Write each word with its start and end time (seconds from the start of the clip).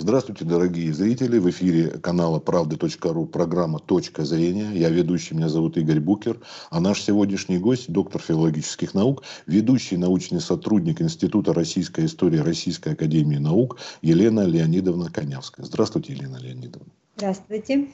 Здравствуйте, 0.00 0.44
дорогие 0.44 0.94
зрители. 0.94 1.40
В 1.40 1.50
эфире 1.50 1.88
канала 1.88 2.38
правды.ру 2.38 3.26
программа 3.26 3.80
«Точка 3.80 4.24
зрения». 4.24 4.70
Я 4.72 4.90
ведущий, 4.90 5.34
меня 5.34 5.48
зовут 5.48 5.76
Игорь 5.76 5.98
Букер. 5.98 6.38
А 6.70 6.78
наш 6.78 7.02
сегодняшний 7.02 7.58
гость, 7.58 7.90
доктор 7.90 8.22
филологических 8.22 8.94
наук, 8.94 9.24
ведущий 9.46 9.96
научный 9.96 10.40
сотрудник 10.40 11.02
Института 11.02 11.52
российской 11.52 12.06
истории 12.06 12.38
Российской 12.38 12.92
академии 12.92 13.38
наук 13.38 13.78
Елена 14.00 14.44
Леонидовна 14.46 15.10
Конявская. 15.10 15.66
Здравствуйте, 15.66 16.12
Елена 16.12 16.36
Леонидовна. 16.36 16.92
Здравствуйте. 17.16 17.88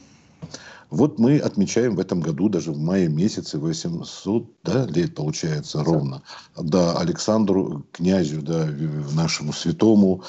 Вот 0.90 1.18
мы 1.18 1.38
отмечаем 1.38 1.96
в 1.96 2.00
этом 2.00 2.20
году, 2.20 2.50
даже 2.50 2.72
в 2.72 2.78
мае 2.78 3.08
месяце, 3.08 3.58
800 3.58 4.46
да, 4.62 4.84
лет, 4.84 5.14
получается, 5.14 5.82
ровно, 5.82 6.20
да, 6.54 6.98
Александру 6.98 7.86
князю, 7.92 8.42
да, 8.42 8.68
нашему 9.14 9.54
святому, 9.54 10.22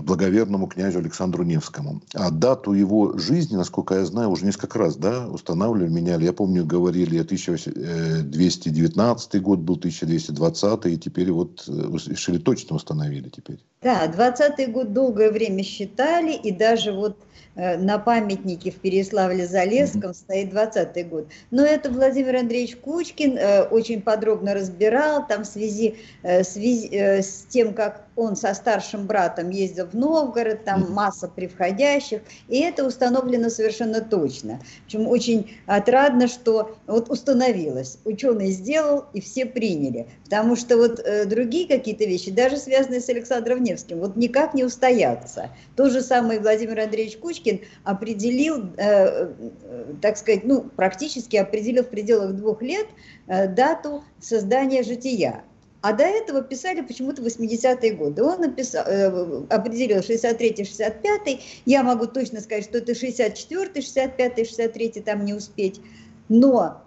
благоверному 0.00 0.66
князю 0.66 1.00
Александру 1.00 1.44
Невскому. 1.44 2.00
А 2.14 2.30
дату 2.30 2.72
его 2.72 3.18
жизни, 3.18 3.56
насколько 3.56 3.96
я 3.96 4.06
знаю, 4.06 4.30
уже 4.30 4.46
несколько 4.46 4.78
раз 4.78 4.96
да, 4.96 5.28
устанавливали, 5.28 5.90
меняли. 5.90 6.24
Я 6.24 6.32
помню, 6.32 6.64
говорили, 6.64 7.18
1219 7.18 9.42
год 9.42 9.58
был, 9.60 9.74
1220, 9.74 10.86
и 10.86 10.98
теперь 10.98 11.30
вот 11.30 11.68
э, 11.68 11.72
решили 12.08 12.38
точно 12.38 12.76
установили 12.76 13.28
теперь. 13.28 13.62
Да, 13.82 14.06
20 14.06 14.70
год 14.70 14.92
долгое 14.92 15.30
время 15.30 15.64
считали, 15.64 16.32
и 16.32 16.52
даже 16.52 16.92
вот 16.92 17.16
Э, 17.54 17.76
на 17.76 17.98
памятнике 17.98 18.70
в 18.70 18.80
Переславле-Залесском 18.80 20.10
mm-hmm. 20.10 20.14
стоит 20.14 20.50
20 20.50 21.08
год. 21.08 21.28
Но 21.50 21.62
это 21.62 21.90
Владимир 21.90 22.36
Андреевич 22.36 22.76
Кучкин 22.76 23.36
э, 23.36 23.62
очень 23.64 24.00
подробно 24.00 24.54
разбирал, 24.54 25.26
там 25.26 25.42
в 25.42 25.46
связи, 25.46 25.96
э, 26.22 26.44
связи 26.44 26.88
э, 26.90 27.20
с 27.20 27.44
тем, 27.50 27.74
как 27.74 28.06
он 28.16 28.36
со 28.36 28.54
старшим 28.54 29.06
братом 29.06 29.50
ездил 29.50 29.86
в 29.86 29.94
Новгород, 29.94 30.64
там 30.64 30.82
mm-hmm. 30.84 30.92
масса 30.92 31.28
превходящих, 31.28 32.22
и 32.48 32.60
это 32.60 32.86
установлено 32.86 33.50
совершенно 33.50 34.00
точно. 34.00 34.60
Причем 34.86 35.06
очень 35.06 35.50
отрадно, 35.66 36.28
что 36.28 36.76
вот 36.86 37.10
установилось, 37.10 37.98
ученый 38.06 38.50
сделал, 38.50 39.04
и 39.12 39.20
все 39.20 39.44
приняли. 39.44 40.06
Потому 40.24 40.56
что 40.56 40.78
вот 40.78 41.00
э, 41.00 41.26
другие 41.26 41.68
какие-то 41.68 42.04
вещи, 42.04 42.30
даже 42.30 42.56
связанные 42.56 43.02
с 43.02 43.10
Александром 43.10 43.62
Невским, 43.72 43.98
вот 43.98 44.16
никак 44.16 44.54
не 44.54 44.64
устоятся. 44.64 45.50
То 45.76 45.88
же 45.88 46.02
самое 46.02 46.40
Владимир 46.40 46.80
Андреевич 46.80 47.16
Кучкин 47.18 47.60
определил, 47.84 48.66
э, 48.76 49.32
э, 49.38 49.84
так 50.00 50.16
сказать, 50.16 50.44
ну, 50.44 50.62
практически 50.62 51.36
определил 51.36 51.82
в 51.82 51.88
пределах 51.88 52.32
двух 52.34 52.62
лет 52.62 52.86
э, 53.26 53.48
дату 53.48 54.04
создания 54.20 54.82
жития. 54.82 55.44
А 55.80 55.92
до 55.92 56.04
этого 56.04 56.42
писали 56.42 56.80
почему-то 56.80 57.22
80-е 57.22 57.94
годы. 57.94 58.22
Он 58.22 58.40
написал, 58.40 58.84
э, 58.86 59.44
определил 59.50 59.98
63-й, 59.98 60.62
65-й. 60.62 61.40
Я 61.66 61.82
могу 61.82 62.06
точно 62.06 62.40
сказать, 62.40 62.64
что 62.64 62.78
это 62.78 62.92
64-й, 62.92 63.80
65-й, 63.80 64.42
63-й, 64.42 65.00
там 65.00 65.24
не 65.24 65.34
успеть. 65.34 65.80
Но 66.28 66.82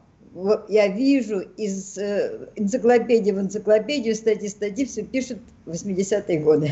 я 0.67 0.87
вижу 0.87 1.39
из 1.39 1.97
э, 1.97 2.49
энциклопедии 2.55 3.31
в 3.31 3.39
энциклопедию, 3.39 4.15
статьи, 4.15 4.49
статьи, 4.49 4.85
все 4.85 5.03
пишут 5.03 5.39
80-е 5.65 6.39
годы. 6.39 6.71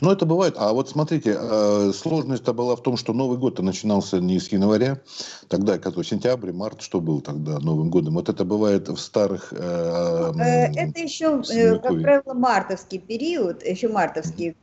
Но 0.00 0.12
это 0.12 0.26
бывает. 0.26 0.54
А 0.58 0.72
вот 0.72 0.88
смотрите, 0.88 1.36
э, 1.38 1.92
сложность-то 1.94 2.52
была 2.52 2.76
в 2.76 2.82
том, 2.82 2.96
что 2.96 3.12
Новый 3.12 3.38
год 3.38 3.58
начинался 3.60 4.18
не 4.18 4.38
с 4.38 4.48
января, 4.48 5.00
тогда, 5.48 5.78
который 5.78 6.04
сентябрь, 6.04 6.52
март, 6.52 6.82
что 6.82 7.00
был 7.00 7.20
тогда 7.20 7.58
Новым 7.58 7.90
годом? 7.90 8.14
Вот 8.14 8.28
это 8.28 8.44
бывает 8.44 8.88
в 8.88 8.98
старых... 8.98 9.52
Э, 9.52 10.32
э, 10.38 10.72
это 10.74 11.00
еще, 11.00 11.42
как 11.80 12.02
правило, 12.02 12.34
мартовский 12.34 12.98
период, 12.98 13.64
еще 13.64 13.88
мартовский, 13.88 14.56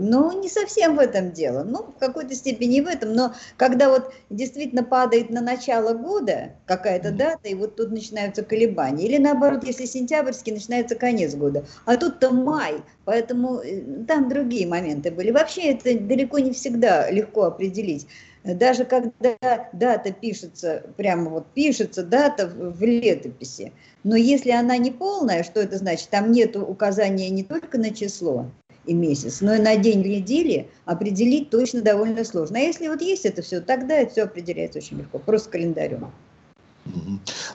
но 0.00 0.32
не 0.32 0.48
совсем 0.48 0.96
в 0.96 0.98
этом 0.98 1.32
дело. 1.32 1.64
Ну, 1.64 1.86
в 1.96 1.98
какой-то 1.98 2.34
степени 2.34 2.80
в 2.80 2.86
этом, 2.86 3.12
но 3.12 3.34
когда 3.56 3.90
вот 3.90 4.12
действительно 4.30 4.82
падает 4.82 5.30
на 5.30 5.40
начало 5.40 5.94
года 5.94 6.52
какая-то 6.66 7.10
дата, 7.10 7.48
и 7.48 7.54
вот 7.54 7.76
тут 7.76 7.90
начинаются 7.90 8.42
колебания. 8.42 9.06
Или 9.06 9.18
наоборот, 9.18 9.64
если 9.64 9.86
сентябрьский, 9.86 10.52
начинается 10.52 10.94
конец 10.94 11.34
года. 11.34 11.64
А 11.84 11.96
тут-то 11.96 12.30
май, 12.30 12.82
поэтому 13.06 13.62
там 14.06 14.28
другие 14.28 14.66
моменты 14.66 15.10
были. 15.10 15.30
Вообще 15.30 15.70
это 15.70 15.98
далеко 15.98 16.38
не 16.38 16.52
всегда 16.52 17.10
легко 17.10 17.44
определить. 17.44 18.06
Даже 18.44 18.84
когда 18.84 19.70
дата 19.72 20.12
пишется, 20.12 20.84
прямо 20.96 21.30
вот 21.30 21.46
пишется 21.54 22.02
дата 22.04 22.46
в 22.46 22.80
летописи, 22.82 23.72
но 24.04 24.14
если 24.14 24.50
она 24.50 24.76
не 24.76 24.90
полная, 24.90 25.42
что 25.42 25.60
это 25.60 25.78
значит? 25.78 26.10
Там 26.10 26.30
нет 26.30 26.54
указания 26.56 27.30
не 27.30 27.42
только 27.42 27.78
на 27.78 27.90
число 27.90 28.46
и 28.84 28.94
месяц, 28.94 29.40
но 29.40 29.54
и 29.54 29.58
на 29.58 29.76
день 29.76 30.02
недели 30.02 30.68
определить 30.84 31.50
точно 31.50 31.82
довольно 31.82 32.24
сложно. 32.24 32.58
А 32.58 32.62
если 32.62 32.86
вот 32.86 33.02
есть 33.02 33.24
это 33.24 33.42
все, 33.42 33.60
тогда 33.60 33.94
это 33.96 34.12
все 34.12 34.22
определяется 34.24 34.78
очень 34.78 34.98
легко, 34.98 35.18
просто 35.18 35.50
календарем. 35.50 36.12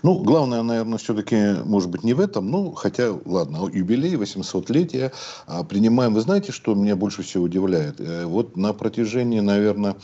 Ну, 0.04 0.20
главное, 0.24 0.64
наверное, 0.64 0.98
все-таки, 0.98 1.56
может 1.66 1.90
быть, 1.90 2.04
не 2.04 2.14
в 2.14 2.20
этом, 2.20 2.50
ну, 2.50 2.72
хотя, 2.74 3.14
ладно, 3.26 3.70
юбилей, 3.72 4.16
800-летие 4.16 5.12
а, 5.48 5.64
принимаем. 5.64 6.14
Вы 6.14 6.22
знаете, 6.22 6.52
что 6.52 6.74
меня 6.74 6.96
больше 6.96 7.24
всего 7.24 7.44
удивляет? 7.44 8.00
Э, 8.00 8.26
вот 8.26 8.58
на 8.58 8.74
протяжении, 8.74 9.40
наверное, 9.40 9.96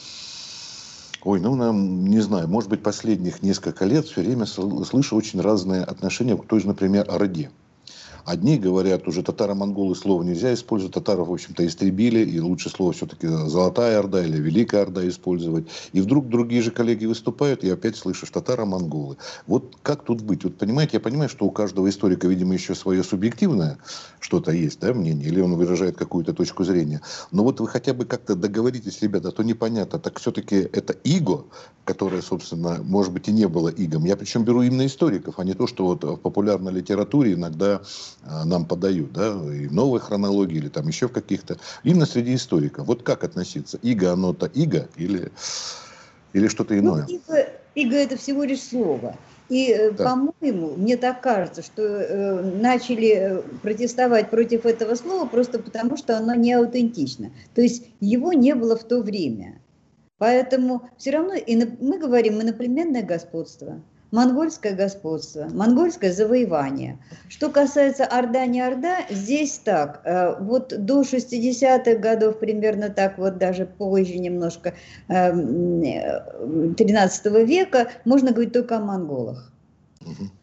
Ой, 1.24 1.42
ну, 1.42 1.56
нам, 1.56 2.06
не 2.06 2.22
знаю, 2.22 2.48
может 2.48 2.70
быть, 2.70 2.84
последних 2.84 3.44
несколько 3.44 3.84
лет 3.86 4.06
все 4.06 4.22
время 4.22 4.46
слышу 4.46 5.16
очень 5.16 5.42
разные 5.42 5.84
отношения 5.84 6.38
к 6.38 6.46
той 6.48 6.62
же, 6.62 6.68
например, 6.68 7.06
Орде. 7.10 7.50
Одни 8.28 8.58
говорят, 8.58 9.08
уже 9.08 9.24
татаро-монголы 9.24 9.96
слова 9.96 10.22
нельзя 10.22 10.54
использовать, 10.54 10.94
татаров, 10.94 11.30
в 11.30 11.32
общем-то, 11.32 11.66
истребили, 11.66 12.20
и 12.20 12.42
лучше 12.42 12.70
слово 12.70 12.92
все-таки 12.92 13.26
Золотая 13.26 14.00
Орда 14.00 14.22
или 14.22 14.38
Великая 14.38 14.82
Орда 14.82 15.08
использовать. 15.08 15.70
И 15.94 16.02
вдруг 16.02 16.28
другие 16.28 16.62
же 16.62 16.72
коллеги 16.72 17.06
выступают, 17.06 17.64
и 17.64 17.70
опять 17.70 17.96
слышишь 17.96 18.30
татаро-монголы. 18.32 19.16
Вот 19.48 19.78
как 19.82 20.04
тут 20.04 20.24
быть? 20.24 20.44
Вот 20.44 20.58
понимаете, 20.58 20.98
я 20.98 21.00
понимаю, 21.00 21.30
что 21.30 21.46
у 21.46 21.52
каждого 21.52 21.88
историка, 21.88 22.28
видимо, 22.28 22.54
еще 22.54 22.76
свое 22.76 23.02
субъективное 23.02 23.78
что-то 24.20 24.52
есть, 24.52 24.82
да, 24.82 24.94
мнение, 24.94 25.30
или 25.30 25.40
он 25.40 25.56
выражает 25.56 25.96
какую-то 25.96 26.34
точку 26.34 26.66
зрения. 26.66 27.02
Но 27.32 27.44
вот 27.44 27.62
вы 27.62 27.68
хотя 27.70 27.94
бы 27.94 28.04
как-то 28.04 28.36
договоритесь, 28.36 29.02
ребята, 29.02 29.30
а 29.30 29.32
то 29.32 29.42
непонятно, 29.42 30.00
так 30.00 30.20
все-таки 30.20 30.56
это 30.56 30.92
иго, 30.92 31.46
которое, 31.86 32.22
собственно, 32.22 32.80
может 32.84 33.14
быть, 33.14 33.30
и 33.30 33.32
не 33.32 33.48
было 33.48 33.70
игом. 33.70 34.04
Я 34.04 34.18
причем 34.18 34.44
беру 34.44 34.64
именно 34.64 34.86
историков, 34.86 35.40
а 35.40 35.46
не 35.46 35.54
то, 35.54 35.66
что 35.66 35.86
вот 35.86 36.04
в 36.04 36.18
популярной 36.18 36.74
литературе 36.74 37.36
иногда 37.36 37.82
нам 38.46 38.66
подают, 38.66 39.14
да, 39.14 39.30
и 39.30 39.68
в 39.68 39.74
новой 39.74 40.00
хронологии, 40.00 40.58
или 40.58 40.70
там 40.70 40.88
еще 40.88 41.08
в 41.08 41.12
каких-то, 41.12 41.58
именно 41.84 42.06
среди 42.06 42.36
историков. 42.36 42.88
Вот 42.88 43.04
как 43.04 43.24
относиться? 43.24 43.80
Иго, 43.82 44.14
оно-то 44.14 44.48
иго 44.48 44.88
или, 44.96 45.32
или 46.34 46.48
что-то 46.48 46.74
ну, 46.74 46.80
иное? 46.80 47.08
Ну, 47.08 47.16
иго, 47.16 47.50
иго 47.76 47.96
это 47.96 48.18
всего 48.18 48.44
лишь 48.44 48.62
слово. 48.62 49.16
И, 49.50 49.72
э, 49.72 49.92
да. 49.92 50.04
по-моему, 50.04 50.76
мне 50.76 50.98
так 50.98 51.22
кажется, 51.22 51.62
что 51.62 51.82
э, 51.84 52.42
начали 52.60 53.08
э, 53.08 53.42
протестовать 53.62 54.30
против 54.30 54.66
этого 54.66 54.96
слова 54.96 55.26
просто 55.26 55.60
потому, 55.60 55.96
что 55.96 56.18
оно 56.18 56.34
не 56.34 56.54
аутентично. 56.54 57.32
То 57.56 57.62
есть 57.62 57.86
его 58.02 58.34
не 58.34 58.56
было 58.56 58.76
в 58.76 58.84
то 58.84 59.02
время. 59.02 59.62
Поэтому 60.18 60.90
все 60.98 61.12
равно 61.12 61.36
и 61.36 61.56
мы 61.56 61.98
говорим 62.00 62.42
иноплеменное 62.42 63.04
господство 63.04 63.82
монгольское 64.12 64.74
господство, 64.74 65.48
монгольское 65.52 66.12
завоевание. 66.12 66.98
Что 67.30 67.50
касается 67.50 68.06
Орда, 68.06 68.46
не 68.46 68.62
Орда, 68.62 68.98
здесь 69.10 69.60
так, 69.64 70.02
э, 70.06 70.36
вот 70.40 70.74
до 70.86 71.04
60-х 71.04 71.96
годов, 71.96 72.40
примерно 72.40 72.90
так, 72.90 73.18
вот 73.18 73.38
даже 73.38 73.66
позже 73.66 74.18
немножко, 74.18 74.74
13 75.08 77.26
эм, 77.26 77.46
века, 77.46 77.90
можно 78.06 78.32
говорить 78.32 78.54
только 78.54 78.78
о 78.78 78.82
монголах. 78.82 79.52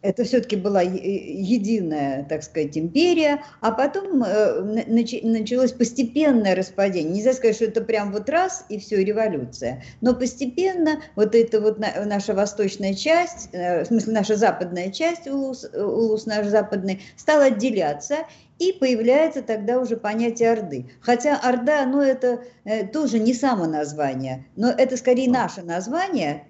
Это 0.03 0.25
все-таки 0.25 0.57
была 0.57 0.83
единая, 0.83 2.25
так 2.25 2.43
сказать, 2.43 2.77
империя, 2.77 3.43
а 3.61 3.73
потом 3.73 4.23
э, 4.23 4.85
началось 4.87 5.73
постепенное 5.73 6.55
распадение. 6.55 7.13
Нельзя 7.15 7.33
сказать, 7.33 7.57
что 7.57 7.65
это 7.67 7.81
прям 7.81 8.13
вот 8.13 8.29
раз 8.29 8.65
и 8.69 8.79
все, 8.79 9.03
революция. 9.03 9.83
Но 10.01 10.15
постепенно 10.15 11.01
вот 11.17 11.35
эта 11.35 11.61
вот 11.61 11.79
наша 11.79 12.35
восточная 12.35 12.95
часть, 12.95 13.49
э, 13.53 13.85
в 13.85 13.87
смысле 13.87 14.13
наша 14.13 14.37
западная 14.37 14.91
часть, 14.91 15.27
улус, 15.27 15.67
улус 15.75 16.27
наш 16.27 16.47
западный, 16.47 17.03
стала 17.17 17.45
отделяться, 17.45 18.19
и 18.59 18.73
появляется 18.73 19.43
тогда 19.43 19.79
уже 19.81 19.97
понятие 19.97 20.53
Орды. 20.53 20.87
Хотя 21.01 21.37
Орда, 21.37 21.87
ну 21.87 22.01
это 22.01 22.45
э, 22.65 22.87
тоже 22.87 23.19
не 23.19 23.35
само 23.35 23.67
название, 23.67 24.47
но 24.57 24.69
это 24.69 24.97
скорее 24.97 25.31
наше 25.31 25.63
название. 25.63 26.47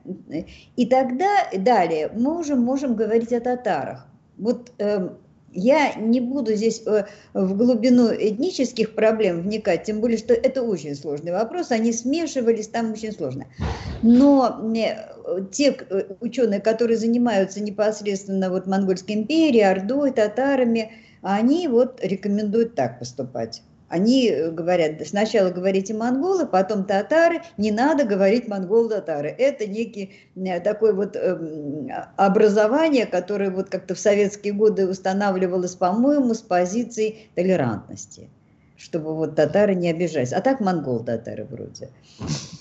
И 0.77 0.87
тогда 0.87 1.49
далее 1.57 2.11
мы 2.15 2.39
уже 2.39 2.57
можем 2.57 2.95
говорить 2.95 3.33
о 3.33 3.41
татарах. 3.41 4.07
Вот 4.37 4.73
э, 4.79 5.09
я 5.55 5.95
не 5.95 6.21
буду 6.21 6.55
здесь 6.55 6.83
э, 6.85 7.05
в 7.33 7.57
глубину 7.57 8.09
этнических 8.13 8.95
проблем 8.95 9.43
вникать, 9.43 9.85
тем 9.85 10.01
более, 10.01 10.19
что 10.19 10.35
это 10.35 10.63
очень 10.63 10.95
сложный 10.95 11.33
вопрос, 11.33 11.71
они 11.71 11.93
смешивались, 11.93 12.69
там 12.69 12.93
очень 12.93 13.13
сложно. 13.13 13.47
Но 14.03 14.61
э, 14.75 15.47
те 15.53 15.77
э, 15.89 16.05
ученые, 16.21 16.61
которые 16.61 16.97
занимаются 16.97 17.63
непосредственно 17.63 18.51
вот 18.51 18.67
Монгольской 18.67 19.13
империей, 19.13 19.71
Ордой, 19.71 20.11
татарами, 20.11 20.93
они 21.25 21.69
вот 21.69 22.01
рекомендуют 22.03 22.75
так 22.75 22.99
поступать. 22.99 23.63
Они 23.89 24.31
говорят, 24.51 25.07
сначала 25.07 25.51
говорите 25.51 25.95
монголы, 25.95 26.47
потом 26.47 26.85
татары, 26.85 27.43
не 27.57 27.71
надо 27.71 28.05
говорить 28.05 28.49
монгол-татары. 28.49 29.29
Это 29.29 29.67
некий 29.67 30.15
такое 30.65 30.93
вот 30.93 31.17
эм, 31.17 31.91
образование, 32.17 33.07
которое 33.07 33.51
вот 33.51 33.71
как-то 33.71 33.95
в 33.95 33.99
советские 33.99 34.53
годы 34.53 34.89
устанавливалось, 34.89 35.77
по-моему, 35.77 36.35
с 36.35 36.41
позиции 36.41 37.29
толерантности 37.37 38.31
чтобы 38.77 39.15
вот 39.15 39.37
татары 39.37 39.75
не 39.75 39.89
обижались. 39.89 40.33
А 40.33 40.41
так 40.41 40.61
монгол-татары 40.61 41.45
вроде. 41.45 41.91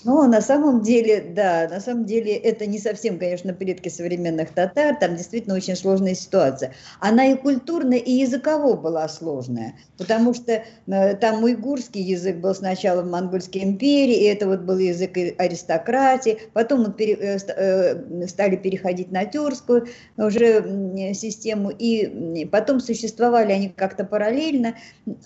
Но 0.04 0.26
на 0.26 0.40
самом 0.40 0.82
деле, 0.82 1.20
да, 1.34 1.66
на 1.68 1.80
самом 1.80 2.04
деле 2.04 2.36
это 2.36 2.66
не 2.66 2.78
совсем, 2.78 3.18
конечно, 3.18 3.52
предки 3.52 3.88
современных 3.88 4.50
татар, 4.50 4.96
там 4.96 5.16
действительно 5.16 5.54
очень 5.56 5.76
сложная 5.76 6.14
ситуация. 6.14 6.72
Она 7.00 7.26
и 7.26 7.36
культурно, 7.36 7.94
и 7.94 8.12
языково 8.12 8.76
была 8.76 9.08
сложная, 9.08 9.74
потому 9.98 10.34
что 10.34 10.62
э, 10.86 11.14
там 11.16 11.42
уйгурский 11.42 12.02
язык 12.02 12.36
был 12.36 12.54
сначала 12.54 13.02
в 13.02 13.10
Монгольской 13.10 13.64
империи, 13.64 14.22
и 14.22 14.24
это 14.24 14.46
вот 14.46 14.60
был 14.60 14.78
язык 14.78 15.16
аристократии, 15.38 16.38
потом 16.52 16.82
мы 16.82 16.92
пере, 16.92 17.14
э, 17.14 17.38
э, 17.38 18.26
стали 18.28 18.56
переходить 18.56 19.10
на 19.10 19.24
тюркскую 19.24 19.86
уже 20.16 21.14
систему, 21.14 21.70
и 21.70 22.44
потом 22.46 22.80
существовали 22.80 23.52
они 23.52 23.68
как-то 23.68 24.04
параллельно, 24.04 24.74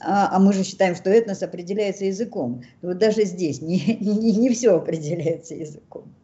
а, 0.01 0.37
а 0.37 0.39
мы 0.39 0.53
же 0.53 0.65
считаем, 0.79 0.95
что 0.95 1.11
этнос 1.11 1.43
определяется 1.43 2.05
языком. 2.05 2.63
Вот 2.83 2.99
даже 2.99 3.25
здесь 3.25 3.61
не, 3.61 3.79
не, 4.01 4.33
не 4.37 4.51
все 4.51 4.77
определяется 4.77 5.57
языком. 5.57 6.15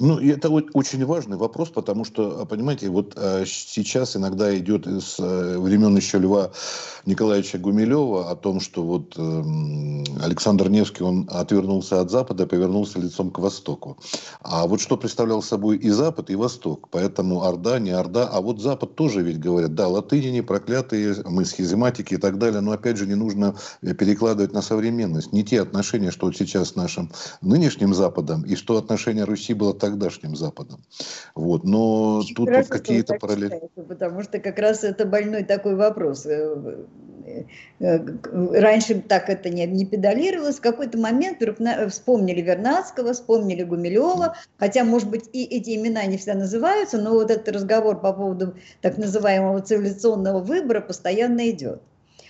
Ну, 0.00 0.18
это 0.18 0.48
очень 0.48 1.04
важный 1.04 1.36
вопрос, 1.36 1.68
потому 1.68 2.06
что, 2.06 2.46
понимаете, 2.46 2.88
вот 2.88 3.12
э, 3.16 3.44
сейчас 3.46 4.16
иногда 4.16 4.56
идет 4.56 4.86
из 4.86 5.16
э, 5.18 5.58
времен 5.58 5.94
еще 5.94 6.18
Льва 6.18 6.52
Николаевича 7.04 7.58
Гумилева 7.58 8.30
о 8.30 8.34
том, 8.34 8.60
что 8.60 8.82
вот 8.82 9.12
э, 9.18 9.42
Александр 10.22 10.70
Невский, 10.70 11.02
он 11.02 11.28
отвернулся 11.30 12.00
от 12.00 12.10
Запада, 12.10 12.46
повернулся 12.46 12.98
лицом 12.98 13.30
к 13.30 13.40
Востоку. 13.40 13.98
А 14.40 14.66
вот 14.66 14.80
что 14.80 14.96
представлял 14.96 15.42
собой 15.42 15.76
и 15.76 15.90
Запад, 15.90 16.30
и 16.30 16.34
Восток. 16.34 16.88
Поэтому 16.90 17.44
Орда, 17.44 17.78
не 17.78 17.90
Орда, 17.90 18.26
а 18.26 18.40
вот 18.40 18.58
Запад 18.58 18.94
тоже 18.94 19.20
ведь 19.20 19.38
говорят, 19.38 19.74
да, 19.74 19.86
латыни 19.86 20.40
проклятые, 20.40 21.16
мы 21.26 21.44
схизематики 21.44 22.14
и 22.14 22.16
так 22.16 22.38
далее, 22.38 22.62
но 22.62 22.72
опять 22.72 22.96
же 22.96 23.06
не 23.06 23.16
нужно 23.16 23.54
перекладывать 23.82 24.54
на 24.54 24.62
современность. 24.62 25.34
Не 25.34 25.44
те 25.44 25.60
отношения, 25.60 26.10
что 26.10 26.24
вот 26.24 26.38
сейчас 26.38 26.70
с 26.70 26.74
нашим 26.74 27.10
нынешним 27.42 27.92
Западом, 27.92 28.44
и 28.44 28.56
что 28.56 28.78
отношение 28.78 29.24
Руси 29.24 29.52
было 29.52 29.74
так 29.74 29.89
тогдашним 29.90 30.36
Западом. 30.36 30.80
Вот. 31.34 31.64
Но 31.64 32.18
Очень 32.18 32.34
тут 32.34 32.50
вот 32.50 32.66
какие-то 32.68 33.14
параллели. 33.14 33.68
Потому 33.88 34.22
что 34.22 34.38
как 34.38 34.58
раз 34.58 34.84
это 34.84 35.04
больной 35.04 35.42
такой 35.44 35.74
вопрос. 35.74 36.26
Э, 36.26 36.84
э, 37.26 37.44
э, 37.80 38.60
раньше 38.60 39.00
так 39.00 39.28
это 39.28 39.50
не, 39.50 39.66
не 39.66 39.84
педалировалось. 39.84 40.58
В 40.58 40.60
какой-то 40.60 40.98
момент 40.98 41.38
вдруг 41.40 41.56
вспомнили 41.90 42.40
Вернадского, 42.40 43.12
вспомнили 43.12 43.64
Гумилева, 43.64 44.36
хотя, 44.58 44.84
может 44.84 45.10
быть, 45.10 45.28
и 45.32 45.44
эти 45.44 45.76
имена 45.76 46.04
не 46.06 46.16
всегда 46.16 46.38
называются, 46.38 46.98
но 46.98 47.12
вот 47.12 47.30
этот 47.30 47.48
разговор 47.48 48.00
по 48.00 48.12
поводу 48.12 48.54
так 48.80 48.96
называемого 48.98 49.60
цивилизационного 49.60 50.40
выбора 50.40 50.80
постоянно 50.80 51.50
идет. 51.50 51.82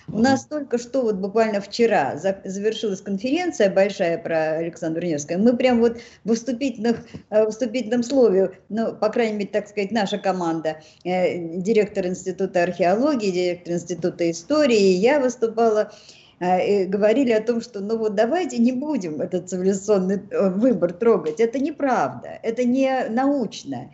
У 0.09 0.19
нас 0.19 0.45
только 0.45 0.79
что, 0.79 1.03
вот 1.03 1.17
буквально 1.17 1.61
вчера, 1.61 2.17
завершилась 2.17 3.01
конференция 3.01 3.71
большая 3.71 4.19
про 4.19 4.57
Александра 4.57 5.05
Невского. 5.05 5.39
Мы 5.39 5.57
прям 5.57 5.81
вот 5.81 5.99
в 6.25 6.35
вступительных, 6.35 7.07
э, 7.31 7.49
вступительном 7.49 8.03
слове, 8.03 8.59
ну, 8.69 8.95
по 8.95 9.09
крайней 9.09 9.39
мере, 9.39 9.51
так 9.51 9.69
сказать, 9.69 9.93
наша 9.93 10.19
команда, 10.19 10.81
э, 11.05 11.59
директор 11.59 12.07
Института 12.07 12.63
археологии, 12.63 13.31
директор 13.31 13.75
Института 13.75 14.31
истории, 14.31 14.95
я 14.95 15.21
выступала, 15.21 15.93
э, 16.41 16.87
говорили 16.87 17.33
о 17.33 17.43
том, 17.43 17.61
что 17.61 17.81
ну 17.81 17.99
вот 17.99 18.15
давайте 18.15 18.59
не 18.59 18.73
будем 18.73 19.21
этот 19.21 19.49
цивилизационный 19.49 20.21
выбор 20.31 20.93
трогать. 20.93 21.41
Это 21.41 21.59
неправда, 21.59 22.39
это 22.43 22.65
не 22.65 23.09
научно 23.09 23.91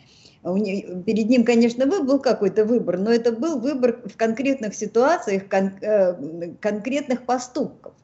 перед 0.54 1.28
ним, 1.28 1.44
конечно, 1.44 1.86
был 1.86 2.20
какой-то 2.20 2.64
выбор, 2.64 2.98
но 2.98 3.10
это 3.10 3.32
был 3.32 3.58
выбор 3.58 4.00
в 4.04 4.16
конкретных 4.16 4.74
ситуациях, 4.74 5.48
кон, 5.48 5.72
э, 5.80 6.52
конкретных 6.60 7.24
поступков. 7.24 7.94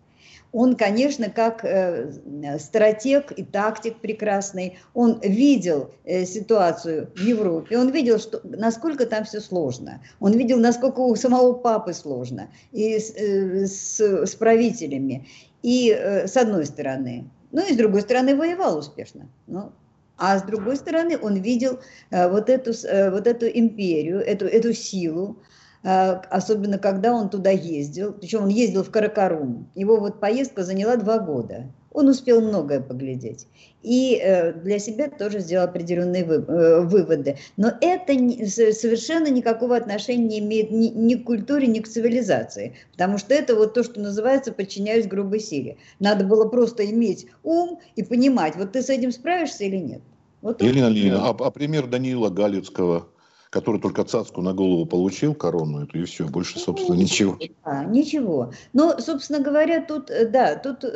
Он, 0.50 0.76
конечно, 0.76 1.30
как 1.30 1.64
э, 1.64 2.12
стратег 2.58 3.32
и 3.32 3.44
тактик 3.44 4.00
прекрасный, 4.00 4.78
он 4.92 5.20
видел 5.20 5.92
э, 6.04 6.26
ситуацию 6.26 7.10
в 7.14 7.20
Европе, 7.20 7.78
он 7.78 7.90
видел, 7.90 8.18
что, 8.18 8.40
насколько 8.44 9.06
там 9.06 9.24
все 9.24 9.40
сложно, 9.40 10.02
он 10.20 10.32
видел, 10.32 10.58
насколько 10.58 11.00
у 11.00 11.14
самого 11.14 11.52
папы 11.52 11.94
сложно, 11.94 12.48
и 12.72 12.98
с, 12.98 14.00
с, 14.00 14.34
правителями, 14.34 15.26
и 15.62 15.90
с 15.90 16.36
одной 16.36 16.66
стороны, 16.66 17.30
ну 17.52 17.64
и 17.64 17.72
с 17.72 17.76
другой 17.76 18.02
стороны 18.02 18.34
воевал 18.34 18.78
успешно. 18.78 19.28
Ну, 19.46 19.70
а 20.16 20.38
с 20.38 20.42
другой 20.42 20.76
стороны, 20.76 21.18
он 21.20 21.36
видел 21.36 21.80
э, 22.10 22.28
вот 22.28 22.48
эту, 22.48 22.72
э, 22.86 23.10
вот 23.10 23.26
эту 23.26 23.46
империю, 23.46 24.20
эту, 24.20 24.46
эту 24.46 24.72
силу, 24.72 25.42
э, 25.82 25.88
особенно 26.30 26.78
когда 26.78 27.12
он 27.12 27.30
туда 27.30 27.50
ездил. 27.50 28.12
Причем 28.12 28.44
он 28.44 28.48
ездил 28.48 28.84
в 28.84 28.90
Каракарум. 28.90 29.70
Его 29.74 29.98
вот 29.98 30.20
поездка 30.20 30.64
заняла 30.64 30.96
два 30.96 31.18
года. 31.18 31.72
Он 31.92 32.08
успел 32.08 32.40
многое 32.40 32.80
поглядеть. 32.80 33.46
И 33.82 34.22
для 34.62 34.78
себя 34.78 35.08
тоже 35.08 35.40
сделал 35.40 35.64
определенные 35.64 36.24
выводы. 36.24 37.36
Но 37.56 37.72
это 37.80 38.12
совершенно 38.48 39.28
никакого 39.28 39.76
отношения 39.76 40.24
не 40.24 40.38
имеет 40.38 40.70
ни, 40.70 40.88
ни 40.88 41.14
к 41.16 41.24
культуре, 41.24 41.66
ни 41.66 41.80
к 41.80 41.88
цивилизации. 41.88 42.74
Потому 42.92 43.18
что 43.18 43.34
это 43.34 43.54
вот 43.54 43.74
то, 43.74 43.82
что 43.82 44.00
называется 44.00 44.52
«подчиняюсь 44.52 45.06
грубой 45.06 45.40
силе». 45.40 45.76
Надо 45.98 46.24
было 46.24 46.48
просто 46.48 46.88
иметь 46.90 47.26
ум 47.42 47.80
и 47.96 48.02
понимать, 48.02 48.56
вот 48.56 48.72
ты 48.72 48.82
с 48.82 48.88
этим 48.88 49.12
справишься 49.12 49.64
или 49.64 49.76
нет. 49.76 50.02
Вот 50.40 50.60
Елена 50.60 50.86
Ильина, 50.86 51.28
а, 51.28 51.36
а 51.38 51.50
пример 51.50 51.86
Даниила 51.86 52.28
Галицкого, 52.28 53.06
который 53.52 53.78
только 53.78 54.02
цацку 54.04 54.40
на 54.40 54.54
голову 54.54 54.86
получил, 54.86 55.34
корону 55.34 55.84
эту, 55.84 55.98
и 55.98 56.04
все, 56.04 56.26
больше, 56.26 56.54
ну, 56.56 56.62
собственно, 56.62 56.96
ничего. 56.96 57.38
А, 57.64 57.84
ничего. 57.84 58.50
Но, 58.72 58.98
собственно 58.98 59.40
говоря, 59.40 59.84
тут, 59.84 60.10
э, 60.10 60.26
да, 60.26 60.56
тут 60.56 60.82
э, 60.84 60.88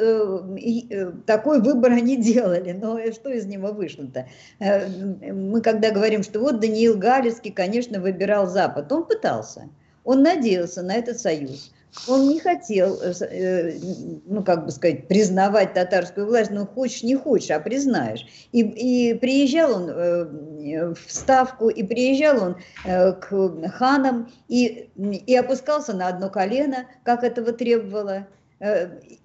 э, 0.89 1.13
такой 1.27 1.61
выбор 1.61 1.93
они 1.93 2.17
делали, 2.23 2.73
но 2.73 2.99
что 3.13 3.29
из 3.29 3.45
него 3.45 3.73
вышло-то? 3.73 4.27
Э, 4.59 4.89
мы 5.33 5.61
когда 5.61 5.91
говорим, 5.91 6.23
что 6.23 6.41
вот 6.41 6.59
Даниил 6.59 6.97
Галицкий, 6.97 7.53
конечно, 7.53 8.01
выбирал 8.01 8.47
Запад, 8.47 8.91
он 8.91 9.05
пытался, 9.05 9.69
он 10.03 10.23
надеялся 10.23 10.83
на 10.83 10.95
этот 10.95 11.19
союз. 11.19 11.73
Он 12.07 12.29
не 12.29 12.39
хотел, 12.39 13.01
э, 13.01 13.13
э, 13.21 13.79
ну, 14.27 14.45
как 14.45 14.65
бы 14.65 14.71
сказать, 14.71 15.09
признавать 15.09 15.75
татарскую 15.75 16.27
власть, 16.27 16.51
ну, 16.51 16.67
хочешь, 16.67 17.03
не 17.03 17.17
хочешь, 17.17 17.51
а 17.51 17.61
признаешь. 17.61 18.27
И, 18.53 18.61
и 18.61 19.15
приезжал 19.15 19.75
он 19.75 19.91
э, 19.91 20.95
в 20.95 20.99
Ставку, 21.09 21.69
и 21.69 21.83
приезжал 21.83 22.43
он 22.43 22.57
к 22.85 23.71
ханам, 23.73 24.31
и, 24.49 24.89
и 24.97 25.37
опускался 25.37 25.95
на 25.95 26.09
одно 26.09 26.31
колено, 26.31 26.87
как 27.03 27.25
этого 27.25 27.53
требовало 27.53 28.27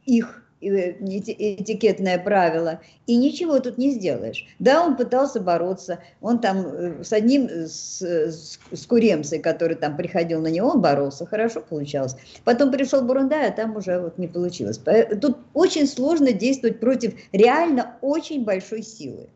их 0.06 0.44
этикетное 0.62 2.20
правило, 2.20 2.80
и 3.08 3.18
ничего 3.18 3.60
тут 3.60 3.78
не 3.78 3.92
сделаешь. 3.92 4.46
Да, 4.60 4.86
он 4.86 4.96
пытался 4.96 5.40
бороться, 5.40 6.00
он 6.22 6.40
там 6.40 6.66
э, 6.66 7.04
с 7.04 7.12
одним, 7.12 7.50
с, 7.50 8.02
с, 8.02 8.60
с 8.72 8.86
Куремцей, 8.86 9.40
который 9.40 9.76
там 9.76 9.98
приходил 9.98 10.42
на 10.42 10.48
него, 10.48 10.70
он 10.70 10.82
боролся, 10.82 11.26
хорошо 11.26 11.62
получалось. 11.62 12.16
Потом 12.44 12.72
пришел 12.72 13.02
Бурундай, 13.02 13.50
а 13.50 13.52
там 13.52 13.76
уже 13.76 14.00
вот 14.00 14.18
не 14.18 14.28
получилось. 14.28 14.80
Тут 15.20 15.38
очень 15.54 15.88
сложно 15.88 16.32
действовать 16.32 16.80
против 16.80 17.14
реально 17.32 17.96
очень 18.02 18.44
большой 18.44 18.84
силы. 18.84 19.28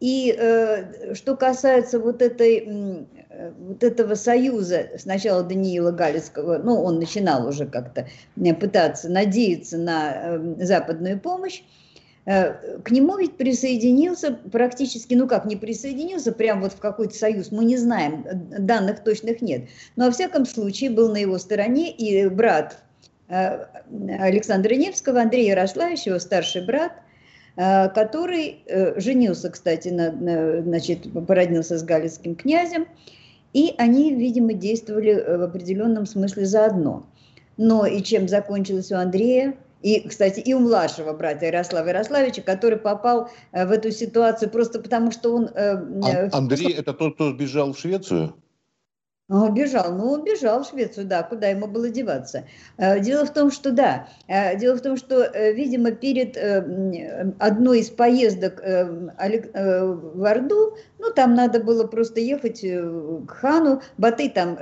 И 0.00 0.34
э, 0.36 1.14
что 1.14 1.36
касается 1.36 1.98
вот, 1.98 2.20
этой, 2.20 2.58
э, 2.58 3.04
вот 3.58 3.82
этого 3.82 4.14
союза, 4.14 4.90
сначала 4.98 5.42
Даниила 5.42 5.90
Галицкого, 5.90 6.58
ну, 6.58 6.82
он 6.82 6.98
начинал 6.98 7.46
уже 7.46 7.66
как-то 7.66 8.06
э, 8.36 8.54
пытаться 8.54 9.08
надеяться 9.08 9.78
на 9.78 10.12
э, 10.14 10.54
западную 10.60 11.20
помощь, 11.20 11.62
э, 12.26 12.78
к 12.82 12.90
нему 12.90 13.16
ведь 13.18 13.36
присоединился 13.36 14.32
практически, 14.50 15.14
ну 15.14 15.26
как, 15.28 15.44
не 15.44 15.56
присоединился 15.56 16.32
прям 16.32 16.60
вот 16.60 16.72
в 16.72 16.78
какой-то 16.78 17.14
союз, 17.14 17.50
мы 17.50 17.64
не 17.64 17.76
знаем, 17.76 18.24
данных 18.58 19.02
точных 19.04 19.42
нет. 19.42 19.68
Но 19.96 20.06
во 20.06 20.10
всяком 20.10 20.46
случае 20.46 20.90
был 20.90 21.10
на 21.10 21.18
его 21.18 21.38
стороне 21.38 21.90
и 21.90 22.28
брат 22.28 22.78
э, 23.28 23.64
Александра 24.18 24.74
Невского, 24.74 25.22
Андрей 25.22 25.48
Ярославич, 25.48 26.06
его 26.06 26.18
старший 26.18 26.64
брат, 26.64 26.92
Э, 27.56 27.88
который 27.88 28.64
э, 28.66 28.98
женился, 28.98 29.48
кстати, 29.48 29.88
на, 29.88 30.62
значит, 30.62 31.06
породнился 31.26 31.78
с 31.78 31.84
галицким 31.84 32.34
князем, 32.34 32.86
и 33.54 33.74
они, 33.78 34.14
видимо, 34.14 34.52
действовали 34.52 35.12
э, 35.12 35.38
в 35.38 35.42
определенном 35.42 36.04
смысле 36.04 36.44
заодно. 36.44 37.06
Но 37.56 37.86
и 37.86 38.02
чем 38.02 38.28
закончилось 38.28 38.92
у 38.92 38.96
Андрея, 38.96 39.54
и, 39.80 40.06
кстати, 40.06 40.40
и 40.40 40.52
у 40.54 40.58
младшего 40.58 41.12
брата 41.12 41.46
Ярослава 41.46 41.88
Ярославича, 41.88 42.42
который 42.42 42.78
попал 42.78 43.28
в 43.52 43.70
эту 43.70 43.90
ситуацию 43.90 44.50
просто 44.50 44.80
потому, 44.80 45.12
что 45.12 45.34
он... 45.34 45.50
А, 45.54 46.28
Андрей– 46.32 46.72
это 46.78 46.94
тот, 46.94 47.14
кто 47.14 47.30
сбежал 47.30 47.72
в 47.72 47.78
Швецию? 47.78 48.34
Он 49.30 49.52
убежал, 49.52 49.94
ну 49.94 50.12
убежал 50.12 50.62
в 50.62 50.68
Швецию, 50.68 51.06
да, 51.06 51.22
куда 51.22 51.48
ему 51.48 51.66
было 51.66 51.88
деваться. 51.88 52.46
Э, 52.76 53.00
дело 53.00 53.24
в 53.24 53.32
том, 53.32 53.50
что 53.50 53.72
да, 53.72 54.06
э, 54.28 54.58
дело 54.58 54.76
в 54.76 54.82
том, 54.82 54.98
что, 54.98 55.22
э, 55.22 55.54
видимо, 55.54 55.92
перед 55.92 56.36
одной 57.38 57.80
из 57.80 57.88
поездок 57.88 58.60
в 58.60 60.24
Орду, 60.28 60.76
ну 60.98 61.10
там 61.14 61.34
надо 61.34 61.60
было 61.60 61.86
просто 61.86 62.20
ехать 62.20 62.60
к 62.60 63.30
хану, 63.30 63.80
Батый 63.96 64.28
там 64.28 64.58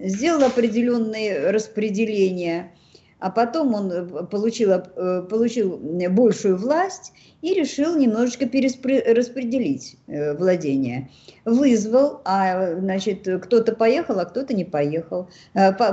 сделал 0.00 0.44
определенные 0.44 1.50
распределения, 1.50 2.72
а 3.18 3.30
потом 3.30 3.74
он 3.74 3.90
э, 3.90 4.04
получил, 4.26 4.72
э, 4.72 5.22
получил 5.28 5.78
большую 6.10 6.58
власть 6.58 7.12
и 7.40 7.54
решил 7.54 7.96
немножечко 7.96 8.46
перераспределить 8.46 9.96
э, 10.06 10.34
владение. 10.34 11.08
Вызвал, 11.44 12.20
а 12.24 12.74
значит, 12.74 13.26
кто-то 13.42 13.74
поехал, 13.74 14.18
а 14.18 14.26
кто-то 14.26 14.54
не 14.54 14.64
поехал. 14.64 15.28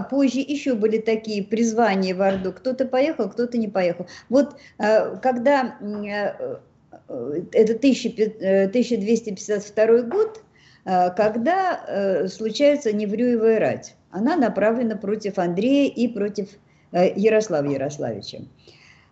Позже 0.09 0.39
еще 0.39 0.73
были 0.73 0.97
такие 0.97 1.43
призвания 1.43 2.15
в 2.15 2.21
Орду, 2.21 2.51
кто-то 2.51 2.85
поехал, 2.85 3.29
кто-то 3.29 3.57
не 3.57 3.67
поехал. 3.67 4.07
Вот 4.29 4.55
когда 4.77 4.77
это 4.77 6.61
1252 7.07 10.01
год, 10.03 10.41
когда 10.83 12.27
случается 12.27 12.91
Неврюевая 12.91 13.59
рать, 13.59 13.95
она 14.09 14.35
направлена 14.35 14.95
против 14.95 15.37
Андрея 15.37 15.91
и 15.91 16.07
против 16.07 16.49
Ярослава 16.93 17.67
Ярославича. 17.67 18.41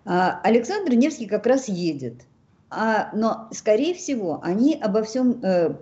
А, 0.05 0.39
Александр 0.43 0.93
Невский 0.93 1.27
как 1.27 1.45
раз 1.45 1.67
едет, 1.67 2.21
а, 2.69 3.09
но, 3.13 3.49
скорее 3.51 3.93
всего, 3.93 4.39
они 4.43 4.79
обо 4.81 5.03
всем, 5.03 5.39
э, 5.43 5.73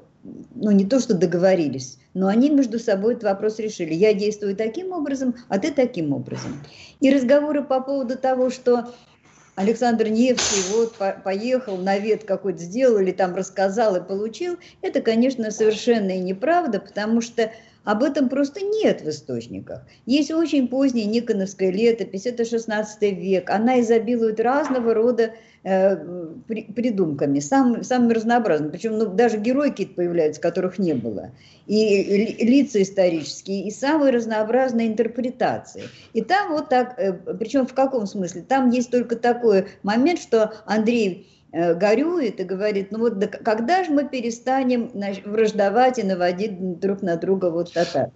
ну, 0.55 0.71
не 0.71 0.85
то 0.85 0.99
что 0.99 1.13
договорились, 1.13 1.99
но 2.13 2.27
они 2.27 2.49
между 2.49 2.79
собой 2.79 3.13
этот 3.13 3.25
вопрос 3.25 3.59
решили. 3.59 3.93
Я 3.93 4.13
действую 4.13 4.55
таким 4.55 4.91
образом, 4.91 5.35
а 5.47 5.59
ты 5.59 5.71
таким 5.71 6.13
образом. 6.13 6.59
И 6.99 7.13
разговоры 7.13 7.63
по 7.63 7.79
поводу 7.81 8.17
того, 8.17 8.49
что 8.49 8.91
Александр 9.55 10.07
Невский 10.07 10.61
вот 10.73 10.95
поехал, 11.23 11.77
навет 11.77 12.23
какой-то 12.23 12.59
сделал 12.59 12.99
или 12.99 13.11
там 13.11 13.35
рассказал 13.35 13.97
и 13.97 14.03
получил, 14.03 14.57
это, 14.81 15.01
конечно, 15.01 15.51
совершенно 15.51 16.11
и 16.11 16.19
неправда, 16.19 16.79
потому 16.79 17.21
что 17.21 17.51
об 17.89 18.03
этом 18.03 18.29
просто 18.29 18.61
нет 18.61 19.01
в 19.01 19.09
источниках. 19.09 19.81
Есть 20.05 20.29
очень 20.29 20.67
поздняя 20.67 21.07
Никоновская 21.07 21.71
летопись, 21.71 22.27
это 22.27 22.45
16 22.45 23.01
век. 23.01 23.49
Она 23.49 23.81
изобилует 23.81 24.39
разного 24.39 24.93
рода 24.93 25.31
э, 25.63 25.97
при, 26.47 26.65
придумками, 26.65 27.39
сам, 27.39 27.83
самыми 27.83 28.13
разнообразными. 28.13 28.69
Причем 28.69 28.99
ну, 28.99 29.07
даже 29.07 29.39
герои 29.39 29.69
какие-то 29.71 29.95
появляются, 29.95 30.39
которых 30.39 30.77
не 30.77 30.93
было. 30.93 31.31
И 31.65 32.37
лица 32.45 32.79
исторические, 32.79 33.65
и 33.65 33.71
самые 33.71 34.11
разнообразные 34.11 34.85
интерпретации. 34.85 35.85
И 36.13 36.21
там 36.21 36.51
вот 36.51 36.69
так, 36.69 36.93
э, 36.99 37.13
причем 37.39 37.65
в 37.65 37.73
каком 37.73 38.05
смысле? 38.05 38.43
Там 38.47 38.69
есть 38.69 38.91
только 38.91 39.15
такой 39.15 39.65
момент, 39.81 40.19
что 40.19 40.53
Андрей 40.67 41.27
горюет 41.51 42.39
и 42.39 42.43
говорит, 42.43 42.91
ну 42.91 42.99
вот 42.99 43.19
да, 43.19 43.27
когда 43.27 43.83
же 43.83 43.91
мы 43.91 44.07
перестанем 44.07 44.91
враждовать 45.25 45.99
и 45.99 46.03
наводить 46.03 46.79
друг 46.79 47.01
на 47.01 47.15
друга 47.15 47.49
вот 47.49 47.73
татар? 47.73 48.11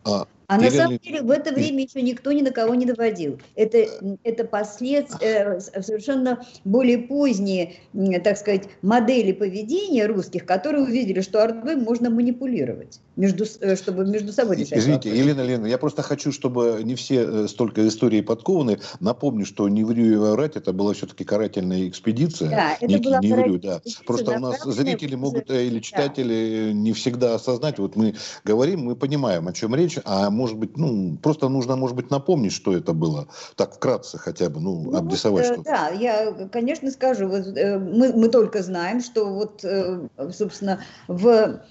А 0.47 0.57
на 0.57 0.69
самом 0.69 0.97
деле 0.97 1.21
в 1.21 1.31
это 1.31 1.53
время 1.53 1.83
еще 1.83 2.01
никто 2.01 2.31
ни 2.31 2.41
на 2.41 2.51
кого 2.51 2.75
не 2.75 2.85
наводил. 2.85 3.39
Это, 3.55 3.85
это 4.23 4.43
последствия, 4.45 5.59
э, 5.59 5.81
совершенно 5.81 6.45
более 6.63 6.99
поздние, 6.99 7.75
так 8.23 8.37
сказать, 8.37 8.63
модели 8.81 9.31
поведения 9.31 10.05
русских, 10.05 10.45
которые 10.45 10.83
увидели, 10.83 11.21
что 11.21 11.41
Ордой 11.43 11.75
можно 11.75 12.09
манипулировать, 12.09 12.99
между, 13.15 13.45
э, 13.61 13.75
чтобы 13.75 14.05
между 14.05 14.31
собой 14.31 14.57
решать. 14.57 14.79
Извините, 14.79 15.09
вопрос. 15.09 15.25
Елена 15.25 15.41
Елена, 15.41 15.65
я 15.67 15.77
просто 15.77 16.01
хочу, 16.01 16.31
чтобы 16.31 16.81
не 16.83 16.95
все 16.95 17.23
э, 17.23 17.47
столько 17.47 17.87
истории 17.87 18.21
подкованы. 18.21 18.79
Напомню, 18.99 19.45
что 19.45 19.67
Неврюева 19.69 20.35
рать 20.35 20.55
это 20.55 20.73
была 20.73 20.93
все-таки 20.93 21.23
карательная 21.23 21.87
экспедиция. 21.87 22.49
Да, 22.49 22.73
это 22.79 22.85
не, 22.85 22.97
была 22.97 23.19
Неврю, 23.19 23.59
да. 23.59 23.81
Просто 24.05 24.31
у 24.31 24.39
нас 24.39 24.63
зрители 24.63 25.15
могут 25.15 25.49
или 25.49 25.79
читатели 25.79 26.67
да. 26.67 26.73
не 26.73 26.93
всегда 26.93 27.35
осознать. 27.35 27.79
Вот 27.79 27.95
мы 27.95 28.15
говорим, 28.43 28.81
мы 28.81 28.95
понимаем, 28.95 29.47
о 29.47 29.53
чем 29.53 29.75
речь, 29.75 29.97
а 30.03 30.29
может 30.33 30.57
быть, 30.57 30.77
ну, 30.77 31.17
просто 31.21 31.49
нужно, 31.49 31.75
может 31.75 31.95
быть, 31.95 32.11
напомнить, 32.11 32.51
что 32.53 32.75
это 32.75 32.93
было. 32.93 33.27
Так, 33.55 33.75
вкратце 33.75 34.17
хотя 34.17 34.49
бы, 34.49 34.59
ну, 34.59 34.83
ну 34.83 34.97
обрисовать 34.97 35.47
вот, 35.47 35.53
что-то. 35.53 35.69
Да, 35.69 35.89
я, 35.89 36.31
конечно, 36.51 36.91
скажу. 36.91 37.27
Вот, 37.27 37.47
э, 37.55 37.79
мы, 37.79 38.13
мы 38.13 38.27
только 38.29 38.61
знаем, 38.63 39.01
что 39.01 39.25
вот, 39.25 39.63
э, 39.63 40.07
собственно, 40.31 40.79
в 41.07 41.61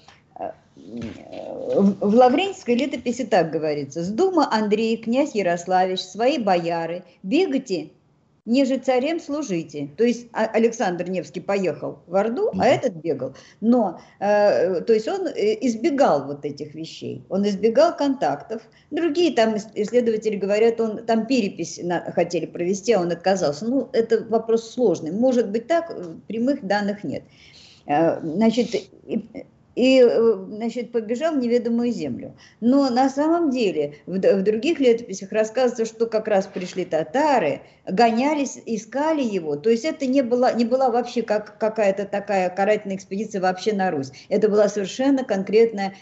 в 0.75 2.15
Лаврентьской 2.15 2.75
летописи 2.75 3.25
так 3.25 3.51
говорится. 3.51 4.03
«С 4.03 4.09
дума 4.09 4.49
Андрей, 4.51 4.97
князь 4.97 5.35
Ярославич, 5.35 6.01
свои 6.01 6.37
бояры, 6.37 7.03
бегайте 7.21 7.91
ниже 8.45 8.77
царем 8.77 9.19
служите. 9.19 9.89
То 9.97 10.03
есть 10.03 10.27
а, 10.33 10.45
Александр 10.45 11.09
Невский 11.09 11.39
поехал 11.39 11.99
в 12.07 12.15
Орду, 12.15 12.51
а 12.59 12.65
этот 12.65 12.93
бегал. 12.95 13.35
Но, 13.61 13.99
э, 14.19 14.81
то 14.81 14.93
есть 14.93 15.07
он 15.07 15.27
э, 15.27 15.57
избегал 15.61 16.25
вот 16.25 16.43
этих 16.43 16.75
вещей, 16.75 17.23
он 17.29 17.47
избегал 17.47 17.95
контактов. 17.95 18.61
Другие 18.91 19.33
там 19.33 19.55
исследователи 19.75 20.35
говорят, 20.35 20.81
он 20.81 21.05
там 21.05 21.25
перепись 21.25 21.79
на, 21.81 22.11
хотели 22.11 22.45
провести, 22.45 22.93
а 22.93 23.01
он 23.01 23.11
отказался. 23.11 23.65
Ну, 23.65 23.89
это 23.93 24.25
вопрос 24.25 24.71
сложный. 24.71 25.11
Может 25.11 25.49
быть 25.49 25.67
так, 25.67 25.89
э, 25.91 26.15
прямых 26.27 26.65
данных 26.65 27.03
нет. 27.03 27.23
Э, 27.85 28.19
значит, 28.21 28.75
и 29.75 30.01
э, 30.01 30.45
значит, 30.49 30.91
побежал 30.91 31.33
в 31.33 31.39
неведомую 31.39 31.91
землю. 31.91 32.35
Но 32.61 32.89
на 32.89 33.09
самом 33.09 33.49
деле 33.49 33.95
в, 34.05 34.17
в 34.17 34.43
других 34.43 34.79
летописях 34.79 35.31
рассказывается, 35.31 35.85
что 35.85 36.05
как 36.05 36.27
раз 36.27 36.47
пришли 36.47 36.85
татары, 36.85 37.61
гонялись, 37.87 38.59
искали 38.65 39.23
его. 39.23 39.55
То 39.55 39.69
есть 39.69 39.85
это 39.85 40.05
не 40.05 40.21
была, 40.21 40.51
не 40.53 40.65
была 40.65 40.89
вообще 40.89 41.21
как, 41.23 41.57
какая-то 41.57 42.05
такая 42.05 42.49
карательная 42.49 42.97
экспедиция 42.97 43.41
вообще 43.41 43.73
на 43.73 43.91
Русь. 43.91 44.11
Это 44.29 44.47
была 44.49 44.69
совершенно 44.69 45.23
конкретная, 45.23 45.95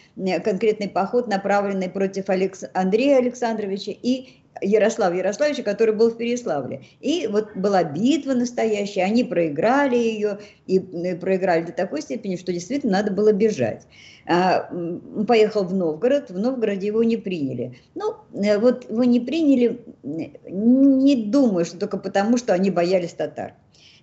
конкретный 0.44 0.90
поход, 0.90 1.28
направленный 1.28 1.90
против 1.90 2.30
Алекс... 2.30 2.64
Андрея 2.74 3.18
Александровича 3.18 3.92
и 3.92 4.41
Ярослава 4.62 5.14
Ярославича, 5.14 5.64
который 5.64 5.96
был 5.96 6.12
в 6.12 6.18
Переславле. 6.18 6.84
И 7.00 7.28
вот 7.28 7.56
была 7.56 7.84
битва 7.84 8.34
настоящая, 8.34 9.04
они 9.04 9.24
проиграли 9.24 9.96
ее, 9.96 10.40
и 10.68 10.80
проиграли 10.80 11.64
до 11.64 11.72
такой 11.72 12.02
степени, 12.02 12.36
что 12.36 12.52
действительно 12.52 12.94
надо 12.94 13.12
было 13.12 13.32
бежать. 13.32 13.88
А, 14.28 14.70
поехал 15.28 15.64
в 15.64 15.74
Новгород, 15.74 16.30
в 16.30 16.38
Новгороде 16.38 16.88
его 16.88 17.04
не 17.04 17.18
приняли. 17.18 17.80
Ну, 17.96 18.16
э, 18.34 18.58
вот 18.60 18.90
его 18.90 19.04
не 19.04 19.20
приняли, 19.20 19.82
не 20.04 21.16
думаю, 21.16 21.66
что 21.66 21.80
только 21.80 21.98
потому, 21.98 22.38
что 22.38 22.54
они 22.54 22.70
боялись 22.70 23.14
татар. 23.14 23.54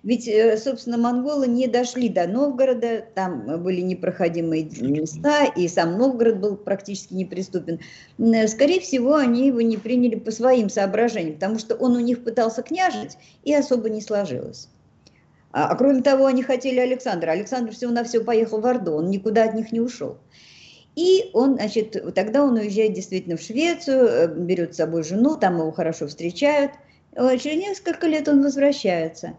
Ведь, 0.01 0.27
э, 0.27 0.57
собственно, 0.57 0.97
монголы 0.97 1.47
не 1.47 1.67
дошли 1.67 2.07
до 2.07 2.25
Новгорода, 2.25 3.03
там 3.15 3.61
были 3.61 3.81
непроходимые 3.81 4.69
места, 4.79 5.45
и 5.45 5.67
сам 5.67 5.97
Новгород 5.97 6.37
был 6.37 6.55
практически 6.55 7.13
неприступен. 7.13 7.79
Э, 8.17 8.47
скорее 8.47 8.79
всего, 8.79 9.15
они 9.15 9.47
его 9.47 9.59
не 9.59 9.77
приняли 9.77 10.15
по 10.15 10.31
своим 10.31 10.69
соображениям, 10.69 11.33
потому 11.35 11.59
что 11.59 11.75
он 11.75 11.97
у 11.97 11.99
них 11.99 12.23
пытался 12.23 12.61
княжить, 12.61 13.17
и 13.43 13.53
особо 13.53 13.89
не 13.89 14.01
сложилось. 14.01 14.69
А, 15.51 15.69
а 15.69 15.75
кроме 15.75 16.01
того, 16.01 16.27
они 16.27 16.43
хотели 16.43 16.79
Александра. 16.79 17.31
Александр 17.31 17.73
всего 17.73 17.91
на 17.91 18.05
все 18.05 18.23
поехал 18.23 18.61
в 18.61 18.65
Орду, 18.65 18.93
он 18.93 19.09
никуда 19.09 19.43
от 19.43 19.53
них 19.53 19.73
не 19.73 19.81
ушел. 19.81 20.17
И 20.95 21.29
он, 21.33 21.55
значит, 21.55 22.13
тогда 22.15 22.43
он 22.43 22.53
уезжает 22.53 22.93
действительно 22.93 23.35
в 23.35 23.41
Швецию, 23.41 24.05
э, 24.05 24.27
берет 24.33 24.73
с 24.75 24.77
собой 24.77 25.03
жену, 25.03 25.35
там 25.35 25.57
его 25.57 25.71
хорошо 25.73 26.07
встречают. 26.07 26.71
Через 27.15 27.57
несколько 27.57 28.07
лет 28.07 28.29
он 28.29 28.43
возвращается. 28.43 29.35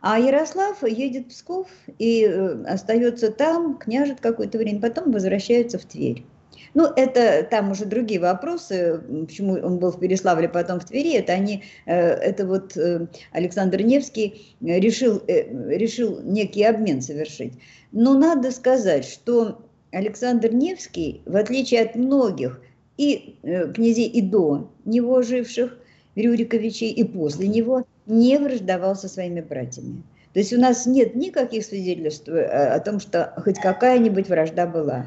А 0.00 0.18
Ярослав 0.18 0.82
едет 0.84 1.26
в 1.26 1.28
Псков 1.30 1.68
и 1.98 2.24
э, 2.24 2.64
остается 2.64 3.32
там, 3.32 3.78
княжит 3.78 4.20
какое-то 4.20 4.58
время, 4.58 4.80
потом 4.80 5.10
возвращается 5.10 5.78
в 5.78 5.84
Тверь. 5.84 6.24
Ну, 6.74 6.84
это 6.84 7.46
там 7.50 7.72
уже 7.72 7.84
другие 7.84 8.20
вопросы, 8.20 9.00
почему 9.26 9.54
он 9.54 9.78
был 9.78 9.90
в 9.90 9.98
Переславле, 9.98 10.48
потом 10.48 10.78
в 10.78 10.84
Твери, 10.84 11.14
это 11.14 11.32
они, 11.32 11.64
э, 11.86 11.94
это 11.94 12.46
вот 12.46 12.76
э, 12.76 13.06
Александр 13.32 13.82
Невский 13.82 14.56
решил, 14.60 15.20
решил 15.26 16.20
некий 16.22 16.62
обмен 16.62 17.02
совершить. 17.02 17.54
Но 17.90 18.16
надо 18.16 18.52
сказать, 18.52 19.04
что 19.04 19.62
Александр 19.90 20.52
Невский, 20.52 21.22
в 21.26 21.34
отличие 21.34 21.82
от 21.82 21.96
многих 21.96 22.60
и 22.98 23.36
князей 23.74 24.06
и 24.06 24.20
до 24.20 24.70
него 24.84 25.22
живших, 25.22 25.76
Рюриковичей 26.18 26.90
и 26.90 27.04
после 27.04 27.48
него, 27.48 27.84
не 28.06 28.38
враждовал 28.38 28.96
со 28.96 29.08
своими 29.08 29.40
братьями. 29.40 30.02
То 30.32 30.40
есть 30.40 30.52
у 30.52 30.60
нас 30.60 30.86
нет 30.86 31.14
никаких 31.14 31.64
свидетельств 31.64 32.28
э, 32.28 32.44
о 32.44 32.80
том, 32.80 33.00
что 33.00 33.32
хоть 33.44 33.58
какая-нибудь 33.58 34.28
вражда 34.28 34.66
была. 34.66 35.06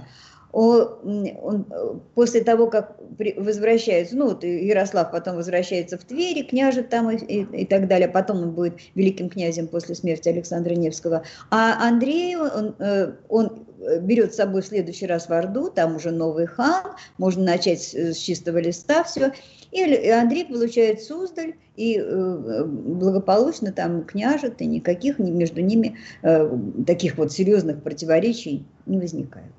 Он, 0.51 1.29
он, 1.41 1.65
после 2.13 2.41
того, 2.41 2.67
как 2.67 2.97
возвращается, 3.37 4.17
ну, 4.17 4.29
вот 4.29 4.43
Ярослав 4.43 5.09
потом 5.11 5.37
возвращается 5.37 5.97
в 5.97 6.03
Твери, 6.03 6.43
княжит 6.43 6.89
там 6.89 7.09
и, 7.09 7.15
и, 7.15 7.61
и 7.61 7.65
так 7.65 7.87
далее, 7.87 8.09
потом 8.09 8.41
он 8.41 8.51
будет 8.51 8.73
великим 8.93 9.29
князем 9.29 9.69
после 9.69 9.95
смерти 9.95 10.27
Александра 10.27 10.73
Невского. 10.73 11.23
А 11.51 11.87
Андрей, 11.87 12.35
он, 12.35 12.75
э, 12.79 13.13
он 13.29 13.65
берет 14.01 14.33
с 14.33 14.37
собой 14.37 14.61
в 14.61 14.65
следующий 14.65 15.07
раз 15.07 15.29
в 15.29 15.31
Орду, 15.31 15.69
там 15.69 15.95
уже 15.95 16.11
новый 16.11 16.47
хан, 16.47 16.95
можно 17.17 17.43
начать 17.43 17.81
с 17.81 18.17
чистого 18.17 18.57
листа 18.57 19.03
все. 19.03 19.31
И 19.71 20.09
Андрей 20.09 20.45
получает 20.45 21.01
Суздаль, 21.01 21.53
и 21.77 21.97
э, 21.97 22.63
благополучно 22.65 23.71
там 23.71 24.03
княжет, 24.03 24.61
и 24.61 24.65
никаких 24.65 25.17
между 25.17 25.61
ними 25.61 25.97
э, 26.23 26.57
таких 26.85 27.17
вот 27.17 27.31
серьезных 27.31 27.81
противоречий 27.81 28.65
не 28.85 28.99
возникает. 28.99 29.51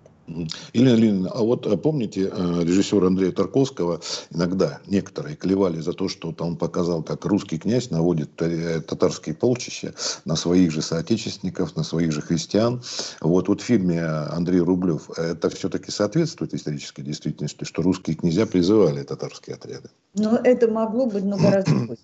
Елена 0.73 0.95
Ильина, 0.95 1.31
а 1.31 1.43
вот 1.43 1.67
э, 1.67 1.77
помните 1.77 2.31
э, 2.33 2.63
режиссера 2.63 3.07
Андрея 3.07 3.33
Тарковского, 3.33 4.01
иногда 4.31 4.81
некоторые 4.87 5.37
клевали 5.37 5.81
за 5.81 5.93
то, 5.93 6.09
что 6.09 6.35
он 6.39 6.57
показал, 6.57 7.03
как 7.03 7.25
русский 7.25 7.59
князь 7.59 7.91
наводит 7.91 8.41
э, 8.43 8.81
татарские 8.81 9.35
полчища 9.35 9.95
на 10.25 10.37
своих 10.37 10.71
же 10.71 10.83
соотечественников, 10.83 11.77
на 11.77 11.83
своих 11.83 12.13
же 12.13 12.23
христиан. 12.23 12.83
Вот, 13.21 13.49
вот 13.49 13.61
в 13.61 13.65
фильме 13.65 14.03
Андрей 14.03 14.61
Рублев 14.61 15.11
это 15.17 15.51
все-таки 15.51 15.91
соответствует 15.91 16.55
исторической 16.55 17.03
действительности, 17.03 17.65
что 17.65 17.83
русские 17.83 18.17
князья 18.17 18.47
призывали 18.47 19.03
татарские 19.03 19.57
отряды? 19.57 19.91
Ну, 20.15 20.37
это 20.37 20.69
могло 20.69 21.07
быть, 21.07 21.25
но 21.25 21.37
гораздо 21.37 21.87
позже. 21.87 22.03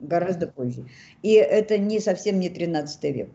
Гораздо 0.00 0.46
позже. 0.48 0.84
И 1.22 1.32
это 1.32 1.78
не 1.78 2.00
совсем 2.00 2.40
не 2.40 2.48
13 2.48 3.04
век. 3.04 3.28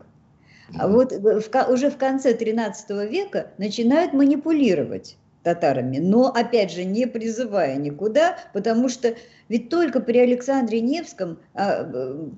А 0.77 0.88
вот 0.88 1.11
в, 1.11 1.69
уже 1.69 1.89
в 1.89 1.97
конце 1.97 2.33
13 2.33 2.89
века 3.09 3.47
начинают 3.57 4.13
манипулировать 4.13 5.17
татарами, 5.43 5.99
но, 5.99 6.27
опять 6.27 6.71
же, 6.71 6.83
не 6.83 7.07
призывая 7.07 7.77
никуда, 7.77 8.38
потому 8.53 8.89
что 8.89 9.15
ведь 9.47 9.69
только 9.69 9.99
при 9.99 10.19
Александре 10.19 10.81
Невском 10.81 11.39
а, 11.53 11.83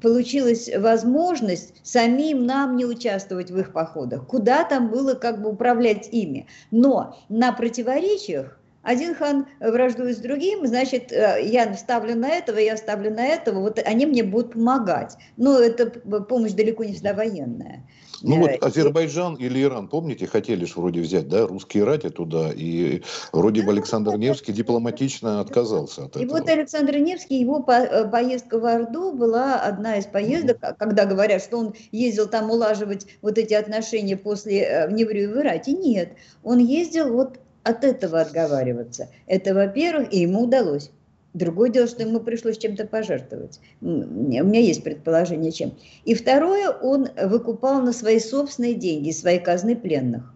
получилась 0.02 0.70
возможность 0.78 1.74
самим 1.84 2.46
нам 2.46 2.78
не 2.78 2.86
участвовать 2.86 3.52
в 3.52 3.58
их 3.60 3.74
походах. 3.74 4.28
Куда 4.28 4.64
там 4.64 4.90
было 4.90 5.16
как 5.16 5.42
бы 5.42 5.50
управлять 5.50 6.10
ими. 6.12 6.48
Но 6.70 7.18
на 7.28 7.52
противоречиях 7.52 8.58
один 8.84 9.14
хан 9.14 9.46
враждует 9.60 10.18
с 10.18 10.22
другим, 10.22 10.66
значит, 10.66 11.12
э, 11.12 11.42
я 11.44 11.72
ставлю 11.76 12.16
на 12.16 12.30
этого, 12.30 12.58
я 12.58 12.78
ставлю 12.78 13.14
на 13.14 13.26
этого, 13.26 13.60
вот 13.60 13.80
они 13.86 14.06
мне 14.06 14.24
будут 14.24 14.54
помогать. 14.54 15.18
Но 15.38 15.60
это 15.60 15.88
помощь 16.22 16.54
далеко 16.54 16.84
не 16.84 16.94
всегда 16.94 17.14
военная. 17.14 17.84
Ну 18.22 18.40
вот 18.40 18.52
Азербайджан 18.62 19.36
или 19.36 19.64
Иран, 19.64 19.88
помните, 19.88 20.28
хотели 20.28 20.66
же 20.66 20.74
вроде 20.76 21.02
взять, 21.02 21.28
да, 21.28 21.48
русские 21.48 21.84
рати 21.84 22.10
туда, 22.10 22.52
и 22.54 23.02
вроде 23.32 23.64
бы 23.64 23.72
Александр 23.72 24.18
Невский 24.18 24.54
дипломатично 24.54 25.40
отказался 25.40 26.06
от 26.06 26.16
этого. 26.16 26.24
И 26.24 26.26
вот 26.26 26.50
Александр 26.50 26.98
Невский, 26.98 27.40
его 27.40 27.66
э, 27.68 28.08
поездка 28.10 28.60
в 28.60 28.66
Орду 28.66 29.12
была 29.14 29.60
одна 29.60 29.98
из 29.98 30.06
поездок, 30.06 30.58
mm-hmm. 30.58 30.76
когда 30.78 31.06
говорят, 31.06 31.42
что 31.42 31.58
он 31.58 31.74
ездил 31.92 32.28
там 32.28 32.50
улаживать 32.50 33.08
вот 33.22 33.38
эти 33.38 33.54
отношения 33.54 34.18
после 34.18 34.62
э, 34.62 34.88
в 34.88 34.92
Неврию 34.92 35.34
в 35.34 35.38
Ирате. 35.40 35.74
Нет, 35.74 36.14
он 36.44 36.60
ездил 36.60 37.14
вот 37.14 37.40
от 37.64 37.84
этого 37.84 38.22
отговариваться. 38.22 39.10
Это, 39.28 39.54
во-первых, 39.54 40.14
и 40.14 40.20
ему 40.20 40.44
удалось. 40.44 40.92
Другое 41.34 41.70
дело, 41.70 41.88
что 41.88 42.04
ему 42.04 42.20
пришлось 42.20 42.58
чем-то 42.58 42.88
пожертвовать. 42.88 43.62
У 43.80 43.88
меня 43.88 44.60
есть 44.60 44.84
предположение, 44.84 45.52
чем. 45.52 45.74
И 46.04 46.14
второе, 46.14 46.70
он 46.70 47.08
выкупал 47.24 47.82
на 47.82 47.94
свои 47.94 48.20
собственные 48.20 48.74
деньги, 48.74 49.12
свои 49.12 49.40
казны 49.40 49.78
пленных. 49.78 50.34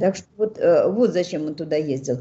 Так 0.00 0.16
что 0.16 0.26
вот, 0.36 0.58
э, 0.58 0.88
вот 0.88 1.12
зачем 1.12 1.46
он 1.46 1.54
туда 1.54 1.76
ездил. 1.76 2.20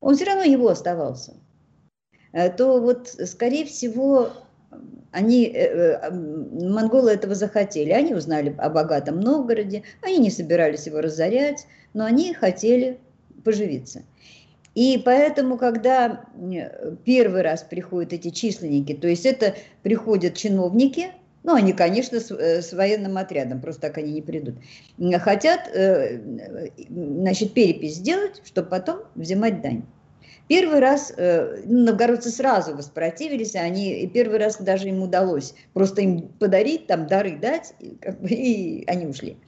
он 0.00 0.16
все 0.16 0.24
равно 0.24 0.42
его 0.42 0.66
оставался. 0.68 1.34
Э, 2.32 2.50
то 2.50 2.80
вот, 2.80 3.14
скорее 3.26 3.64
всего, 3.64 4.32
они, 5.12 5.46
э, 5.46 5.98
э, 6.02 6.10
монголы 6.10 7.12
этого 7.12 7.34
захотели, 7.34 7.90
они 7.90 8.14
узнали 8.14 8.54
о 8.58 8.70
богатом 8.70 9.20
Новгороде, 9.20 9.84
они 10.00 10.18
не 10.18 10.30
собирались 10.30 10.86
его 10.86 11.00
разорять, 11.00 11.66
но 11.94 12.04
они 12.04 12.32
хотели 12.32 12.98
поживиться. 13.44 14.02
И 14.74 15.00
поэтому, 15.04 15.58
когда 15.58 16.24
первый 17.04 17.42
раз 17.42 17.62
приходят 17.62 18.14
эти 18.14 18.30
численники, 18.30 18.94
то 18.94 19.06
есть 19.06 19.26
это 19.26 19.54
приходят 19.82 20.34
чиновники, 20.34 21.08
ну, 21.42 21.54
они, 21.54 21.74
конечно, 21.74 22.20
с, 22.20 22.30
с 22.30 22.72
военным 22.72 23.18
отрядом, 23.18 23.60
просто 23.60 23.82
так 23.82 23.98
они 23.98 24.12
не 24.12 24.22
придут, 24.22 24.54
хотят, 25.20 25.68
значит, 26.88 27.52
перепись 27.52 27.96
сделать, 27.96 28.40
чтобы 28.46 28.68
потом 28.70 29.00
взимать 29.14 29.60
дань. 29.60 29.82
Первый 30.52 30.80
раз 30.80 31.10
э, 31.16 31.62
ну, 31.64 31.86
новгородцы 31.86 32.28
сразу 32.28 32.76
воспротивились, 32.76 33.54
они, 33.54 34.02
и 34.02 34.06
первый 34.06 34.38
раз 34.38 34.58
даже 34.58 34.86
им 34.90 35.02
удалось 35.02 35.54
просто 35.72 36.02
им 36.02 36.28
подарить, 36.38 36.86
там 36.86 37.06
дары 37.06 37.38
дать, 37.38 37.72
и, 37.80 37.96
как 37.98 38.20
бы, 38.20 38.28
и 38.28 38.84
они 38.86 39.06
ушли. 39.06 39.38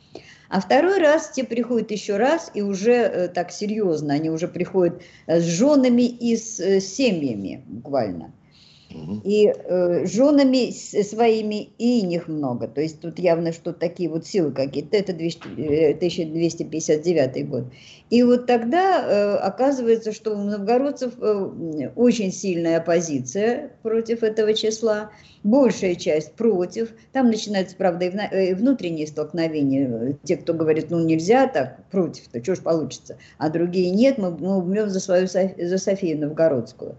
А 0.49 0.62
второй 0.62 0.99
раз 1.01 1.29
те 1.29 1.45
приходят 1.45 1.90
еще 1.90 2.17
раз, 2.17 2.51
и 2.55 2.62
уже 2.62 2.93
э, 2.93 3.29
так 3.29 3.51
серьезно, 3.51 4.14
они 4.14 4.31
уже 4.31 4.49
приходят 4.49 5.03
э, 5.27 5.40
с 5.40 5.45
женами 5.45 6.05
и 6.05 6.38
с 6.38 6.59
э, 6.59 6.81
семьями 6.81 7.62
буквально. 7.67 8.33
И 9.24 9.46
э, 9.46 10.07
женами 10.07 10.70
своими 10.70 11.70
и 11.78 12.02
них 12.02 12.28
много. 12.28 12.68
То 12.68 12.80
есть 12.80 13.00
тут 13.00 13.18
явно 13.18 13.52
что 13.52 13.72
такие 13.72 14.09
вот 14.09 14.26
силы 14.26 14.52
какие-то. 14.52 14.96
Это 14.96 15.12
200, 15.12 15.92
1259 15.96 17.37
э, 17.37 17.42
год. 17.44 17.64
И 18.11 18.22
вот 18.22 18.46
тогда 18.46 19.04
э, 19.04 19.37
оказывается, 19.37 20.12
что 20.12 20.35
у 20.35 20.42
новгородцев 20.44 21.14
э, 21.20 21.90
очень 21.96 22.33
сильная 22.33 22.78
оппозиция 22.78 23.72
против 23.83 24.22
этого 24.22 24.54
числа. 24.54 25.11
Большая 25.42 25.94
часть 25.94 26.33
против. 26.35 26.92
Там 27.12 27.26
начинаются, 27.26 27.76
правда, 27.76 28.07
и 28.07 28.11
э, 28.11 28.54
внутренние 28.54 29.07
столкновения. 29.07 30.16
Те, 30.22 30.37
кто 30.37 30.54
говорит, 30.54 30.90
ну 30.90 31.04
нельзя 31.04 31.48
так, 31.48 31.88
против-то, 31.90 32.42
что 32.42 32.54
ж 32.54 32.61
получится. 32.61 33.18
А 33.38 33.50
другие 33.50 33.90
нет, 33.90 34.18
мы, 34.18 34.30
мы 34.30 34.59
умрем 34.59 34.90
за 34.90 35.00
свою 35.00 35.26
за 35.26 35.78
Софию 35.78 36.18
Новгородскую. 36.18 36.96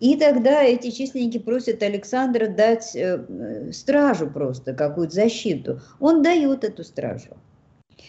И 0.00 0.16
тогда 0.16 0.62
эти 0.62 0.90
численники 0.90 1.38
просят 1.38 1.82
Александра 1.82 2.46
дать 2.46 2.94
э, 2.94 3.72
стражу 3.72 4.28
просто, 4.30 4.72
какую-то 4.72 5.14
защиту. 5.14 5.80
Он 5.98 6.22
дает 6.22 6.64
эту 6.64 6.84
стражу. 6.84 7.36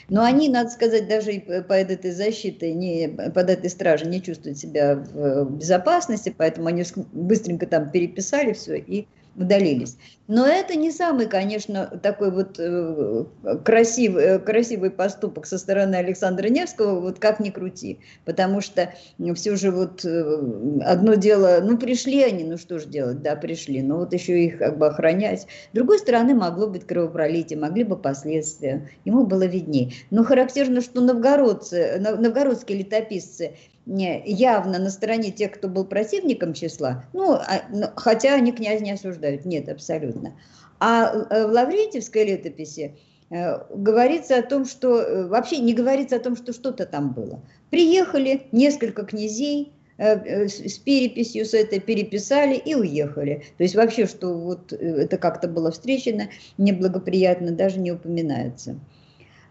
Но 0.08 0.24
они, 0.24 0.50
надо 0.50 0.70
сказать, 0.70 1.08
даже 1.08 1.40
под 1.40 1.92
этой 1.92 2.12
защитой, 2.12 2.74
не, 2.74 3.08
под 3.08 3.50
этой 3.50 3.70
стражей 3.70 4.08
не 4.08 4.22
чувствуют 4.22 4.58
себя 4.58 4.96
в 4.96 5.58
безопасности, 5.58 6.34
поэтому 6.36 6.68
они 6.68 6.84
быстренько 7.12 7.66
там 7.66 7.90
переписали 7.92 8.54
все 8.54 8.78
и 8.78 9.08
удалились. 9.40 9.98
Но 10.28 10.46
это 10.46 10.76
не 10.76 10.92
самый, 10.92 11.26
конечно, 11.26 11.88
такой 12.04 12.30
вот 12.30 12.60
э, 12.60 13.26
красивый, 13.66 14.24
э, 14.24 14.40
красивый 14.40 14.92
поступок 14.92 15.48
со 15.48 15.58
стороны 15.58 15.96
Александра 15.96 16.48
Невского, 16.50 17.00
вот 17.00 17.18
как 17.18 17.40
ни 17.40 17.50
крути. 17.50 18.00
Потому 18.26 18.62
что 18.62 18.94
все 19.34 19.56
же 19.56 19.72
вот 19.72 20.06
э, 20.06 20.82
одно 20.86 21.16
дело, 21.16 21.62
ну 21.64 21.80
пришли 21.80 22.22
они, 22.22 22.44
ну 22.44 22.58
что 22.58 22.78
же 22.78 22.88
делать, 22.88 23.24
да, 23.24 23.36
пришли, 23.36 23.82
но 23.82 23.98
вот 23.98 24.14
еще 24.14 24.44
их 24.44 24.60
как 24.60 24.78
бы 24.78 24.88
охранять. 24.88 25.48
С 25.72 25.74
другой 25.74 25.98
стороны, 25.98 26.36
могло 26.36 26.68
быть 26.68 26.86
кровопролитие, 26.86 27.58
могли 27.58 27.84
бы 27.84 27.98
последствия, 27.98 28.88
ему 29.06 29.26
было 29.26 29.48
видней. 29.48 29.96
Но 30.12 30.24
характерно, 30.24 30.82
что 30.82 31.02
новгородцы, 31.02 31.98
новгородские 32.00 32.80
летописцы 32.80 33.56
явно 33.90 34.80
на 34.80 34.90
стороне 34.90 35.32
тех, 35.32 35.52
кто 35.54 35.68
был 35.68 35.86
противником 35.86 36.54
числа, 36.54 37.06
ну, 37.14 37.34
а, 37.34 37.64
ну, 37.72 37.88
хотя 37.96 38.36
они 38.36 38.52
князь 38.52 38.82
не 38.82 38.92
осуждают, 38.92 39.46
нет, 39.46 39.68
абсолютно. 39.70 40.34
А 40.80 41.12
э, 41.12 41.48
в 41.48 41.52
Лаврентьевской 41.52 42.26
летописи 42.26 42.96
э, 43.30 43.60
говорится 43.76 44.38
о 44.38 44.44
том, 44.44 44.66
что 44.66 45.02
э, 45.02 45.28
вообще 45.28 45.58
не 45.58 45.74
говорится 45.74 46.18
о 46.18 46.20
том, 46.20 46.38
что 46.38 46.54
что-то 46.54 46.86
там 46.86 47.14
было. 47.14 47.42
Приехали 47.70 48.44
несколько 48.52 49.04
князей, 49.04 49.74
с 49.98 50.78
переписью 50.78 51.46
с 51.46 51.54
этой 51.54 51.82
переписали 51.82 52.56
и 52.56 52.74
уехали. 52.74 53.44
То 53.58 53.64
есть 53.64 53.76
вообще, 53.76 54.06
что 54.06 54.34
вот 54.34 54.72
это 54.72 55.18
как-то 55.18 55.50
было 55.50 55.72
встречено 55.72 56.30
неблагоприятно, 56.58 57.52
даже 57.52 57.82
не 57.82 57.92
упоминается. 57.92 58.80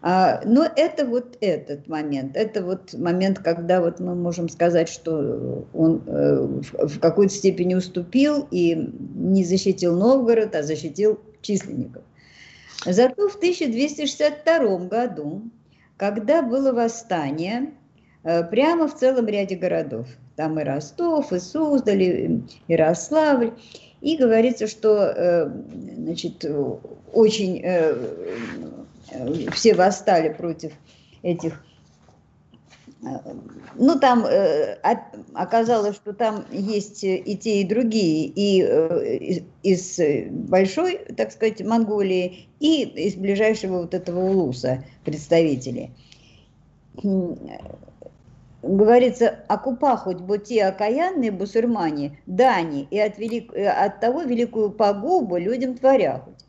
А, 0.01 0.41
но 0.45 0.65
это 0.75 1.05
вот 1.05 1.37
этот 1.41 1.87
момент, 1.89 2.37
это 2.37 2.63
вот 2.63 2.93
момент, 2.93 3.39
когда 3.39 3.81
вот 3.81 3.99
мы 3.99 4.15
можем 4.15 4.47
сказать, 4.47 4.87
что 4.87 5.67
он 5.73 6.03
э, 6.07 6.61
в 6.71 6.99
какой-то 6.99 7.33
степени 7.33 7.75
уступил 7.75 8.47
и 8.49 8.75
не 9.15 9.43
защитил 9.43 9.97
Новгород, 9.97 10.55
а 10.55 10.63
защитил 10.63 11.19
численников. 11.41 12.03
Зато 12.85 13.27
в 13.27 13.35
1262 13.35 14.77
году, 14.87 15.41
когда 15.97 16.43
было 16.43 16.71
восстание, 16.71 17.73
э, 18.23 18.45
прямо 18.45 18.87
в 18.87 18.95
целом 18.95 19.27
ряде 19.27 19.57
городов, 19.57 20.07
там 20.37 20.57
и 20.61 20.63
Ростов, 20.63 21.33
и 21.33 21.39
Суздаль, 21.39 22.03
и 22.03 22.41
Ярославль, 22.69 23.51
и 23.99 24.15
говорится, 24.15 24.67
что 24.67 25.13
э, 25.13 25.51
значит, 25.97 26.45
очень 27.11 27.61
все 29.53 29.73
восстали 29.73 30.29
против 30.29 30.73
этих 31.21 31.63
ну, 33.75 33.97
там 33.97 34.25
э, 34.25 34.75
оказалось, 35.33 35.95
что 35.95 36.13
там 36.13 36.45
есть 36.51 37.03
и 37.03 37.37
те, 37.37 37.61
и 37.61 37.63
другие, 37.63 38.25
и 38.25 38.61
э, 38.61 39.41
из 39.63 39.99
большой, 40.29 40.97
так 41.15 41.31
сказать, 41.31 41.61
Монголии, 41.61 42.49
и 42.59 42.83
из 42.83 43.15
ближайшего 43.15 43.81
вот 43.81 43.93
этого 43.93 44.19
улуса 44.19 44.83
представители. 45.05 45.91
Говорится, 48.61 49.39
окупа 49.47 49.95
хоть 49.95 50.17
бы 50.19 50.37
те 50.37 50.65
окаянные 50.65 51.31
бусурмане, 51.31 52.19
дани, 52.25 52.85
и 52.91 52.99
от, 52.99 53.17
велик, 53.17 53.53
от 53.55 54.01
того 54.01 54.23
великую 54.23 54.71
погубу 54.71 55.37
людям 55.37 55.77
творя 55.77 56.19
хоть. 56.25 56.48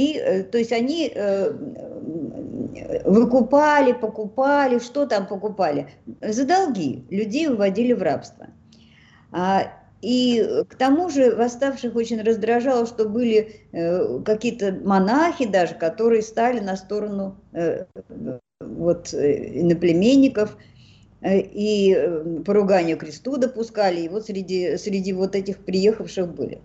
И, 0.00 0.16
э, 0.16 0.44
то 0.44 0.56
есть 0.56 0.72
они 0.72 1.12
э, 1.14 1.52
выкупали, 3.04 3.92
покупали, 3.92 4.78
что 4.78 5.04
там 5.06 5.26
покупали? 5.26 5.88
За 6.22 6.46
долги 6.46 7.04
людей 7.10 7.48
уводили 7.48 7.92
в 7.92 8.02
рабство. 8.02 8.46
А, 9.30 9.64
и 10.00 10.64
к 10.70 10.74
тому 10.76 11.10
же 11.10 11.36
восставших 11.36 11.94
очень 11.96 12.22
раздражало, 12.22 12.86
что 12.86 13.06
были 13.10 13.56
э, 13.72 14.20
какие-то 14.24 14.72
монахи 14.82 15.46
даже, 15.46 15.74
которые 15.74 16.22
стали 16.22 16.60
на 16.60 16.76
сторону 16.76 17.36
вот, 18.60 19.12
иноплеменников, 19.12 20.56
и 21.22 21.94
поруганию 22.46 22.96
кресту 22.96 23.36
допускали, 23.36 24.00
и 24.00 24.08
вот 24.08 24.24
среди, 24.24 24.78
среди 24.78 25.12
вот 25.12 25.34
этих 25.34 25.58
приехавших 25.58 26.34
были. 26.34 26.62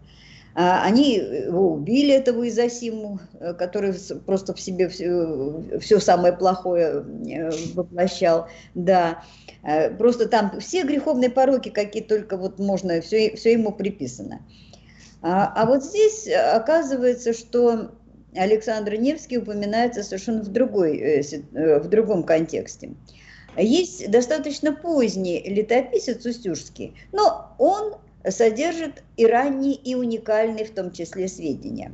Они 0.56 1.16
его 1.16 1.74
убили, 1.74 2.14
этого 2.14 2.48
Изосиму, 2.48 3.20
э, 3.42 3.54
который 3.54 3.94
просто 4.26 4.54
в 4.54 4.60
себе 4.62 4.88
все, 4.88 5.62
все 5.82 6.00
самое 6.00 6.32
плохое 6.32 7.04
э, 7.30 7.52
воплощал. 7.74 8.48
Да. 8.74 9.22
Э, 9.64 9.90
просто 9.90 10.30
там 10.30 10.58
все 10.62 10.84
греховные 10.84 11.30
пороки, 11.30 11.68
какие 11.68 12.02
только 12.02 12.38
вот 12.38 12.58
можно, 12.58 13.02
все, 13.02 13.36
все 13.36 13.52
ему 13.52 13.74
приписано. 13.74 14.44
А, 15.22 15.52
а 15.54 15.66
вот 15.66 15.84
здесь 15.84 16.26
оказывается, 16.30 17.34
что 17.34 17.92
Александр 18.34 18.96
Невский 18.96 19.40
упоминается 19.40 20.04
совершенно 20.04 20.42
в, 20.42 20.48
другой, 20.48 21.22
в 21.52 21.88
другом 21.90 22.24
контексте. 22.24 22.92
Есть 23.58 24.10
достаточно 24.10 24.74
поздний 24.74 25.42
летописец 25.42 26.26
Устюжский, 26.26 26.94
но 27.12 27.56
он 27.58 27.96
содержит 28.32 29.04
и 29.18 29.26
ранние, 29.26 29.76
и 29.76 29.96
уникальные 29.96 30.66
в 30.66 30.72
том 30.72 30.92
числе 30.92 31.28
сведения. 31.28 31.92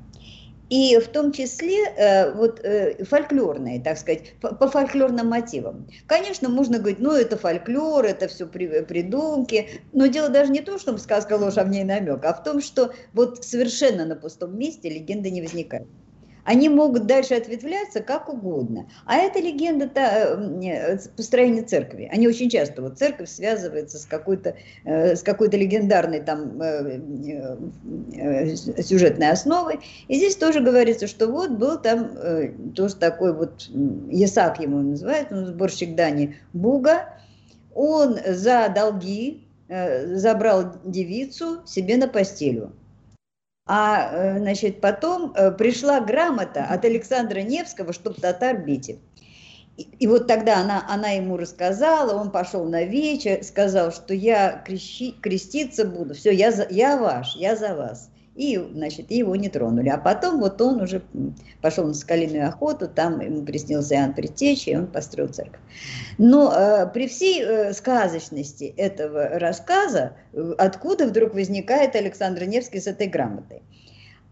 И 0.72 0.98
в 1.00 1.10
том 1.10 1.34
числе 1.34 1.84
э, 1.98 2.34
вот 2.34 2.62
э, 2.64 3.04
фольклорные, 3.04 3.82
так 3.82 3.98
сказать, 3.98 4.36
по, 4.40 4.56
по 4.56 4.70
фольклорным 4.70 5.28
мотивам. 5.28 5.86
Конечно, 6.08 6.48
можно 6.48 6.80
говорить, 6.80 7.00
ну 7.00 7.12
это 7.12 7.36
фольклор, 7.36 8.06
это 8.06 8.30
все 8.30 8.48
при, 8.48 8.82
придумки, 8.84 9.82
но 9.92 10.06
дело 10.06 10.30
даже 10.30 10.50
не 10.50 10.62
то, 10.62 10.80
чтобы 10.80 11.00
сказка 11.00 11.34
ложь, 11.34 11.58
а 11.58 11.66
в 11.66 11.70
ней 11.70 11.84
намек, 11.84 12.24
а 12.24 12.34
в 12.34 12.42
том, 12.44 12.62
что 12.62 12.94
вот 13.12 13.44
совершенно 13.44 14.06
на 14.06 14.16
пустом 14.16 14.58
месте 14.58 14.90
легенда 14.90 15.30
не 15.30 15.42
возникает. 15.42 15.88
Они 16.44 16.70
могут 16.70 17.06
дальше 17.06 17.36
ответвляться 17.36 18.02
как 18.02 18.30
угодно. 18.30 18.88
А 19.06 19.18
это 19.18 19.40
легенда 19.40 19.90
э, 19.94 20.98
построения 21.16 21.62
церкви. 21.62 22.10
Они 22.12 22.28
очень 22.28 22.50
часто, 22.50 22.82
вот 22.82 22.98
церковь 22.98 23.30
связывается 23.30 24.00
с 24.00 24.06
какой-то 24.06 24.56
э, 24.84 25.16
с 25.16 25.24
какой-то 25.24 25.58
легендарной 25.58 26.22
там 26.22 26.62
э, 26.62 27.00
сюжетной 28.82 29.30
основой. 29.30 29.80
И 30.08 30.16
здесь 30.16 30.36
тоже 30.36 30.62
говорится, 30.62 31.08
что 31.08 31.28
вот 31.28 31.52
был 31.52 31.80
там 31.80 32.12
тоже 32.74 32.96
такой 32.96 33.34
вот, 33.34 33.70
Есак 34.10 34.60
ему 34.60 34.82
называют, 34.82 35.32
он 35.32 35.46
сборщик 35.46 35.96
дани 35.96 36.38
Буга, 36.54 37.10
он 37.74 38.18
за 38.26 38.72
долги 38.74 39.48
забрал 39.70 40.74
девицу 40.84 41.62
себе 41.66 41.98
на 41.98 42.08
постелю. 42.08 42.74
А 43.74 44.10
э, 44.12 44.40
значит, 44.40 44.82
потом 44.82 45.34
э, 45.34 45.50
пришла 45.50 46.02
грамота 46.02 46.66
от 46.66 46.84
Александра 46.84 47.40
Невского, 47.40 47.94
чтобы 47.94 48.20
татар 48.20 48.58
бить. 48.58 48.90
И, 48.90 49.88
и 49.98 50.08
вот 50.08 50.28
тогда 50.28 50.58
она, 50.58 50.86
она 50.90 51.12
ему 51.12 51.38
рассказала, 51.38 52.20
он 52.20 52.32
пошел 52.32 52.66
на 52.66 52.84
вечер, 52.84 53.42
сказал, 53.46 53.94
что 53.94 54.14
я 54.14 54.62
крещи, 54.66 55.14
креститься 55.22 55.86
буду, 55.86 56.16
все, 56.16 56.32
я, 56.32 56.52
за, 56.52 56.68
я 56.70 56.98
ваш, 56.98 57.38
я 57.38 57.56
за 57.56 57.74
вас 57.74 58.10
и, 58.36 58.58
значит, 58.58 59.12
его 59.12 59.36
не 59.36 59.50
тронули. 59.50 59.90
А 59.90 59.98
потом 59.98 60.40
вот 60.40 60.62
он 60.62 60.82
уже 60.82 61.02
пошел 61.62 61.86
на 61.86 61.94
скалиную 61.94 62.48
охоту, 62.48 62.88
там 62.88 63.20
ему 63.20 63.44
приснился 63.44 63.96
Иоанн 63.96 64.14
Предтеча, 64.14 64.72
и 64.72 64.76
он 64.76 64.88
построил 64.88 65.30
церковь. 65.30 65.60
Но 66.18 66.54
э, 66.54 66.88
при 66.94 67.08
всей 67.08 67.42
э, 67.42 67.74
сказочности 67.74 68.74
этого 68.78 69.40
рассказа, 69.40 70.14
э, 70.34 70.54
откуда 70.58 71.08
вдруг 71.08 71.34
возникает 71.34 71.96
Александр 71.96 72.46
Невский 72.46 72.80
с 72.80 72.88
этой 72.88 73.08
грамотой? 73.08 73.62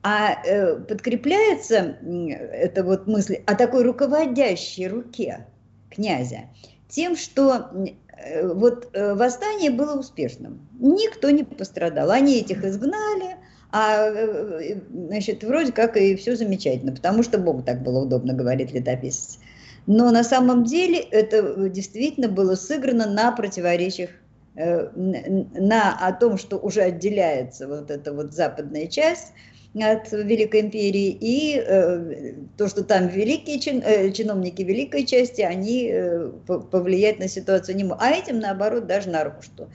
А 0.01 0.41
э, 0.45 0.77
подкрепляется 0.77 1.97
э, 2.01 2.29
эта 2.31 2.83
вот 2.83 3.05
мысль 3.05 3.39
о 3.45 3.55
такой 3.55 3.83
руководящей 3.83 4.87
руке 4.87 5.45
князя 5.89 6.43
тем, 6.87 7.15
что 7.15 7.69
э, 8.17 8.47
вот 8.47 8.89
э, 8.93 9.13
восстание 9.13 9.71
было 9.71 9.99
успешным. 9.99 10.67
Никто 10.79 11.29
не 11.29 11.43
пострадал. 11.43 12.11
Они 12.11 12.39
этих 12.39 12.63
изгнали, 12.63 13.28
а 13.71 14.07
э, 14.07 14.77
значит, 14.91 15.43
вроде 15.43 15.71
как 15.71 15.95
и 15.95 16.15
все 16.15 16.35
замечательно, 16.35 16.91
потому 16.91 17.21
что 17.21 17.37
Богу 17.37 17.61
так 17.61 17.83
было 17.83 18.03
удобно, 18.03 18.33
говорит 18.33 18.71
летописец. 18.71 19.39
Но 19.85 20.11
на 20.11 20.23
самом 20.23 20.65
деле 20.65 20.99
это 20.99 21.69
действительно 21.69 22.29
было 22.29 22.55
сыграно 22.55 23.07
на 23.07 23.31
противоречиях, 23.31 24.09
э, 24.55 24.89
на 24.95 25.97
о 25.99 26.13
том, 26.13 26.37
что 26.37 26.57
уже 26.57 26.81
отделяется 26.81 27.67
вот 27.67 27.91
эта 27.91 28.11
вот 28.11 28.33
западная 28.33 28.87
часть 28.87 29.33
от 29.79 30.11
Великой 30.11 30.61
империи, 30.61 31.15
и 31.21 31.63
э, 31.63 32.33
то, 32.57 32.67
что 32.67 32.83
там 32.83 33.07
великие 33.07 33.59
чин, 33.59 33.83
чиновники 34.13 34.63
великой 34.63 35.05
части, 35.05 35.41
они 35.41 35.89
э, 35.91 36.31
повлиять 36.47 37.19
на 37.19 37.27
ситуацию 37.27 37.75
не 37.75 37.83
могут. 37.83 38.01
А 38.01 38.09
этим, 38.09 38.39
наоборот, 38.39 38.87
даже 38.87 39.09
на 39.09 39.23
руку, 39.23 39.43
что 39.43 39.69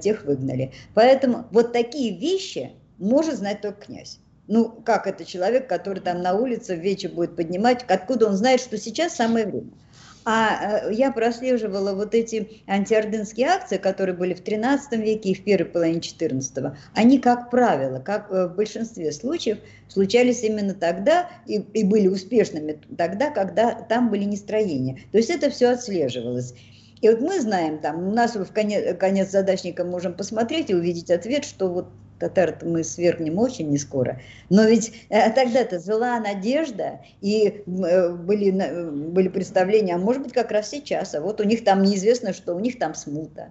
тех 0.00 0.24
выгнали. 0.24 0.72
Поэтому 0.94 1.44
вот 1.52 1.72
такие 1.72 2.18
вещи, 2.18 2.72
может 3.00 3.36
знать 3.36 3.60
только 3.60 3.86
князь. 3.86 4.20
Ну, 4.46 4.68
как 4.84 5.06
это 5.06 5.24
человек, 5.24 5.68
который 5.68 6.00
там 6.00 6.22
на 6.22 6.34
улице 6.34 6.76
в 6.76 6.80
вечер 6.80 7.10
будет 7.10 7.36
поднимать, 7.36 7.84
откуда 7.88 8.28
он 8.28 8.36
знает, 8.36 8.60
что 8.60 8.78
сейчас 8.78 9.14
самое 9.14 9.46
время. 9.46 9.70
А 10.24 10.88
э, 10.88 10.94
я 10.94 11.12
прослеживала 11.12 11.94
вот 11.94 12.14
эти 12.14 12.62
антиордынские 12.66 13.46
акции, 13.46 13.78
которые 13.78 14.14
были 14.14 14.34
в 14.34 14.42
13 14.42 14.98
веке 15.00 15.30
и 15.30 15.34
в 15.34 15.44
первой 15.44 15.66
половине 15.66 16.00
14 16.00 16.74
Они, 16.94 17.18
как 17.18 17.50
правило, 17.50 18.00
как 18.00 18.30
в 18.30 18.48
большинстве 18.48 19.12
случаев, 19.12 19.58
случались 19.88 20.42
именно 20.42 20.74
тогда 20.74 21.30
и, 21.46 21.56
и 21.56 21.84
были 21.84 22.08
успешными 22.08 22.78
тогда, 22.98 23.30
когда 23.30 23.72
там 23.72 24.10
были 24.10 24.24
нестроения. 24.24 24.98
То 25.10 25.18
есть 25.18 25.30
это 25.30 25.48
все 25.48 25.68
отслеживалось. 25.68 26.54
И 27.00 27.08
вот 27.08 27.20
мы 27.20 27.40
знаем, 27.40 27.78
там, 27.78 28.08
у 28.08 28.12
нас 28.12 28.36
в 28.36 28.52
конец, 28.52 28.98
конец 28.98 29.30
задачника 29.30 29.84
можем 29.84 30.12
посмотреть 30.12 30.68
и 30.68 30.74
увидеть 30.74 31.10
ответ, 31.10 31.46
что 31.46 31.68
вот 31.68 31.88
татар 32.20 32.58
мы 32.62 32.84
свергнем 32.84 33.38
очень 33.38 33.70
не 33.70 33.78
скоро. 33.78 34.20
Но 34.50 34.64
ведь 34.64 34.92
э, 35.08 35.30
тогда-то 35.32 35.80
жила 35.80 36.20
надежда, 36.20 37.00
и 37.20 37.62
э, 37.66 38.10
были, 38.14 38.50
были 38.90 39.28
представления, 39.28 39.94
а 39.94 39.98
может 39.98 40.22
быть 40.22 40.32
как 40.32 40.52
раз 40.52 40.68
сейчас, 40.68 41.14
а 41.14 41.20
вот 41.20 41.40
у 41.40 41.44
них 41.44 41.64
там 41.64 41.82
неизвестно, 41.82 42.32
что 42.32 42.54
у 42.54 42.60
них 42.60 42.78
там 42.78 42.94
смута. 42.94 43.48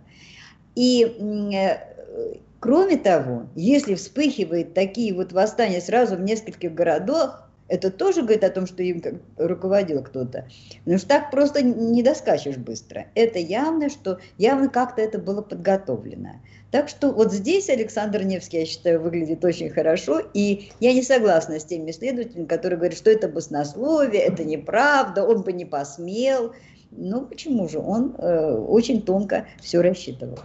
И 0.75 1.03
э, 1.03 2.38
кроме 2.60 2.97
того, 2.97 3.47
если 3.55 3.95
вспыхивает 3.95 4.73
такие 4.73 5.13
вот 5.13 5.34
восстания 5.34 5.82
сразу 5.82 6.15
в 6.15 6.21
нескольких 6.21 6.73
городах, 6.73 7.48
это 7.69 7.91
тоже 7.91 8.23
говорит 8.23 8.43
о 8.43 8.49
том, 8.49 8.67
что 8.67 8.84
им 8.84 9.01
руководил 9.38 10.03
кто-то. 10.03 10.47
Потому 10.79 10.97
что 10.97 11.08
так 11.08 11.32
просто 11.32 11.62
не 11.62 12.03
доскачешь 12.03 12.58
быстро. 12.58 13.05
Это 13.15 13.39
явно, 13.39 13.89
что 13.89 14.19
явно 14.38 14.69
как-то 14.69 15.01
это 15.01 15.19
было 15.19 15.41
подготовлено. 15.41 16.41
Так 16.71 16.89
что 16.89 17.12
вот 17.12 17.32
здесь 17.32 17.69
Александр 17.69 18.23
Невский, 18.23 18.60
я 18.60 18.65
считаю, 18.65 19.01
выглядит 19.01 19.43
очень 19.43 19.69
хорошо, 19.69 20.21
и 20.34 20.71
я 20.79 20.93
не 20.93 21.01
согласна 21.01 21.60
с 21.60 21.65
теми 21.65 21.91
исследователями, 21.91 22.45
которые 22.45 22.77
говорят, 22.77 22.97
что 22.97 23.10
это 23.10 23.27
баснословие, 23.27 24.21
это 24.21 24.43
неправда, 24.43 25.23
он 25.23 25.41
бы 25.41 25.51
не 25.53 25.65
посмел. 25.65 26.53
Ну 26.91 27.25
почему 27.25 27.67
же? 27.69 27.79
Он 27.79 28.15
э, 28.17 28.53
очень 28.53 29.01
тонко 29.01 29.47
все 29.62 29.82
рассчитывал. 29.82 30.39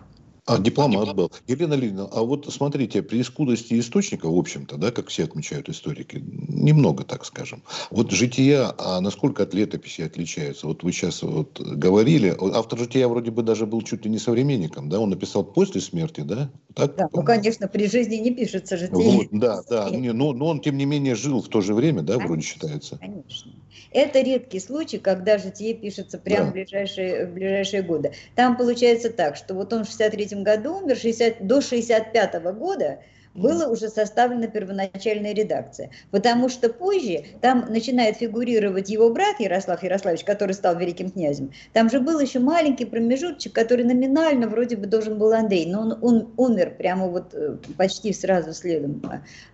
А 0.46 0.59
дипломат 0.59 1.14
был. 1.14 1.33
Елена 1.46 1.72
Лидовна, 1.72 2.09
а 2.12 2.22
вот 2.22 2.52
смотрите, 2.52 3.02
при 3.02 3.22
скудости 3.22 3.80
источника, 3.80 4.28
в 4.28 4.38
общем-то, 4.38 4.76
да, 4.76 4.90
как 4.90 5.09
все 5.09 5.24
отмечают 5.24 5.70
историки, 5.70 6.22
немного, 6.22 7.04
так 7.04 7.24
скажем. 7.24 7.62
Вот 7.90 8.11
жития, 8.11 8.74
а 8.76 9.00
насколько 9.00 9.44
от 9.44 9.54
летописи 9.54 10.02
отличаются? 10.02 10.66
Вот 10.66 10.83
вы 10.83 10.92
сейчас 10.92 11.22
вот 11.22 11.59
говорили, 11.59 12.37
автор 12.54 12.78
жития 12.78 13.09
вроде 13.09 13.30
бы 13.30 13.42
даже 13.42 13.64
был 13.64 13.80
чуть 13.80 14.04
ли 14.04 14.11
не 14.11 14.18
современником, 14.18 14.90
да, 14.90 15.00
он 15.00 15.11
написал 15.11 15.44
после 15.44 15.80
смерти, 15.80 16.20
да? 16.20 16.50
Так, 16.74 16.94
да, 16.96 17.09
ну, 17.11 17.22
конечно, 17.22 17.66
при 17.66 17.87
жизни 17.87 18.16
не 18.16 18.30
пишется 18.30 18.76
житие. 18.76 18.98
Вот, 18.98 19.26
да, 19.30 19.62
да, 19.70 19.88
не, 19.88 20.12
но, 20.12 20.35
но 20.35 20.48
он, 20.48 20.61
тем 20.61 20.76
не 20.76 20.85
менее, 20.85 21.14
жил 21.14 21.40
в 21.40 21.48
то 21.48 21.62
же 21.62 21.72
время, 21.72 22.02
да, 22.02 22.14
конечно, 22.14 22.28
вроде 22.28 22.46
считается? 22.46 22.98
Конечно. 22.98 23.52
Это 23.92 24.20
редкий 24.20 24.60
случай, 24.60 24.98
когда 24.98 25.38
житие 25.38 25.74
пишется 25.74 26.18
прямо 26.18 26.46
да. 26.46 26.50
в, 26.50 26.52
ближайшие, 26.54 27.26
в 27.26 27.32
ближайшие 27.34 27.82
годы. 27.82 28.12
Там 28.34 28.56
получается 28.56 29.10
так, 29.10 29.37
что 29.37 29.54
вот 29.54 29.72
он 29.72 29.84
в 29.84 29.87
63 29.87 30.42
году 30.42 30.78
умер, 30.78 30.96
60, 30.96 31.46
до 31.46 31.60
65 31.60 32.34
-го 32.34 32.52
года 32.52 32.98
была 33.34 33.66
уже 33.66 33.88
составлена 33.88 34.46
первоначальная 34.46 35.34
редакция. 35.34 35.90
Потому 36.10 36.48
что 36.48 36.68
позже 36.68 37.24
там 37.40 37.66
начинает 37.68 38.16
фигурировать 38.16 38.88
его 38.88 39.10
брат 39.10 39.40
Ярослав 39.40 39.82
Ярославич, 39.82 40.24
который 40.24 40.52
стал 40.52 40.78
великим 40.78 41.10
князем. 41.10 41.52
Там 41.72 41.90
же 41.90 42.00
был 42.00 42.20
еще 42.20 42.38
маленький 42.38 42.84
промежуточек, 42.84 43.52
который 43.52 43.84
номинально 43.84 44.48
вроде 44.48 44.76
бы 44.76 44.87
должен 44.87 45.18
был 45.18 45.32
Андрей, 45.32 45.66
но 45.66 45.80
он, 45.80 45.98
он 46.00 46.34
умер 46.37 46.74
прямо 46.78 47.08
вот 47.08 47.34
э, 47.34 47.56
почти 47.76 48.12
сразу 48.12 48.52
следом 48.52 49.02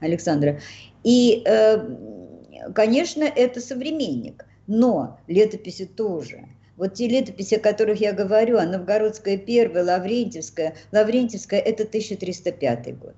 Александра. 0.01 0.61
И, 1.03 1.43
э, 1.47 1.79
конечно, 2.75 3.25
это 3.25 3.61
современник, 3.61 4.47
но 4.67 5.19
летописи 5.27 5.87
тоже– 5.87 6.49
вот 6.81 6.95
те 6.95 7.09
летописи, 7.09 7.57
о 7.57 7.61
которых 7.61 8.01
я 8.01 8.15
говорю, 8.15 8.57
а 8.57 8.65
Новгородская 8.65 9.37
первая, 9.37 9.85
Лаврентьевская, 9.85 10.77
Лаврентьевская– 10.93 11.61
это 11.61 11.83
1305 11.83 12.99
год. 12.99 13.15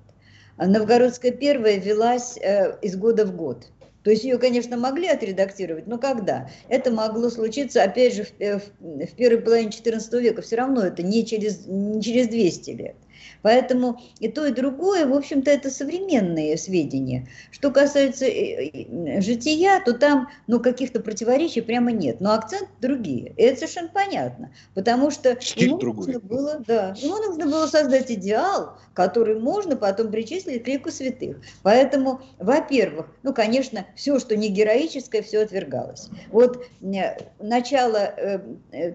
А 0.57 0.67
Новгородская 0.67 1.31
первая 1.31 1.77
велась 1.77 2.37
э, 2.41 2.77
из 2.81 2.97
года 2.97 3.25
в 3.25 3.33
год. 3.33 3.67
То 4.03 4.11
есть 4.11 4.25
ее, 4.25 4.37
конечно, 4.37 4.75
могли 4.75 5.07
отредактировать, 5.07 5.87
но 5.87 5.97
когда? 5.97 6.49
Это 6.67 6.91
могло 6.91 7.29
случиться, 7.29 7.81
опять 7.81 8.15
же, 8.15 8.25
в, 8.25 8.31
в, 8.37 9.05
в 9.05 9.15
первой 9.15 9.41
половине 9.41 9.69
XIV 9.69 10.19
века. 10.19 10.41
Все 10.41 10.57
равно 10.57 10.81
это 10.81 11.01
не 11.01 11.25
через, 11.25 11.65
не 11.65 12.01
через 12.01 12.27
200 12.27 12.69
лет. 12.71 12.95
Поэтому 13.41 14.01
и 14.19 14.29
то, 14.29 14.45
и 14.45 14.51
другое, 14.51 15.05
в 15.05 15.13
общем-то, 15.13 15.51
это 15.51 15.69
современные 15.69 16.57
сведения. 16.57 17.27
Что 17.51 17.71
касается 17.71 18.25
э, 18.25 18.69
э, 18.69 19.21
жития, 19.21 19.81
то 19.83 19.93
там 19.93 20.29
ну, 20.47 20.59
каких-то 20.59 20.99
противоречий 20.99 21.61
прямо 21.61 21.91
нет. 21.91 22.21
Но 22.21 22.33
акцент 22.33 22.69
другие. 22.81 23.33
И 23.37 23.43
это 23.43 23.59
совершенно 23.59 23.89
понятно. 23.89 24.51
Потому 24.73 25.11
что 25.11 25.37
ему 25.55 25.77
нужно, 25.77 26.19
было, 26.19 26.63
да, 26.65 26.95
ему 26.97 27.17
нужно 27.17 27.45
было 27.45 27.67
создать 27.67 28.11
идеал, 28.11 28.77
который 28.93 29.39
можно 29.39 29.75
потом 29.75 30.11
причислить 30.11 30.63
к 30.63 30.67
лику 30.67 30.91
святых. 30.91 31.37
Поэтому, 31.61 32.21
во-первых, 32.39 33.07
ну, 33.23 33.33
конечно, 33.33 33.85
все, 33.95 34.19
что 34.19 34.35
не 34.35 34.49
героическое, 34.49 35.21
все 35.21 35.41
отвергалось. 35.41 36.09
Вот 36.31 36.65
э, 36.81 37.17
начало, 37.39 38.13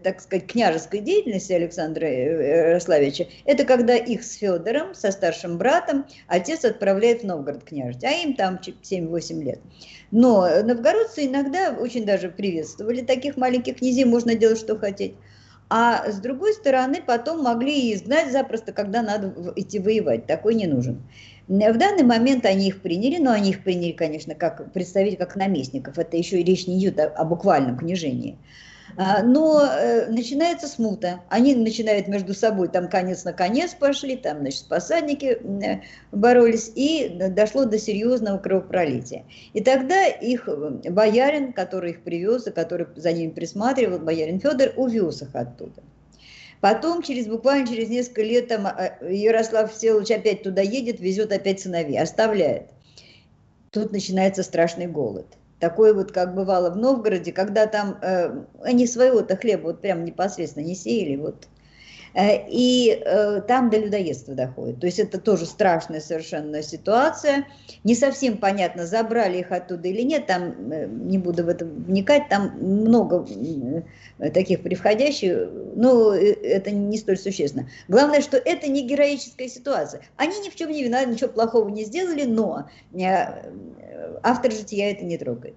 так 0.03 0.21
сказать, 0.21 0.47
княжеской 0.47 1.01
деятельности 1.01 1.53
Александра 1.53 2.09
Ярославича, 2.09 3.27
это 3.45 3.65
когда 3.65 3.97
их 3.97 4.18
с 4.23 4.35
Федором, 4.35 4.95
со 4.95 5.11
старшим 5.11 5.59
братом, 5.59 6.07
отец 6.27 6.65
отправляет 6.65 7.23
в 7.23 7.27
Новгород 7.27 7.65
княжить, 7.65 8.05
а 8.05 8.11
им 8.11 8.35
там 8.35 8.59
7-8 8.59 9.43
лет. 9.43 9.61
Но 10.11 10.49
новгородцы 10.63 11.27
иногда 11.27 11.77
очень 11.79 12.07
даже 12.07 12.29
приветствовали 12.29 13.03
таких 13.03 13.37
маленьких 13.37 13.77
князей, 13.77 14.05
можно 14.05 14.35
делать, 14.35 14.59
что 14.59 14.79
хотеть. 14.79 15.15
А 15.71 16.11
с 16.11 16.19
другой 16.19 16.55
стороны, 16.55 17.03
потом 17.07 17.43
могли 17.43 17.91
и 17.91 17.95
изгнать 17.95 18.33
запросто, 18.33 18.73
когда 18.73 19.03
надо 19.03 19.35
идти 19.55 19.79
воевать. 19.79 20.27
Такой 20.27 20.55
не 20.55 20.67
нужен. 20.67 21.03
В 21.47 21.77
данный 21.77 22.05
момент 22.05 22.47
они 22.47 22.69
их 22.69 22.81
приняли, 22.81 23.19
но 23.21 23.33
они 23.33 23.51
их 23.51 23.63
приняли, 23.65 23.93
конечно, 23.93 24.35
как 24.35 24.73
представителей, 24.73 25.17
как 25.17 25.37
наместников. 25.37 25.99
Это 25.99 26.17
еще 26.17 26.41
и 26.41 26.45
речь 26.45 26.67
не 26.67 26.79
идет 26.79 26.99
о, 26.99 27.09
о 27.09 27.25
буквальном 27.25 27.77
княжении. 27.77 28.39
А, 28.97 29.23
но 29.23 29.63
э, 29.63 30.07
начинается 30.09 30.67
смута. 30.67 31.21
Они 31.29 31.55
начинают 31.55 32.09
между 32.09 32.35
собой, 32.35 32.69
там 32.69 32.89
конец 32.89 33.25
на 33.25 33.33
конец 33.33 33.75
пошли, 33.75 34.17
там, 34.17 34.39
значит, 34.39 34.67
посадники 34.69 35.39
э, 35.65 35.81
боролись, 36.11 36.73
и 36.75 37.09
дошло 37.31 37.65
до 37.65 37.79
серьезного 37.79 38.39
кровопролития. 38.39 39.25
И 39.53 39.63
тогда 39.63 40.07
их 40.07 40.49
э, 40.49 40.91
боярин, 40.91 41.53
который 41.53 41.93
их 41.93 42.03
привез, 42.03 42.47
и 42.47 42.51
который 42.51 42.87
за 42.97 43.13
ними 43.13 43.31
присматривал, 43.31 43.99
боярин 43.99 44.41
Федор, 44.41 44.73
увез 44.77 45.23
их 45.23 45.35
оттуда. 45.35 45.83
Потом, 46.61 47.03
через 47.03 47.29
буквально 47.29 47.69
через 47.69 47.89
несколько 47.89 48.23
лет, 48.23 48.49
там, 48.49 48.67
Ярослав 49.09 49.73
Всеволодович 49.73 50.19
опять 50.19 50.43
туда 50.43 50.61
едет, 50.61 50.99
везет 50.99 51.33
опять 51.33 51.61
сыновей, 51.61 52.01
оставляет. 52.01 52.71
Тут 53.71 53.93
начинается 53.93 54.43
страшный 54.43 54.87
голод. 54.87 55.27
Такое 55.59 55.93
вот, 55.93 56.13
как 56.13 56.35
бывало 56.35 56.71
в 56.71 56.77
Новгороде, 56.77 57.33
когда 57.33 57.67
там 57.67 57.99
э, 58.01 58.45
они 58.63 58.87
своего-то 58.87 59.37
хлеба 59.37 59.69
вот 59.69 59.81
прям 59.81 60.05
непосредственно 60.05 60.65
не 60.65 60.77
сеяли, 60.77 61.17
вот 61.17 61.49
и 62.21 63.01
э, 63.05 63.43
там 63.47 63.71
до 63.71 63.79
людоедства 63.79 64.35
доходит. 64.35 64.81
То 64.81 64.87
есть 64.87 64.99
это 64.99 65.21
тоже 65.21 65.47
страшная 65.47 66.01
совершенно 66.01 66.63
ситуация. 66.63 67.47
Не 67.85 67.95
совсем 67.95 68.39
понятно, 68.39 68.87
забрали 68.87 69.39
их 69.39 69.53
оттуда 69.53 69.87
или 69.87 70.03
нет, 70.03 70.27
там 70.27 70.73
э, 70.73 70.87
не 70.87 71.19
буду 71.19 71.45
в 71.45 71.49
это 71.49 71.65
вникать, 71.65 72.29
там 72.29 72.59
много 72.61 73.25
таких 74.35 74.63
превходящих, 74.63 75.49
но 75.77 76.13
это 76.13 76.73
не 76.73 76.99
столь 76.99 77.19
существенно. 77.19 77.69
Главное, 77.87 78.21
что 78.21 78.37
это 78.37 78.69
не 78.69 78.87
героическая 78.87 79.49
ситуация. 79.49 80.03
Они 80.17 80.37
ни 80.41 80.51
в 80.51 80.57
чем 80.57 80.71
не 80.71 80.83
виноваты, 80.83 81.11
ничего 81.11 81.29
плохого 81.29 81.69
не 81.69 81.85
сделали, 81.85 82.25
но 82.25 82.69
автор 84.23 84.51
жития 84.51 84.91
это 84.91 85.05
не 85.05 85.19
трогает. 85.19 85.55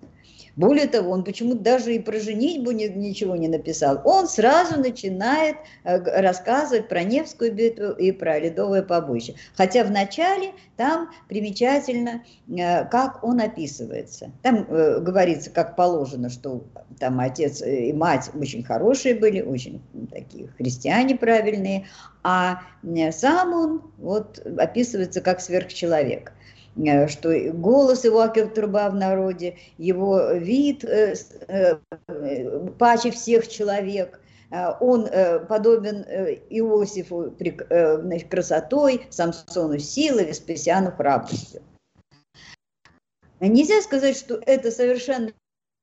Более 0.56 0.88
того, 0.88 1.12
он 1.12 1.24
почему-то 1.24 1.60
даже 1.60 1.96
и 1.96 2.00
про 2.00 2.20
женитьбу 2.20 2.72
ни, 2.72 2.86
ничего 2.86 3.36
не 3.36 3.48
написал. 3.48 4.02
Он 4.04 4.28
сразу 4.28 4.80
начинает 4.80 5.56
э, 5.84 5.98
рассказывать 6.22 6.88
про 6.88 7.04
Невскую 7.04 7.54
битву 7.54 7.92
и 7.92 8.12
про 8.12 8.40
Ледовое 8.40 8.82
побоище. 8.82 9.36
Хотя 9.56 9.84
вначале 9.84 10.54
там 10.76 11.10
примечательно, 11.28 12.24
э, 12.50 12.86
как 12.86 13.24
он 13.24 13.40
описывается. 13.40 14.32
Там 14.42 14.66
э, 14.68 15.00
говорится, 15.00 15.50
как 15.50 15.76
положено, 15.76 16.30
что 16.30 16.64
там 17.00 17.20
отец 17.20 17.62
и 17.62 17.94
мать 17.94 18.30
очень 18.34 18.64
хорошие 18.64 19.16
были, 19.16 19.42
очень 19.42 19.82
такие 20.12 20.48
христиане 20.58 21.16
правильные, 21.16 21.88
а 22.24 22.62
сам 23.12 23.54
он 23.54 23.82
вот 23.98 24.40
описывается 24.58 25.22
как 25.22 25.42
сверхчеловек. 25.42 26.34
Э, 26.76 27.08
что 27.08 27.30
голос 27.52 28.04
его, 28.04 28.22
как 28.34 28.54
труба 28.54 28.90
в 28.90 28.96
народе, 28.96 29.58
его 29.78 30.32
вид 30.32 30.84
э, 30.84 31.16
э, 31.48 32.70
паче 32.78 33.12
всех 33.12 33.48
человек, 33.48 34.20
он 34.82 35.08
подобен 35.48 36.02
Иосифу 36.50 37.34
красотой, 38.30 39.08
Самсону 39.10 39.80
силой, 39.80 40.26
Веспасиану 40.26 40.92
храбростью. 40.92 41.62
Нельзя 43.40 43.82
сказать, 43.82 44.18
что 44.18 44.42
это 44.46 44.70
совершенно 44.70 45.32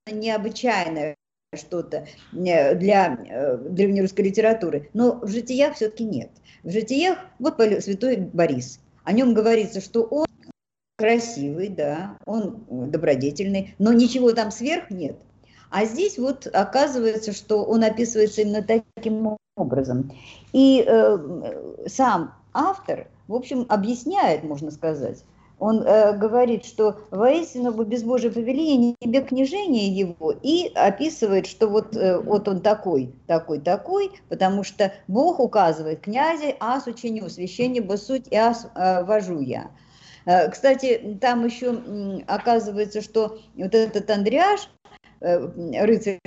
необычайное 0.07 1.15
что-то 1.57 2.07
для 2.31 3.17
древнерусской 3.71 4.27
литературы, 4.27 4.91
но 4.93 5.19
в 5.21 5.29
житиях 5.29 5.77
все-таки 5.77 6.05
нет. 6.05 6.31
В 6.63 6.71
житиях, 6.71 7.17
вот 7.39 7.57
святой 7.57 8.19
Борис, 8.19 8.81
о 9.05 9.13
нем 9.13 9.33
говорится, 9.33 9.81
что 9.81 10.03
он 10.03 10.27
красивый, 10.99 11.69
да, 11.69 12.19
он 12.27 12.65
добродетельный, 12.69 13.75
но 13.79 13.93
ничего 13.93 14.33
там 14.33 14.51
сверх 14.51 14.91
нет. 14.91 15.17
А 15.71 15.85
здесь 15.85 16.19
вот 16.19 16.49
оказывается, 16.53 17.33
что 17.33 17.65
он 17.65 17.85
описывается 17.85 18.43
именно 18.43 18.63
таким 18.63 19.37
образом. 19.57 20.13
И 20.53 20.85
э, 20.85 21.19
сам 21.87 22.35
автор, 22.53 23.07
в 23.29 23.35
общем, 23.35 23.65
объясняет, 23.69 24.43
можно 24.43 24.73
сказать, 24.73 25.23
он 25.61 25.83
э, 25.83 26.17
говорит, 26.17 26.65
что 26.65 26.99
воистину 27.11 27.73
без 27.85 28.03
Божьего 28.03 28.33
повеления 28.33 28.97
не 29.01 29.21
княжение 29.21 29.89
его, 29.89 30.33
и 30.43 30.73
описывает, 30.75 31.47
что 31.47 31.69
вот, 31.69 31.97
э, 31.97 32.19
вот 32.19 32.49
он 32.49 32.61
такой, 32.61 33.15
такой, 33.29 33.61
такой, 33.61 34.11
потому 34.29 34.65
что 34.65 34.93
Бог 35.07 35.39
указывает 35.39 36.01
князе, 36.01 36.57
ас 36.59 36.87
ученю, 36.87 37.29
священник, 37.29 37.89
суть 37.99 38.27
и 38.31 38.37
ас 38.37 38.69
э, 38.75 39.05
вожу 39.05 39.41
я. 39.41 39.71
Э, 40.29 40.51
кстати, 40.51 41.17
там 41.21 41.47
еще 41.47 41.81
оказывается, 42.27 43.01
что 43.01 43.39
вот 43.57 43.75
этот 43.75 44.11
Андреаш, 44.11 44.69
э, 45.21 45.85
рыцарь 45.85 46.21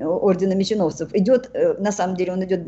ордена 0.00 0.52
меченовцев, 0.52 1.14
идет, 1.14 1.50
э, 1.54 1.74
на 1.78 1.92
самом 1.92 2.16
деле 2.16 2.32
он 2.34 2.44
идет, 2.44 2.66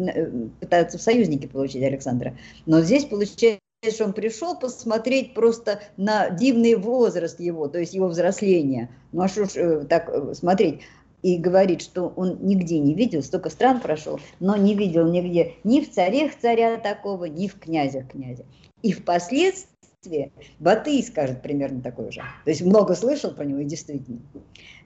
пытается 0.58 0.96
в 0.96 1.02
союзники 1.02 1.46
получить 1.46 1.82
Александра, 1.82 2.34
но 2.64 2.80
здесь 2.80 3.04
получается 3.04 3.60
что 3.92 4.06
он 4.06 4.12
пришел 4.12 4.58
посмотреть 4.58 5.34
просто 5.34 5.80
на 5.96 6.30
дивный 6.30 6.74
возраст 6.74 7.38
его, 7.38 7.68
то 7.68 7.78
есть 7.78 7.94
его 7.94 8.08
взросление. 8.08 8.88
Ну 9.12 9.22
а 9.22 9.28
что 9.28 9.44
ж 9.44 9.84
так 9.84 10.34
смотреть? 10.34 10.80
И 11.22 11.36
говорит, 11.36 11.82
что 11.82 12.12
он 12.16 12.38
нигде 12.40 12.80
не 12.80 12.94
видел, 12.94 13.22
столько 13.22 13.50
стран 13.50 13.80
прошел, 13.80 14.18
но 14.40 14.56
не 14.56 14.74
видел 14.74 15.06
нигде 15.08 15.54
ни 15.62 15.80
в 15.80 15.92
царях 15.92 16.32
царя 16.42 16.76
такого, 16.78 17.26
ни 17.26 17.46
в 17.46 17.56
князях 17.60 18.08
князя. 18.08 18.44
И 18.82 18.90
впоследствии 18.90 19.77
действие. 20.02 20.32
Батый 20.58 21.02
скажет 21.02 21.42
примерно 21.42 21.80
такое 21.80 22.10
же. 22.10 22.20
То 22.44 22.50
есть 22.50 22.62
много 22.62 22.94
слышал 22.94 23.32
про 23.32 23.44
него 23.44 23.60
и 23.60 23.64
действительно. 23.64 24.20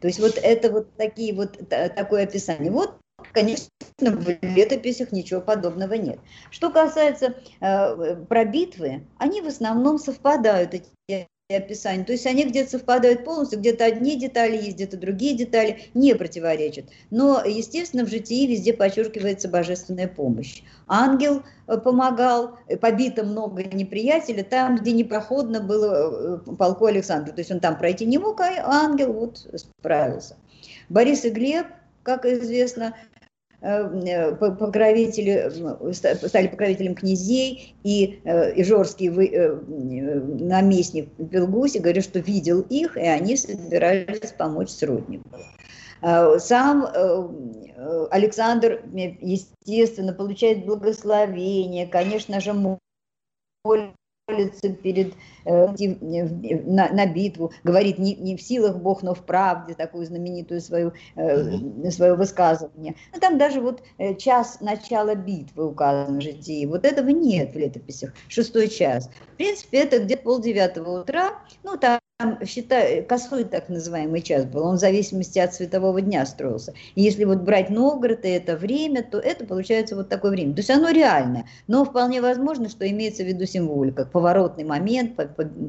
То 0.00 0.08
есть 0.08 0.20
вот 0.20 0.38
это 0.42 0.70
вот 0.70 0.94
такие 0.96 1.34
вот 1.34 1.58
такое 1.68 2.24
описание. 2.24 2.70
Вот 2.70 2.98
Конечно, 3.30 3.68
в 4.00 4.28
летописях 4.42 5.12
ничего 5.12 5.40
подобного 5.40 5.94
нет. 5.94 6.18
Что 6.50 6.70
касается 6.70 7.36
э, 7.60 8.16
про 8.24 8.44
битвы, 8.44 9.06
они 9.16 9.40
в 9.40 9.46
основном 9.46 9.98
совпадают, 9.98 10.74
эти 10.74 11.28
описания. 11.56 12.04
То 12.04 12.12
есть 12.12 12.26
они 12.26 12.44
где-то 12.44 12.70
совпадают 12.70 13.24
полностью, 13.24 13.58
где-то 13.58 13.84
одни 13.84 14.18
детали 14.18 14.56
есть, 14.56 14.76
где-то 14.76 14.96
другие 14.96 15.36
детали 15.36 15.84
не 15.94 16.14
противоречат. 16.14 16.86
Но, 17.10 17.42
естественно, 17.44 18.04
в 18.04 18.08
житии 18.08 18.46
везде 18.46 18.72
подчеркивается 18.72 19.48
божественная 19.48 20.08
помощь. 20.08 20.62
Ангел 20.86 21.42
э, 21.66 21.78
помогал, 21.78 22.58
э, 22.68 22.76
побито 22.76 23.24
много 23.24 23.64
неприятеля, 23.64 24.42
там, 24.42 24.76
где 24.76 24.92
непроходно 24.92 25.60
было 25.60 26.40
э, 26.46 26.54
полку 26.56 26.86
Александра. 26.86 27.32
То 27.32 27.40
есть 27.40 27.50
он 27.50 27.60
там 27.60 27.78
пройти 27.78 28.06
не 28.06 28.18
мог, 28.18 28.40
а 28.40 28.62
ангел 28.66 29.12
вот 29.12 29.46
справился. 29.56 30.36
Борис 30.88 31.24
и 31.24 31.30
Глеб, 31.30 31.66
как 32.02 32.26
известно, 32.26 32.94
покровители, 33.62 35.92
стали 35.92 36.48
покровителем 36.48 36.96
князей, 36.96 37.76
и 37.84 38.20
э, 38.24 38.60
Ижорский 38.60 39.08
э, 39.08 39.54
наместник 39.54 41.12
Пелгуси 41.30 41.78
говорит, 41.78 42.02
что 42.02 42.18
видел 42.18 42.62
их, 42.62 42.96
и 42.96 43.06
они 43.06 43.36
собирались 43.36 44.32
помочь 44.36 44.70
сроднику. 44.70 45.28
Сам 46.00 46.88
Александр, 48.10 48.82
естественно, 48.92 50.12
получает 50.12 50.66
благословение, 50.66 51.86
конечно 51.86 52.40
же, 52.40 52.52
молится 53.62 54.72
перед 54.82 55.14
э, 55.44 55.66
на, 56.66 56.88
на 56.88 57.06
битву, 57.06 57.52
говорит 57.64 57.98
не, 57.98 58.14
не 58.14 58.36
в 58.36 58.42
силах 58.42 58.76
Бог, 58.78 59.02
но 59.02 59.14
в 59.14 59.20
правде, 59.20 59.74
такую 59.74 60.06
знаменитую 60.06 60.60
свою, 60.60 60.92
э, 61.16 61.90
свое 61.90 62.14
высказывание. 62.14 62.96
Ну, 63.12 63.20
там 63.20 63.38
даже 63.38 63.60
вот 63.60 63.82
э, 63.98 64.14
час 64.14 64.58
начала 64.60 65.14
битвы 65.14 65.68
указан 65.68 66.18
в 66.18 66.22
житии. 66.22 66.66
Вот 66.66 66.84
этого 66.84 67.08
нет 67.08 67.54
в 67.54 67.58
летописях. 67.58 68.12
Шестой 68.28 68.68
час. 68.68 69.10
В 69.34 69.36
принципе, 69.36 69.78
это 69.78 69.98
где-то 69.98 70.22
полдевятого 70.22 71.00
утра. 71.00 71.32
Ну, 71.62 71.76
там 71.76 71.98
считай, 72.44 73.02
косой 73.02 73.44
так 73.44 73.68
называемый 73.68 74.22
час 74.22 74.44
был, 74.44 74.64
он 74.64 74.76
в 74.76 74.80
зависимости 74.80 75.38
от 75.38 75.54
светового 75.54 76.00
дня 76.00 76.24
строился. 76.26 76.74
И 76.94 77.02
если 77.02 77.24
вот 77.24 77.38
брать 77.38 77.70
Новгород 77.70 78.24
и 78.24 78.28
это 78.28 78.56
время, 78.56 79.02
то 79.02 79.18
это 79.18 79.44
получается 79.44 79.96
вот 79.96 80.08
такое 80.08 80.30
время. 80.30 80.54
То 80.54 80.60
есть 80.60 80.70
оно 80.70 80.90
реальное, 80.90 81.46
но 81.66 81.84
вполне 81.84 82.20
возможно, 82.20 82.68
что 82.68 82.88
имеется 82.88 83.22
в 83.24 83.26
виду 83.26 83.46
символика, 83.46 84.06
поворотный 84.06 84.64
момент, 84.64 85.16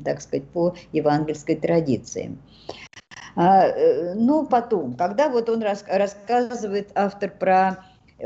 так 0.04 0.22
сказать, 0.22 0.46
по 0.50 0.76
евангельской 0.92 1.56
традиции. 1.56 2.38
А, 3.36 3.68
э, 3.68 4.14
но 4.14 4.46
потом, 4.46 4.94
когда 4.96 5.30
вот 5.30 5.50
он 5.50 5.64
рас, 5.64 5.84
рассказывает 5.88 6.92
автор 6.96 7.32
про 7.32 7.86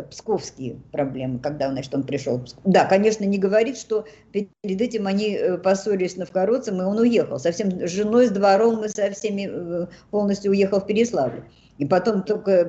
псковские 0.09 0.77
проблемы, 0.91 1.39
когда 1.39 1.69
значит, 1.69 1.93
он 1.93 2.03
пришел. 2.03 2.41
Да, 2.65 2.85
конечно, 2.85 3.23
не 3.23 3.37
говорит, 3.37 3.77
что 3.77 4.05
перед 4.31 4.81
этим 4.81 5.07
они 5.07 5.35
э, 5.35 5.57
поссорились 5.57 6.13
с 6.13 6.17
новгородцем, 6.17 6.81
и 6.81 6.85
он 6.85 6.99
уехал. 6.99 7.39
Совсем 7.39 7.71
с 7.71 7.89
женой, 7.89 8.27
с 8.27 8.31
двором 8.31 8.83
и 8.83 8.89
со 8.89 9.09
всеми 9.11 9.49
э, 9.49 9.87
полностью 10.11 10.51
уехал 10.51 10.81
в 10.81 10.85
Переславль. 10.85 11.43
И 11.77 11.85
потом 11.85 12.23
только 12.23 12.65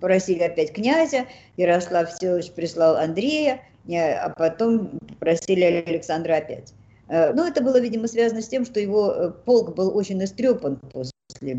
просили 0.00 0.42
опять 0.42 0.72
князя, 0.72 1.26
Ярослав 1.56 2.10
Всеволодович 2.10 2.50
прислал 2.52 2.96
Андрея, 2.96 3.60
а 3.88 4.34
потом 4.36 4.98
просили 5.20 5.84
Александра 5.86 6.38
опять. 6.38 6.74
Ну, 7.10 7.44
это 7.44 7.60
было, 7.60 7.80
видимо, 7.80 8.06
связано 8.06 8.40
с 8.40 8.46
тем, 8.46 8.64
что 8.64 8.78
его 8.78 9.34
полк 9.44 9.74
был 9.74 9.96
очень 9.96 10.22
истрепан 10.22 10.76
после 10.92 11.12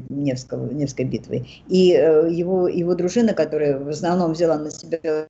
Невского, 0.09 0.71
Невской 0.71 1.03
битвы. 1.03 1.45
И 1.67 1.93
э, 1.93 2.29
его, 2.31 2.69
его 2.69 2.95
дружина, 2.95 3.33
которая 3.33 3.77
в 3.77 3.89
основном 3.89 4.31
взяла 4.31 4.57
на 4.57 4.71
себя 4.71 5.27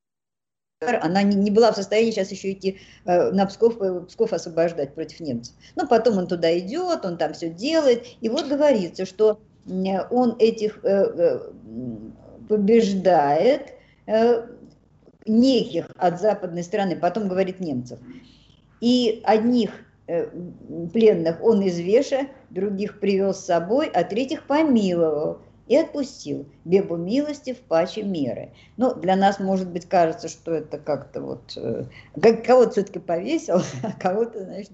она 0.82 1.22
не, 1.22 1.52
была 1.52 1.72
в 1.72 1.76
состоянии 1.76 2.12
сейчас 2.12 2.32
еще 2.32 2.52
идти 2.52 2.80
э, 3.06 3.32
на 3.32 3.46
Псков, 3.46 3.80
э, 3.82 4.02
Псков 4.08 4.34
освобождать 4.34 4.96
против 4.96 5.20
немцев. 5.20 5.56
Но 5.76 5.88
потом 5.88 6.18
он 6.18 6.28
туда 6.28 6.58
идет, 6.58 7.06
он 7.06 7.18
там 7.18 7.34
все 7.34 7.50
делает. 7.50 8.06
И 8.22 8.30
вот 8.30 8.48
говорится, 8.48 9.06
что 9.06 9.40
он 9.68 10.36
этих 10.40 10.80
э, 10.84 10.90
э, 10.90 11.40
побеждает 12.50 13.74
э, 14.08 14.48
неких 15.28 15.88
от 15.98 16.20
западной 16.20 16.64
стороны, 16.64 16.96
потом 16.96 17.28
говорит 17.28 17.60
немцев. 17.60 18.00
И 18.80 19.22
одних 19.24 19.72
Э, 19.72 19.91
пленных 20.94 21.42
он 21.42 21.62
из 21.62 21.80
Веша, 21.80 22.28
других 22.50 23.00
привел 23.00 23.34
с 23.34 23.46
собой, 23.46 23.90
а 23.94 24.04
третьих 24.04 24.46
помиловал 24.48 25.40
и 25.68 25.78
отпустил. 25.78 26.48
Бебу 26.66 26.98
милости 26.98 27.54
в 27.54 27.60
паче 27.60 28.04
меры. 28.04 28.50
Ну, 28.78 28.94
для 28.94 29.16
нас, 29.16 29.40
может 29.40 29.70
быть, 29.70 29.86
кажется, 29.86 30.28
что 30.28 30.54
это 30.54 30.78
как-то 30.78 31.22
вот... 31.22 31.54
Э, 31.56 31.86
как, 32.22 32.46
кого-то 32.46 32.72
все-таки 32.72 33.00
повесил, 33.00 33.62
а 33.84 33.94
кого-то, 33.98 34.44
значит, 34.44 34.72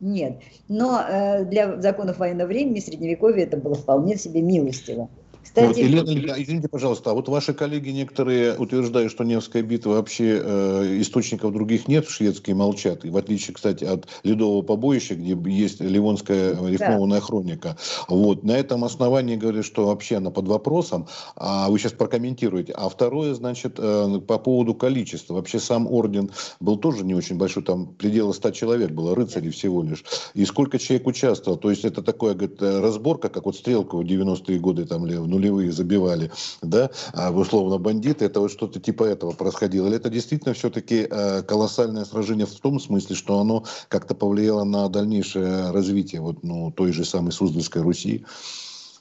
нет. 0.00 0.40
Но 0.68 1.00
э, 1.00 1.44
для 1.44 1.80
законов 1.80 2.18
военного 2.18 2.48
времени, 2.48 2.80
средневековья, 2.80 3.44
это 3.44 3.56
было 3.56 3.74
вполне 3.74 4.16
себе 4.16 4.42
милостиво. 4.42 5.08
Кстати, 5.46 5.66
вот, 5.66 5.76
Елена, 5.76 6.34
извините, 6.36 6.68
пожалуйста, 6.68 7.10
а 7.10 7.14
вот 7.14 7.28
ваши 7.28 7.54
коллеги 7.54 7.90
некоторые 7.90 8.56
утверждают, 8.56 9.12
что 9.12 9.24
Невская 9.24 9.62
битва 9.62 9.92
вообще 9.92 10.40
э, 10.42 11.00
источников 11.00 11.52
других 11.52 11.86
нет, 11.86 12.08
шведские 12.08 12.56
молчат, 12.56 13.04
и 13.04 13.10
в 13.10 13.16
отличие, 13.16 13.54
кстати, 13.54 13.84
от 13.84 14.06
Ледового 14.24 14.62
побоища, 14.62 15.14
где 15.14 15.38
есть 15.50 15.80
Ливонская 15.80 16.50
рифмованная 16.50 17.20
да. 17.20 17.24
хроника. 17.24 17.76
Вот, 18.08 18.42
на 18.42 18.52
этом 18.52 18.84
основании 18.84 19.36
говорят, 19.36 19.64
что 19.64 19.86
вообще 19.86 20.16
она 20.16 20.30
под 20.30 20.48
вопросом, 20.48 21.06
а 21.36 21.70
вы 21.70 21.78
сейчас 21.78 21.92
прокомментируете. 21.92 22.72
А 22.72 22.88
второе, 22.88 23.32
значит, 23.34 23.76
э, 23.78 24.20
по 24.26 24.38
поводу 24.38 24.74
количества. 24.74 25.34
Вообще 25.34 25.60
сам 25.60 25.86
орден 25.86 26.30
был 26.60 26.76
тоже 26.76 27.04
не 27.04 27.14
очень 27.14 27.36
большой, 27.36 27.62
там 27.62 27.86
пределы 27.94 28.34
100 28.34 28.50
человек 28.50 28.90
было, 28.90 29.14
рыцарей 29.14 29.50
всего 29.50 29.82
лишь. 29.82 30.04
И 30.34 30.44
сколько 30.44 30.78
человек 30.78 31.06
участвовало? 31.06 31.58
То 31.58 31.70
есть 31.70 31.84
это 31.84 32.02
такое, 32.02 32.34
говорит, 32.34 32.60
разборка, 32.60 33.28
как 33.28 33.46
вот 33.46 33.56
Стрелка 33.56 33.96
в 33.96 34.02
90-е 34.02 34.58
годы, 34.58 34.84
там, 34.84 35.06
или 35.06 35.14
нулевые 35.36 35.72
забивали, 35.72 36.30
да, 36.62 36.90
а 37.12 37.30
условно 37.30 37.78
бандиты, 37.78 38.24
это 38.24 38.40
вот 38.40 38.50
что-то 38.50 38.80
типа 38.80 39.04
этого 39.04 39.32
происходило. 39.32 39.86
Или 39.86 39.96
это 39.96 40.08
действительно 40.08 40.54
все-таки 40.54 41.06
э, 41.08 41.42
колоссальное 41.42 42.04
сражение 42.04 42.46
в 42.46 42.54
том 42.60 42.80
смысле, 42.80 43.14
что 43.14 43.38
оно 43.38 43.64
как-то 43.88 44.14
повлияло 44.14 44.64
на 44.64 44.88
дальнейшее 44.88 45.70
развитие 45.70 46.20
вот, 46.20 46.42
ну, 46.42 46.72
той 46.72 46.92
же 46.92 47.04
самой 47.04 47.32
Суздальской 47.32 47.82
Руси? 47.82 48.24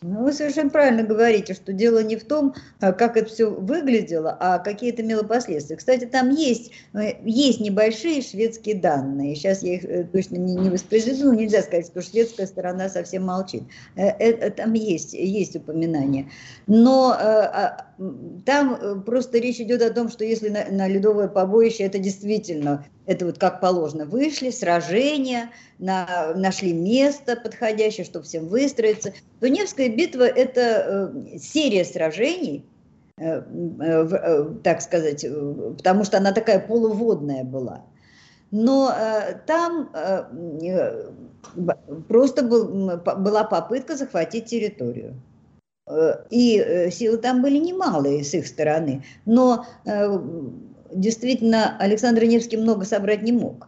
Ну, 0.07 0.23
вы 0.23 0.33
совершенно 0.33 0.69
правильно 0.69 1.01
говорите, 1.01 1.55
что 1.55 1.73
дело 1.73 2.03
не 2.03 2.15
в 2.15 2.25
том, 2.25 2.53
а, 2.79 2.91
как 2.91 3.17
это 3.17 3.27
все 3.27 3.49
выглядело, 3.49 4.37
а 4.39 4.59
какие 4.59 4.91
это 4.91 5.01
имело 5.01 5.23
последствия. 5.23 5.77
Кстати, 5.77 6.05
там 6.05 6.29
есть, 6.29 6.71
э, 6.93 7.13
есть 7.25 7.59
небольшие 7.59 8.21
шведские 8.21 8.75
данные. 8.75 9.33
Сейчас 9.33 9.63
я 9.63 9.73
их 9.73 9.83
э, 9.83 10.03
точно 10.03 10.35
не, 10.35 10.53
не 10.53 10.69
воспроизведу, 10.69 11.33
нельзя 11.33 11.63
сказать, 11.63 11.87
что 11.87 12.03
шведская 12.03 12.45
сторона 12.45 12.87
совсем 12.87 13.23
молчит. 13.25 13.63
Это, 13.95 14.51
там 14.51 14.73
есть, 14.73 15.13
есть 15.13 15.55
упоминания. 15.55 16.29
Но 16.67 17.15
а, 17.17 17.87
там 18.45 19.03
просто 19.03 19.39
речь 19.39 19.59
идет 19.59 19.81
о 19.81 19.91
том, 19.91 20.09
что 20.09 20.23
если 20.23 20.49
на, 20.49 20.65
на 20.69 20.87
ледовое 20.87 21.27
побоище, 21.27 21.83
это 21.83 21.97
действительно 21.97 22.85
это 23.05 23.25
вот 23.25 23.37
как 23.37 23.61
положено, 23.61 24.05
вышли, 24.05 24.49
сражения, 24.49 25.51
на, 25.79 26.33
нашли 26.35 26.73
место 26.73 27.35
подходящее, 27.35 28.05
чтобы 28.05 28.25
всем 28.25 28.47
выстроиться. 28.47 29.13
То 29.39 29.49
Невская 29.49 29.89
битва– 29.89 30.23
это 30.23 31.11
э, 31.13 31.37
серия 31.37 31.85
сражений, 31.85 32.65
э, 33.17 33.41
э, 33.41 34.07
э, 34.11 34.45
так 34.63 34.81
сказать, 34.81 35.23
э, 35.23 35.73
потому 35.77 36.03
что 36.03 36.17
она 36.17 36.31
такая 36.31 36.59
полуводная 36.59 37.43
была. 37.43 37.85
Но 38.51 38.91
э, 38.95 39.39
там 39.45 39.89
просто 42.07 42.43
был, 42.43 42.97
была 42.97 43.43
попытка 43.43 43.95
захватить 43.95 44.45
территорию. 44.45 45.15
И 46.29 46.89
силы 46.91 47.17
там 47.17 47.41
были 47.43 47.57
немалые 47.57 48.23
с 48.23 48.33
их 48.33 48.47
стороны, 48.47 49.03
но 49.25 49.65
действительно 50.95 51.77
Александр 51.77 52.23
Невский 52.23 52.57
много 52.57 52.85
собрать 52.85 53.21
не 53.21 53.31
мог. 53.31 53.67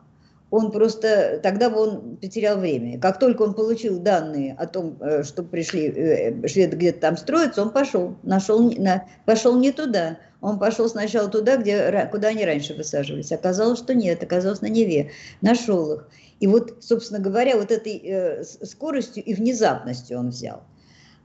Он 0.49 0.71
просто, 0.71 1.39
тогда 1.43 1.69
бы 1.69 1.79
он 1.79 2.17
потерял 2.17 2.57
время. 2.57 2.99
Как 2.99 3.19
только 3.19 3.41
он 3.41 3.53
получил 3.53 3.99
данные 3.99 4.55
о 4.57 4.65
том, 4.65 4.97
э, 5.01 5.23
что 5.23 5.43
пришли 5.43 5.87
э, 5.87 6.47
шведы 6.47 6.77
где-то 6.77 6.99
там 7.01 7.17
строиться, 7.17 7.61
он 7.61 7.71
пошел, 7.71 8.15
нашел, 8.23 8.71
на, 8.71 9.05
пошел 9.25 9.59
не 9.59 9.73
туда. 9.73 10.19
Он 10.39 10.57
пошел 10.57 10.87
сначала 10.87 11.27
туда, 11.29 11.57
где, 11.57 12.07
куда 12.11 12.29
они 12.29 12.45
раньше 12.45 12.75
высаживались. 12.75 13.31
Оказалось, 13.31 13.79
что 13.79 13.93
нет, 13.93 14.23
оказалось 14.23 14.61
на 14.61 14.67
Неве. 14.67 15.11
Нашел 15.41 15.93
их. 15.93 16.09
И 16.39 16.47
вот, 16.47 16.77
собственно 16.81 17.19
говоря, 17.19 17.57
вот 17.57 17.71
этой 17.71 17.99
э, 18.03 18.43
скоростью 18.43 19.23
и 19.23 19.33
внезапностью 19.33 20.19
он 20.19 20.29
взял. 20.29 20.63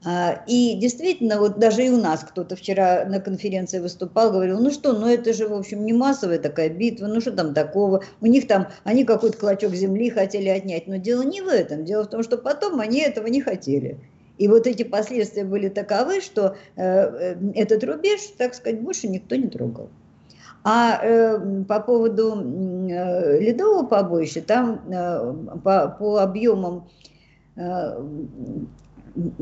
А, 0.05 0.43
и 0.47 0.75
действительно, 0.75 1.39
вот 1.39 1.59
даже 1.59 1.85
и 1.85 1.89
у 1.89 1.97
нас 1.97 2.23
кто-то 2.23 2.55
вчера 2.55 3.05
на 3.05 3.21
конференции 3.21 3.79
выступал, 3.79 4.31
говорил, 4.31 4.59
ну 4.59 4.69
что, 4.69 4.91
ну 4.91 5.07
это 5.07 5.31
же, 5.31 5.47
в 5.47 5.53
общем, 5.53 5.85
не 5.85 5.93
массовая 5.93 6.39
такая 6.39 6.69
битва, 6.69 7.07
ну 7.07 7.21
что 7.21 7.31
там 7.31 7.53
такого, 7.53 8.03
у 8.19 8.25
них 8.25 8.47
там, 8.47 8.67
они 8.83 9.05
какой-то 9.05 9.37
клочок 9.37 9.73
земли 9.73 10.09
хотели 10.09 10.49
отнять, 10.49 10.87
но 10.87 10.97
дело 10.97 11.21
не 11.21 11.41
в 11.41 11.47
этом, 11.47 11.85
дело 11.85 12.03
в 12.03 12.09
том, 12.09 12.21
что 12.21 12.37
потом 12.37 12.81
они 12.81 12.99
этого 12.99 13.27
не 13.27 13.41
хотели. 13.41 13.97
И 14.37 14.47
вот 14.47 14.67
эти 14.67 14.83
последствия 14.83 15.45
были 15.45 15.69
таковы, 15.69 16.19
что 16.19 16.57
э, 16.75 16.83
э 16.83 17.35
этот 17.55 17.83
рубеж, 17.83 18.19
так 18.37 18.55
сказать, 18.55 18.81
больше 18.81 19.07
никто 19.07 19.35
не 19.35 19.47
трогал. 19.47 19.89
А 20.65 20.99
э, 21.01 21.63
по 21.67 21.79
поводу 21.79 22.35
э, 22.35 23.39
ледового 23.39 23.85
побоища, 23.85 24.41
там 24.41 24.81
э, 24.89 25.33
по, 25.63 25.95
по 25.97 26.17
объемам 26.17 26.89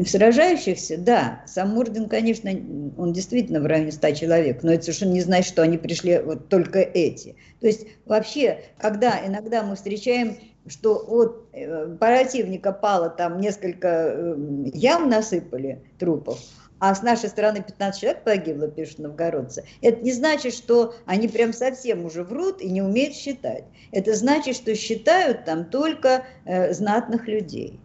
сражающихся, 0.06 0.98
да, 0.98 1.44
сам 1.46 1.78
орден, 1.78 2.10
конечно, 2.10 2.50
он 2.98 3.14
действительно 3.14 3.62
в 3.62 3.66
районе 3.66 3.92
100 3.92 4.12
человек, 4.12 4.64
но 4.64 4.74
это 4.74 4.84
совершенно 4.84 5.14
не 5.14 5.22
значит, 5.22 5.48
что 5.48 5.62
они 5.62 5.78
пришли 5.78 6.20
вот 6.20 6.50
только 6.50 6.80
эти. 6.80 7.36
То 7.62 7.68
есть 7.68 7.88
вообще, 8.06 8.64
когда 8.78 9.26
иногда 9.26 9.64
мы 9.64 9.76
встречаем, 9.76 10.36
что 10.68 10.96
от 11.08 11.48
э, 11.54 11.96
противника 12.00 12.72
пало 12.72 13.10
там 13.10 13.40
несколько 13.40 13.88
э, 13.88 14.36
ям 14.74 15.10
насыпали 15.10 15.82
трупов, 15.98 16.40
а 16.80 16.94
с 16.94 17.02
нашей 17.02 17.30
стороны 17.30 17.64
15 17.64 18.02
человек 18.02 18.24
погибло, 18.24 18.68
пишут 18.68 19.00
новгородцы, 19.00 19.64
это 19.82 20.02
не 20.02 20.12
значит, 20.12 20.54
что 20.54 20.96
они 21.06 21.28
прям 21.28 21.54
совсем 21.54 22.06
уже 22.06 22.24
врут 22.24 22.62
и 22.62 22.70
не 22.70 22.82
умеют 22.82 23.16
считать. 23.16 23.64
Это 23.92 24.16
значит, 24.16 24.56
что 24.56 24.76
считают 24.76 25.46
там 25.46 25.66
только 25.66 26.26
э, 26.46 26.74
знатных 26.74 27.28
людей. 27.28 27.80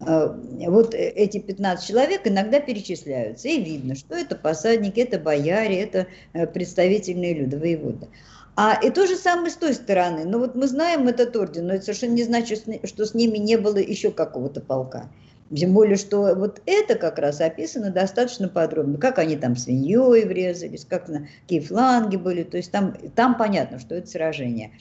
А, 0.00 0.28
вот 0.68 0.94
э, 0.94 1.08
эти 1.08 1.38
15 1.38 1.86
человек 1.86 2.26
иногда 2.26 2.60
перечисляются, 2.60 3.48
и 3.48 3.60
видно, 3.60 3.96
что 3.96 4.14
это 4.14 4.36
посадники, 4.36 5.00
это 5.00 5.18
бояре, 5.18 5.82
это 5.82 6.06
э, 6.34 6.46
представительные 6.46 7.34
люди, 7.34 7.56
воеводы. 7.56 8.06
А 8.54 8.78
и 8.80 8.90
то 8.90 9.06
же 9.06 9.16
самое 9.16 9.50
с 9.50 9.56
той 9.56 9.74
стороны. 9.74 10.24
Но 10.24 10.38
вот 10.38 10.54
мы 10.54 10.68
знаем 10.68 11.08
этот 11.08 11.34
орден, 11.36 11.66
но 11.66 11.74
это 11.74 11.84
совершенно 11.84 12.14
не 12.14 12.24
значит, 12.24 12.64
что 12.84 13.06
с 13.06 13.14
ними 13.14 13.38
не 13.38 13.56
было 13.56 13.78
еще 13.78 14.10
какого-то 14.10 14.60
полка. 14.60 15.08
Тем 15.54 15.74
более, 15.74 15.96
что 15.96 16.34
вот 16.34 16.60
это 16.66 16.94
как 16.94 17.18
раз 17.18 17.40
описано 17.40 17.90
достаточно 17.90 18.48
подробно, 18.48 18.98
как 18.98 19.18
они 19.18 19.36
там 19.36 19.56
свиньей 19.56 20.26
врезались, 20.26 20.84
как 20.84 21.08
на 21.08 21.26
какие 21.42 21.60
фланги 21.60 22.16
были, 22.16 22.42
то 22.42 22.56
есть 22.56 22.70
там, 22.70 22.94
там 23.14 23.36
понятно, 23.36 23.78
что 23.78 23.94
это 23.94 24.06
сражение. 24.06 24.72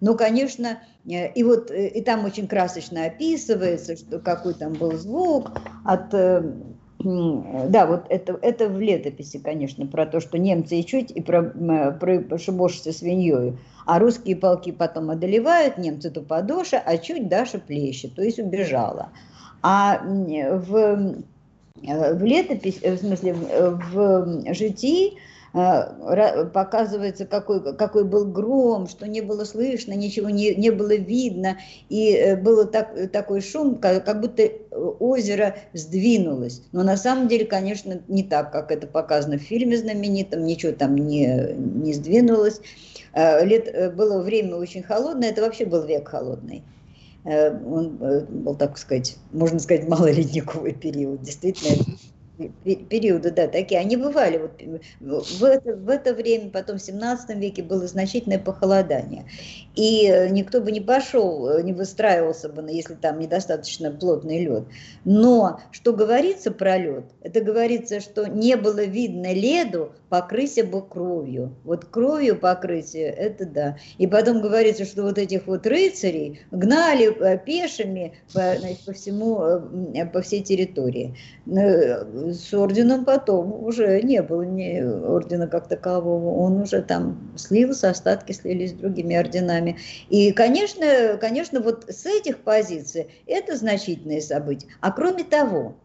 Но, 0.00 0.14
конечно, 0.14 0.78
э, 1.08 1.32
и 1.32 1.42
вот 1.42 1.70
э, 1.70 1.88
и 1.88 2.02
там 2.02 2.24
очень 2.24 2.46
красочно 2.46 3.04
описывается, 3.06 3.96
что 3.96 4.18
какой 4.18 4.54
там 4.54 4.74
был 4.74 4.92
звук 4.92 5.52
от 5.84 6.12
э, 6.12 6.42
да, 6.98 7.86
вот 7.86 8.06
это, 8.08 8.38
это 8.42 8.68
в 8.68 8.80
летописи, 8.80 9.38
конечно, 9.38 9.86
про 9.86 10.06
то, 10.06 10.18
что 10.18 10.38
немцы 10.38 10.80
и 10.80 10.84
чуть, 10.84 11.10
и 11.10 11.20
про, 11.20 11.42
про 11.42 12.38
шибошься 12.38 12.92
свиньей, 12.92 13.58
а 13.84 13.98
русские 13.98 14.34
полки 14.34 14.72
потом 14.72 15.10
одолевают, 15.10 15.78
немцы 15.78 16.10
Туподоша, 16.10 16.82
а 16.84 16.98
чуть 16.98 17.28
Даша 17.28 17.58
плещет, 17.58 18.14
то 18.14 18.22
есть 18.22 18.38
убежала. 18.38 19.10
А 19.62 20.02
в, 20.02 21.14
в 21.76 22.24
летописи, 22.24 22.96
в 22.96 22.98
смысле, 22.98 23.34
в 23.34 24.54
житии 24.54 25.18
показывается, 25.56 27.24
какой, 27.24 27.76
какой 27.76 28.04
был 28.04 28.26
гром, 28.26 28.86
что 28.86 29.08
не 29.08 29.22
было 29.22 29.44
слышно, 29.44 29.94
ничего 29.94 30.28
не, 30.28 30.54
не 30.54 30.70
было 30.70 30.94
видно, 30.94 31.58
и 31.88 32.12
э, 32.12 32.36
был 32.36 32.66
так, 32.66 33.10
такой 33.10 33.40
шум, 33.40 33.76
как, 33.76 34.04
как 34.04 34.20
будто 34.20 34.42
озеро 34.72 35.56
сдвинулось. 35.72 36.62
Но 36.72 36.82
на 36.82 36.98
самом 36.98 37.28
деле, 37.28 37.46
конечно, 37.46 38.02
не 38.06 38.22
так, 38.22 38.52
как 38.52 38.70
это 38.70 38.86
показано 38.86 39.38
в 39.38 39.42
фильме 39.42 39.78
знаменитом, 39.78 40.44
ничего 40.44 40.72
там 40.72 40.94
не, 40.94 41.54
не 41.56 41.94
сдвинулось. 41.94 42.60
А, 43.14 43.42
лет, 43.42 43.66
э, 43.68 43.90
было 43.90 44.22
время 44.22 44.56
очень 44.56 44.82
холодное, 44.82 45.30
это 45.30 45.40
вообще 45.40 45.64
был 45.64 45.84
век 45.84 46.06
холодный 46.06 46.64
э, 47.24 47.50
он 47.50 47.96
был, 47.96 48.54
так 48.56 48.76
сказать, 48.76 49.16
можно 49.32 49.58
сказать, 49.58 49.88
малоледниковый 49.88 50.74
период. 50.74 51.22
Действительно, 51.22 51.82
периоды, 52.38 53.30
да, 53.30 53.48
такие, 53.48 53.80
они 53.80 53.96
бывали 53.96 54.38
вот 54.38 54.60
в 55.00 55.44
это, 55.44 55.74
в 55.74 55.88
это 55.88 56.14
время, 56.14 56.50
потом 56.50 56.78
в 56.78 56.82
17 56.82 57.36
веке 57.36 57.62
было 57.62 57.86
значительное 57.86 58.38
похолодание. 58.38 59.26
И 59.74 60.06
э, 60.06 60.28
никто 60.28 60.60
бы 60.60 60.72
не 60.72 60.80
пошел, 60.80 61.48
э, 61.48 61.62
не 61.62 61.72
выстраивался 61.72 62.48
бы, 62.48 62.66
если 62.70 62.94
там 62.94 63.18
недостаточно 63.18 63.90
плотный 63.90 64.44
лед. 64.44 64.64
Но 65.04 65.60
что 65.70 65.92
говорится 65.92 66.50
про 66.50 66.76
лед, 66.76 67.04
это 67.22 67.40
говорится, 67.40 68.00
что 68.00 68.26
не 68.26 68.56
было 68.56 68.84
видно 68.84 69.32
леду, 69.32 69.92
покрытие 70.08 70.64
бы 70.64 70.82
кровью. 70.82 71.54
Вот 71.64 71.86
кровью 71.86 72.38
покрытие, 72.38 73.06
это 73.06 73.46
да. 73.46 73.76
И 73.98 74.06
потом 74.06 74.40
говорится, 74.40 74.84
что 74.84 75.02
вот 75.02 75.18
этих 75.18 75.46
вот 75.46 75.66
рыцарей 75.66 76.40
гнали 76.50 77.14
э, 77.18 77.38
пешими 77.38 78.14
по, 78.32 78.54
значит, 78.58 78.84
по 78.84 78.92
всему, 78.92 79.62
по 80.12 80.22
всей 80.22 80.42
территории 80.42 81.16
с 82.32 82.52
орденом 82.54 83.04
потом 83.04 83.64
уже 83.64 84.02
не 84.02 84.22
было 84.22 84.42
ни 84.42 84.80
ордена 84.80 85.46
как 85.46 85.68
такового, 85.68 86.36
он 86.38 86.60
уже 86.60 86.82
там 86.82 87.32
слился, 87.36 87.90
остатки 87.90 88.32
слились 88.32 88.70
с 88.70 88.74
другими 88.74 89.16
орденами. 89.16 89.78
И, 90.08 90.32
конечно, 90.32 91.18
конечно, 91.20 91.60
вот 91.60 91.84
с 91.88 92.06
этих 92.06 92.38
позиций 92.38 93.08
это 93.26 93.56
значительные 93.56 94.20
события. 94.20 94.68
А 94.80 94.92
кроме 94.92 95.24
того, 95.24 95.76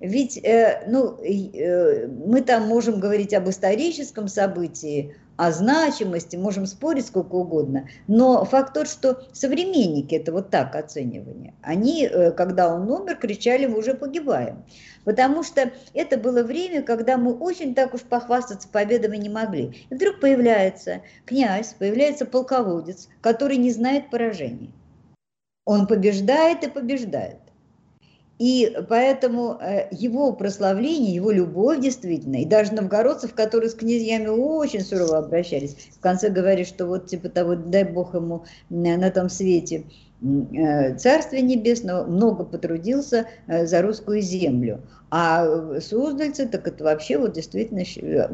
ведь 0.00 0.38
э, 0.38 0.84
ну, 0.86 1.18
э, 1.22 2.06
мы 2.06 2.40
там 2.42 2.68
можем 2.68 3.00
говорить 3.00 3.34
об 3.34 3.48
историческом 3.48 4.28
событии, 4.28 5.16
о 5.38 5.52
значимости, 5.52 6.34
можем 6.34 6.66
спорить 6.66 7.06
сколько 7.06 7.36
угодно, 7.36 7.88
но 8.08 8.44
факт 8.44 8.74
тот, 8.74 8.88
что 8.88 9.22
современники 9.32 10.16
это 10.16 10.32
вот 10.32 10.50
так 10.50 10.74
оценивание, 10.74 11.54
они, 11.62 12.06
э, 12.06 12.32
когда 12.32 12.74
он 12.74 12.90
умер, 12.90 13.16
кричали, 13.16 13.66
мы 13.66 13.78
уже 13.78 13.94
погибаем. 13.94 14.64
Потому 15.04 15.44
что 15.44 15.70
это 15.94 16.18
было 16.18 16.42
время, 16.42 16.82
когда 16.82 17.16
мы 17.16 17.32
очень 17.34 17.74
так 17.74 17.94
уж 17.94 18.02
похвастаться 18.02 18.68
победами 18.68 19.16
не 19.16 19.28
могли. 19.28 19.86
И 19.88 19.94
вдруг 19.94 20.18
появляется 20.20 21.02
князь, 21.24 21.74
появляется 21.78 22.26
полководец, 22.26 23.08
который 23.20 23.58
не 23.58 23.70
знает 23.70 24.10
поражений. 24.10 24.74
Он 25.64 25.86
побеждает 25.86 26.64
и 26.64 26.68
побеждает. 26.68 27.38
И 28.38 28.72
поэтому 28.88 29.58
э, 29.60 29.88
его 29.90 30.32
прославление, 30.32 31.12
его 31.12 31.32
любовь 31.32 31.80
действительно, 31.80 32.36
и 32.36 32.44
даже 32.44 32.72
новгородцев, 32.72 33.34
которые 33.34 33.68
с 33.68 33.74
князьями 33.74 34.28
очень 34.28 34.80
сурово 34.80 35.18
обращались, 35.18 35.76
в 35.96 36.00
конце 36.00 36.28
говорит, 36.28 36.68
что 36.68 36.86
вот 36.86 37.06
типа 37.06 37.30
того, 37.30 37.56
дай 37.56 37.82
Бог 37.82 38.14
ему 38.14 38.44
на 38.70 39.10
том 39.10 39.28
свете 39.28 39.84
э, 40.22 40.96
Царствие 40.96 41.42
Небесного, 41.42 42.04
много 42.04 42.44
потрудился 42.44 43.26
э, 43.48 43.66
за 43.66 43.82
русскую 43.82 44.20
землю. 44.20 44.82
А 45.10 45.80
суздальцы, 45.80 46.46
так 46.46 46.68
это 46.68 46.84
вообще 46.84 47.18
вот 47.18 47.32
действительно 47.32 47.82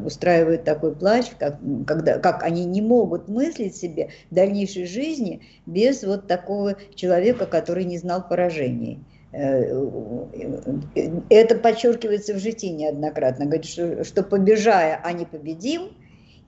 устраивают 0.05 0.65
такой 0.65 0.93
плач, 0.93 1.31
как, 1.39 1.57
когда, 1.87 2.19
как 2.19 2.43
они 2.43 2.65
не 2.65 2.81
могут 2.81 3.27
мыслить 3.27 3.75
себе 3.75 4.09
дальнейшей 4.29 4.85
жизни 4.85 5.41
без 5.65 6.03
вот 6.03 6.27
такого 6.27 6.75
человека, 6.93 7.45
который 7.47 7.85
не 7.85 7.97
знал 7.97 8.27
поражений. 8.27 8.99
Э, 9.35 9.65
это 11.29 11.55
подчеркивается 11.55 12.33
в 12.33 12.39
житии 12.39 12.67
неоднократно. 12.67 13.45
Говорит, 13.45 13.65
что, 13.65 14.03
что 14.03 14.23
побежая, 14.23 14.99
а 15.03 15.11
не 15.11 15.25
победим. 15.25 15.91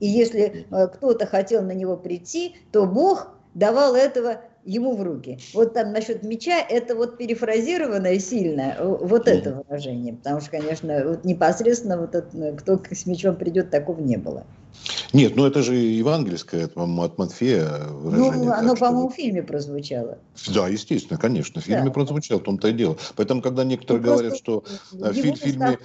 И 0.00 0.06
если 0.06 0.66
э, 0.70 0.86
кто-то 0.88 1.26
хотел 1.26 1.62
на 1.62 1.72
него 1.72 1.96
прийти, 1.96 2.56
то 2.72 2.86
Бог 2.86 3.34
давал 3.54 3.94
этого 3.94 4.40
ему 4.64 4.96
в 4.96 5.02
руки. 5.02 5.38
Вот 5.54 5.74
там 5.74 5.92
насчет 5.92 6.22
меча, 6.22 6.60
это 6.60 6.94
вот 6.94 7.18
перефразированное 7.18 8.18
сильное, 8.18 8.76
вот 8.80 9.28
это 9.28 9.62
выражение. 9.68 10.14
Потому 10.14 10.40
что, 10.40 10.50
конечно, 10.50 11.04
вот 11.08 11.24
непосредственно 11.24 11.98
вот 11.98 12.14
это, 12.14 12.52
кто 12.56 12.80
с 12.90 13.06
мечом 13.06 13.36
придет, 13.36 13.70
такого 13.70 14.00
не 14.00 14.16
было. 14.16 14.46
Нет, 15.12 15.36
ну 15.36 15.46
это 15.46 15.62
же 15.62 15.74
евангельское, 15.74 16.64
это, 16.64 16.74
по-моему, 16.74 17.02
от 17.02 17.18
Матфея 17.18 17.88
выражение. 17.88 18.46
Ну, 18.46 18.52
оно, 18.52 18.76
по-моему, 18.76 19.08
в 19.08 19.14
фильме 19.14 19.42
прозвучало. 19.42 20.18
Да, 20.48 20.68
естественно, 20.68 21.18
конечно, 21.18 21.60
в 21.60 21.64
фильме 21.64 21.84
да. 21.86 21.90
прозвучало, 21.90 22.40
в 22.40 22.42
том-то 22.42 22.68
и 22.68 22.72
дело. 22.72 22.96
Поэтому, 23.16 23.40
когда 23.40 23.64
некоторые 23.64 24.02
ну, 24.02 24.12
говорят, 24.12 24.36
что 24.36 24.64
в 24.92 25.12
фильме 25.12 25.78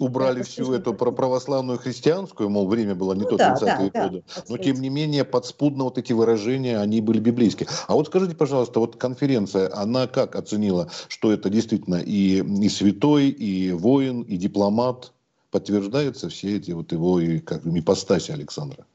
убрали 0.00 0.42
всю 0.42 0.72
эту 0.72 0.94
православную 0.94 1.78
христианскую, 1.78 2.48
мол, 2.48 2.66
время 2.66 2.94
было 2.94 3.12
не 3.12 3.22
ну, 3.22 3.28
то, 3.28 3.36
30-е 3.36 3.90
да, 3.92 4.08
годы, 4.08 4.24
да, 4.34 4.42
но 4.48 4.56
тем 4.56 4.80
не 4.80 4.88
менее 4.88 5.24
подспудно 5.24 5.84
вот 5.84 5.98
эти 5.98 6.12
выражения, 6.12 6.78
они 6.78 7.00
были 7.00 7.20
библейские. 7.20 7.68
А 7.86 7.94
вот 7.94 8.06
скажите, 8.06 8.34
пожалуйста, 8.34 8.80
вот 8.80 8.96
конференция, 8.96 9.70
она 9.76 10.06
как 10.06 10.36
оценила, 10.36 10.90
что 11.08 11.32
это 11.32 11.50
действительно 11.50 11.96
и, 11.96 12.42
и 12.42 12.68
святой, 12.68 13.28
и 13.28 13.72
воин, 13.72 14.22
и 14.22 14.36
дипломат? 14.36 15.12
Подтверждаются 15.50 16.28
все 16.28 16.56
эти 16.56 16.70
вот 16.70 16.92
его 16.92 17.20
и 17.20 17.40
как 17.40 17.66
ипостаси 17.66 18.30
Александра? 18.30 18.86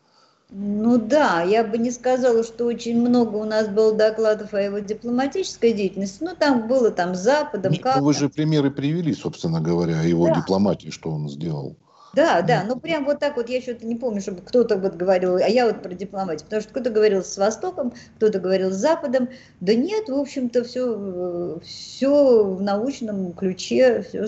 Ну 0.52 0.98
да, 0.98 1.42
я 1.42 1.64
бы 1.64 1.78
не 1.78 1.92
сказала, 1.92 2.44
что 2.44 2.66
очень 2.66 3.00
много 3.02 3.36
у 3.36 3.46
нас 3.46 3.68
было 3.68 3.94
докладов 3.94 4.54
о 4.54 4.62
его 4.62 4.80
дипломатической 4.80 5.74
деятельности. 5.74 6.24
Ну 6.24 6.36
там 6.38 6.68
было 6.68 6.92
там 6.92 7.16
с 7.16 7.20
Западом. 7.20 7.74
Нет, 7.74 7.84
ну, 7.84 8.04
вы 8.04 8.14
же 8.14 8.30
примеры 8.30 8.70
привели, 8.70 9.14
собственно 9.14 9.60
говоря, 9.60 10.00
о 10.00 10.04
его 10.04 10.28
да. 10.28 10.36
дипломатии, 10.36 10.92
что 10.92 11.10
он 11.10 11.30
сделал. 11.30 11.76
Да, 12.16 12.42
да, 12.42 12.64
ну 12.66 12.80
прям 12.80 13.04
вот 13.04 13.20
так 13.20 13.36
вот, 13.36 13.50
я 13.50 13.60
что-то 13.62 13.86
не 13.86 13.96
помню, 13.96 14.22
чтобы 14.22 14.42
кто-то 14.42 14.78
вот 14.78 14.96
говорил, 14.96 15.36
а 15.36 15.50
я 15.50 15.66
вот 15.66 15.84
про 15.84 15.94
дипломатию, 15.94 16.46
потому 16.46 16.62
что 16.62 16.72
кто-то 16.72 16.90
говорил 16.90 17.26
с 17.26 17.38
Востоком, 17.38 17.94
кто-то 18.16 18.40
говорил 18.40 18.72
с 18.72 18.76
Западом, 18.76 19.28
да 19.60 19.76
нет, 19.76 20.08
в 20.08 20.14
общем-то, 20.18 20.64
все, 20.64 21.60
все 21.62 22.46
в 22.46 22.62
научном 22.62 23.34
ключе, 23.34 24.02
все. 24.02 24.28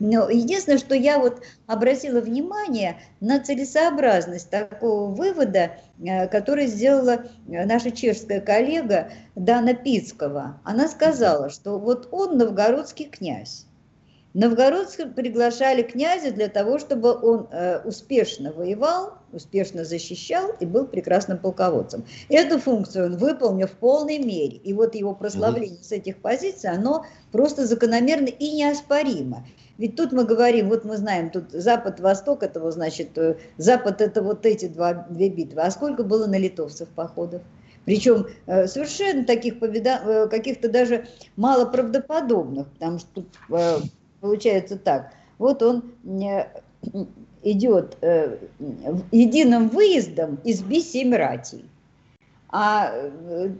Но 0.00 0.28
единственное, 0.28 0.78
что 0.78 0.96
я 0.96 1.20
вот 1.20 1.40
обратила 1.68 2.20
внимание 2.20 2.98
на 3.20 3.38
целесообразность 3.38 4.50
такого 4.50 5.14
вывода, 5.14 5.76
э, 6.00 6.26
который 6.26 6.66
сделала 6.66 7.22
наша 7.46 7.92
чешская 7.92 8.40
коллега 8.40 9.12
Дана 9.36 9.74
Пицкого. 9.74 10.60
Она 10.64 10.88
сказала, 10.88 11.50
что 11.50 11.78
вот 11.78 12.08
он 12.10 12.36
новгородский 12.36 13.04
князь, 13.04 13.67
Новгородцы 14.34 15.06
приглашали 15.06 15.82
князя 15.82 16.30
для 16.30 16.48
того, 16.48 16.78
чтобы 16.78 17.14
он 17.14 17.48
э, 17.50 17.80
успешно 17.84 18.52
воевал, 18.52 19.14
успешно 19.32 19.84
защищал 19.84 20.52
и 20.60 20.66
был 20.66 20.86
прекрасным 20.86 21.38
полководцем. 21.38 22.04
Эту 22.28 22.58
функцию 22.58 23.06
он 23.06 23.16
выполнил 23.16 23.66
в 23.66 23.72
полной 23.72 24.18
мере. 24.18 24.56
И 24.58 24.72
вот 24.74 24.94
его 24.94 25.14
прославление 25.14 25.82
с 25.82 25.92
этих 25.92 26.18
позиций, 26.18 26.70
оно 26.70 27.06
просто 27.32 27.66
закономерно 27.66 28.26
и 28.26 28.52
неоспоримо. 28.52 29.46
Ведь 29.78 29.96
тут 29.96 30.12
мы 30.12 30.24
говорим, 30.24 30.68
вот 30.68 30.84
мы 30.84 30.96
знаем, 30.96 31.30
тут 31.30 31.52
Запад-Восток, 31.52 32.42
это 32.42 32.60
вот, 32.60 32.74
значит, 32.74 33.16
э, 33.16 33.36
Запад 33.56 34.00
это 34.02 34.22
вот 34.22 34.44
эти 34.44 34.66
два, 34.66 35.06
две 35.08 35.30
битвы. 35.30 35.62
А 35.62 35.70
сколько 35.70 36.02
было 36.02 36.26
на 36.26 36.36
литовцев 36.38 36.88
походов? 36.88 37.42
Причем 37.84 38.26
э, 38.46 38.66
совершенно 38.66 39.24
таких 39.24 39.60
победа, 39.60 40.02
э, 40.04 40.28
каких-то 40.28 40.68
даже 40.68 41.06
малоправдоподобных, 41.36 42.66
потому 42.72 42.98
что 42.98 43.24
Получается 44.20 44.76
так. 44.76 45.12
Вот 45.38 45.62
он 45.62 45.92
э, 46.04 46.46
идет 47.42 47.96
э, 48.00 48.38
единым 49.12 49.68
выездом 49.68 50.38
из 50.44 50.62
Бисемратий. 50.62 51.68
А 52.50 52.92
э, 52.92 53.50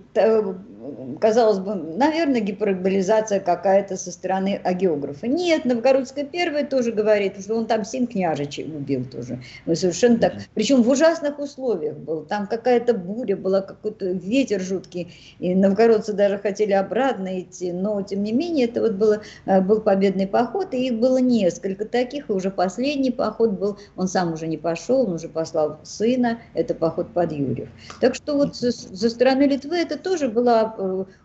казалось 1.21 1.59
бы, 1.59 1.75
наверное, 1.75 2.41
гиперболизация 2.41 3.41
какая-то 3.41 3.97
со 3.97 4.13
стороны 4.13 4.61
агеографа. 4.63 5.27
Нет, 5.27 5.65
Новгородская 5.65 6.25
первая 6.25 6.65
тоже 6.65 6.93
говорит, 6.93 7.41
что 7.41 7.55
он 7.55 7.67
там 7.67 7.85
семь 7.85 8.07
княжичей 8.07 8.65
убил 8.65 9.05
тоже. 9.05 9.41
Мы 9.67 9.77
совершенно 9.77 10.19
так. 10.19 10.35
Причем 10.55 10.83
в 10.83 10.89
ужасных 10.89 11.39
условиях 11.39 11.97
был. 11.97 12.25
Там 12.25 12.47
какая-то 12.47 12.95
буря 12.95 13.37
была, 13.37 13.61
какой-то 13.61 14.07
ветер 14.07 14.61
жуткий. 14.61 15.13
И 15.39 15.55
новгородцы 15.55 16.13
даже 16.13 16.39
хотели 16.39 16.73
обратно 16.73 17.41
идти. 17.41 17.73
Но, 17.73 18.03
тем 18.03 18.23
не 18.23 18.33
менее, 18.33 18.67
это 18.67 18.81
вот 18.81 18.93
было, 18.93 19.23
э, 19.47 19.61
был 19.61 19.81
победный 19.81 20.27
поход, 20.27 20.75
и 20.75 20.89
их 20.89 20.99
было 20.99 21.19
несколько 21.19 21.85
таких. 21.85 22.31
И 22.31 22.33
уже 22.33 22.51
последний 22.51 23.11
поход 23.11 23.53
был, 23.53 23.79
он 23.97 24.09
сам 24.09 24.33
уже 24.33 24.47
не 24.47 24.59
пошел, 24.59 25.07
он 25.07 25.15
уже 25.15 25.29
послал 25.29 25.79
сына. 25.83 26.39
Это 26.55 26.75
поход 26.75 27.09
под 27.13 27.33
Юрьев. 27.33 27.69
Так 28.01 28.15
что 28.15 28.37
вот 28.37 28.55
со 28.57 29.11
стороны 29.11 29.43
Литвы 29.43 29.77
это 29.77 29.99
тоже 29.99 30.29
была 30.29 30.68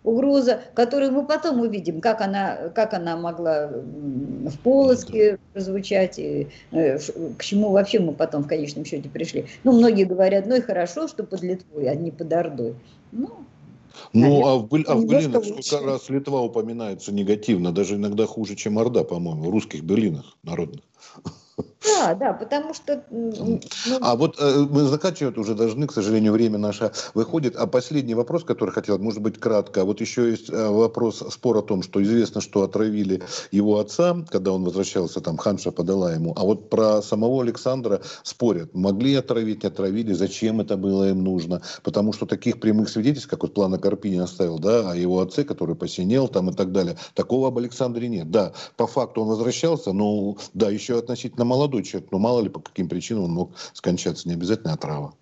угроза, 0.03 0.61
которую 0.73 1.11
мы 1.11 1.25
потом 1.25 1.61
увидим, 1.61 2.01
как 2.01 2.21
она, 2.21 2.69
как 2.75 2.93
она 2.93 3.17
могла 3.17 3.67
в 3.67 4.57
Полоцке 4.63 5.39
прозвучать, 5.53 6.19
и 6.19 6.47
э, 6.71 6.97
к 7.37 7.43
чему 7.43 7.71
вообще 7.71 7.99
мы 7.99 8.13
потом 8.13 8.43
в 8.43 8.47
конечном 8.47 8.85
счете 8.85 9.09
пришли. 9.09 9.45
Ну, 9.63 9.73
многие 9.73 10.05
говорят, 10.05 10.45
ну 10.45 10.55
и 10.55 10.61
хорошо, 10.61 11.07
что 11.07 11.23
под 11.23 11.41
Литвой, 11.41 11.89
а 11.89 11.95
не 11.95 12.11
под 12.11 12.31
Ордой. 12.33 12.75
Ну, 13.11 13.29
ну, 14.11 14.45
а 14.45 14.57
в, 14.57 14.67
а 14.87 14.95
в 14.95 15.05
Берлинах 15.05 15.45
сколько 15.45 15.85
раз 15.85 16.09
Литва 16.09 16.41
упоминается 16.41 17.13
негативно, 17.13 17.71
даже 17.71 17.95
иногда 17.95 18.25
хуже, 18.25 18.55
чем 18.55 18.79
Орда, 18.79 19.03
по-моему, 19.03 19.43
в 19.43 19.49
русских 19.49 19.83
Берлинах 19.83 20.37
народных. 20.43 20.83
Да, 21.57 22.15
да, 22.15 22.33
потому 22.33 22.73
что... 22.73 23.03
Ну... 23.11 23.59
А 24.01 24.15
вот 24.15 24.37
э, 24.39 24.65
мы 24.69 24.83
заканчивать 24.83 25.37
уже 25.37 25.53
должны, 25.53 25.85
к 25.85 25.91
сожалению, 25.91 26.31
время 26.31 26.57
наше 26.57 26.91
выходит. 27.13 27.55
А 27.55 27.67
последний 27.67 28.15
вопрос, 28.15 28.43
который 28.43 28.71
хотел, 28.71 28.97
может 28.97 29.21
быть, 29.21 29.39
кратко. 29.39 29.81
А 29.81 29.85
вот 29.85 30.01
еще 30.01 30.31
есть 30.31 30.49
э, 30.49 30.69
вопрос, 30.69 31.23
спор 31.29 31.57
о 31.57 31.61
том, 31.61 31.83
что 31.83 32.01
известно, 32.01 32.41
что 32.41 32.63
отравили 32.63 33.21
его 33.51 33.79
отца, 33.79 34.15
когда 34.29 34.51
он 34.53 34.63
возвращался, 34.63 35.21
там 35.21 35.37
Ханша 35.37 35.71
подала 35.71 36.13
ему. 36.13 36.33
А 36.37 36.43
вот 36.43 36.69
про 36.69 37.01
самого 37.01 37.41
Александра 37.43 38.01
спорят. 38.23 38.73
Могли 38.73 39.15
отравить, 39.15 39.63
не 39.63 39.67
отравили, 39.67 40.13
зачем 40.13 40.61
это 40.61 40.77
было 40.77 41.09
им 41.09 41.23
нужно. 41.23 41.61
Потому 41.83 42.13
что 42.13 42.25
таких 42.25 42.59
прямых 42.59 42.89
свидетельств, 42.89 43.29
как 43.29 43.43
вот 43.43 43.53
Плана 43.53 43.77
Карпини 43.77 44.19
оставил, 44.19 44.57
да, 44.57 44.91
о 44.91 44.95
его 44.95 45.19
отце, 45.19 45.43
который 45.43 45.75
посинел 45.75 46.27
там 46.27 46.49
и 46.49 46.53
так 46.53 46.71
далее, 46.71 46.97
такого 47.13 47.49
об 47.49 47.57
Александре 47.57 48.07
нет. 48.07 48.31
Да, 48.31 48.53
по 48.77 48.87
факту 48.87 49.21
он 49.21 49.27
возвращался, 49.27 49.91
но, 49.93 50.37
да, 50.53 50.69
еще 50.69 50.97
относительно 50.97 51.42
молодой 51.43 51.73
молодой 51.73 51.83
человек, 51.83 52.11
но 52.11 52.19
мало 52.19 52.41
ли 52.41 52.49
по 52.49 52.59
каким 52.59 52.89
причинам 52.89 53.23
он 53.23 53.31
мог 53.31 53.51
скончаться, 53.73 54.27
не 54.27 54.35
обязательно 54.35 54.73
отрава. 54.73 55.13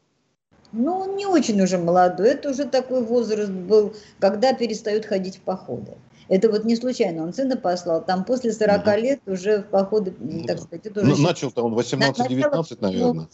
Ну, 0.72 1.00
он 1.00 1.18
не 1.18 1.26
очень 1.26 1.62
уже 1.62 1.78
молодой, 1.78 2.30
это 2.30 2.50
уже 2.50 2.66
такой 2.66 3.04
возраст 3.04 3.52
был, 3.52 3.94
когда 4.20 4.54
перестают 4.54 5.06
ходить 5.06 5.38
в 5.38 5.42
походы. 5.42 5.98
Это 6.32 6.50
вот 6.50 6.64
не 6.64 6.78
случайно, 6.78 7.24
он 7.24 7.34
сына 7.34 7.58
послал, 7.58 8.06
там 8.06 8.24
после 8.24 8.54
40 8.54 8.88
угу. 8.88 8.92
лет 8.96 9.20
уже 9.28 9.64
в 9.64 9.66
походы, 9.66 10.14
ну, 10.18 10.46
так 10.46 10.60
сказать, 10.60 10.86
это 10.86 11.02
уже... 11.02 11.22
Начал-то 11.22 11.62
он 11.62 11.78
18-19, 11.78 12.78
наверное. 12.80 13.28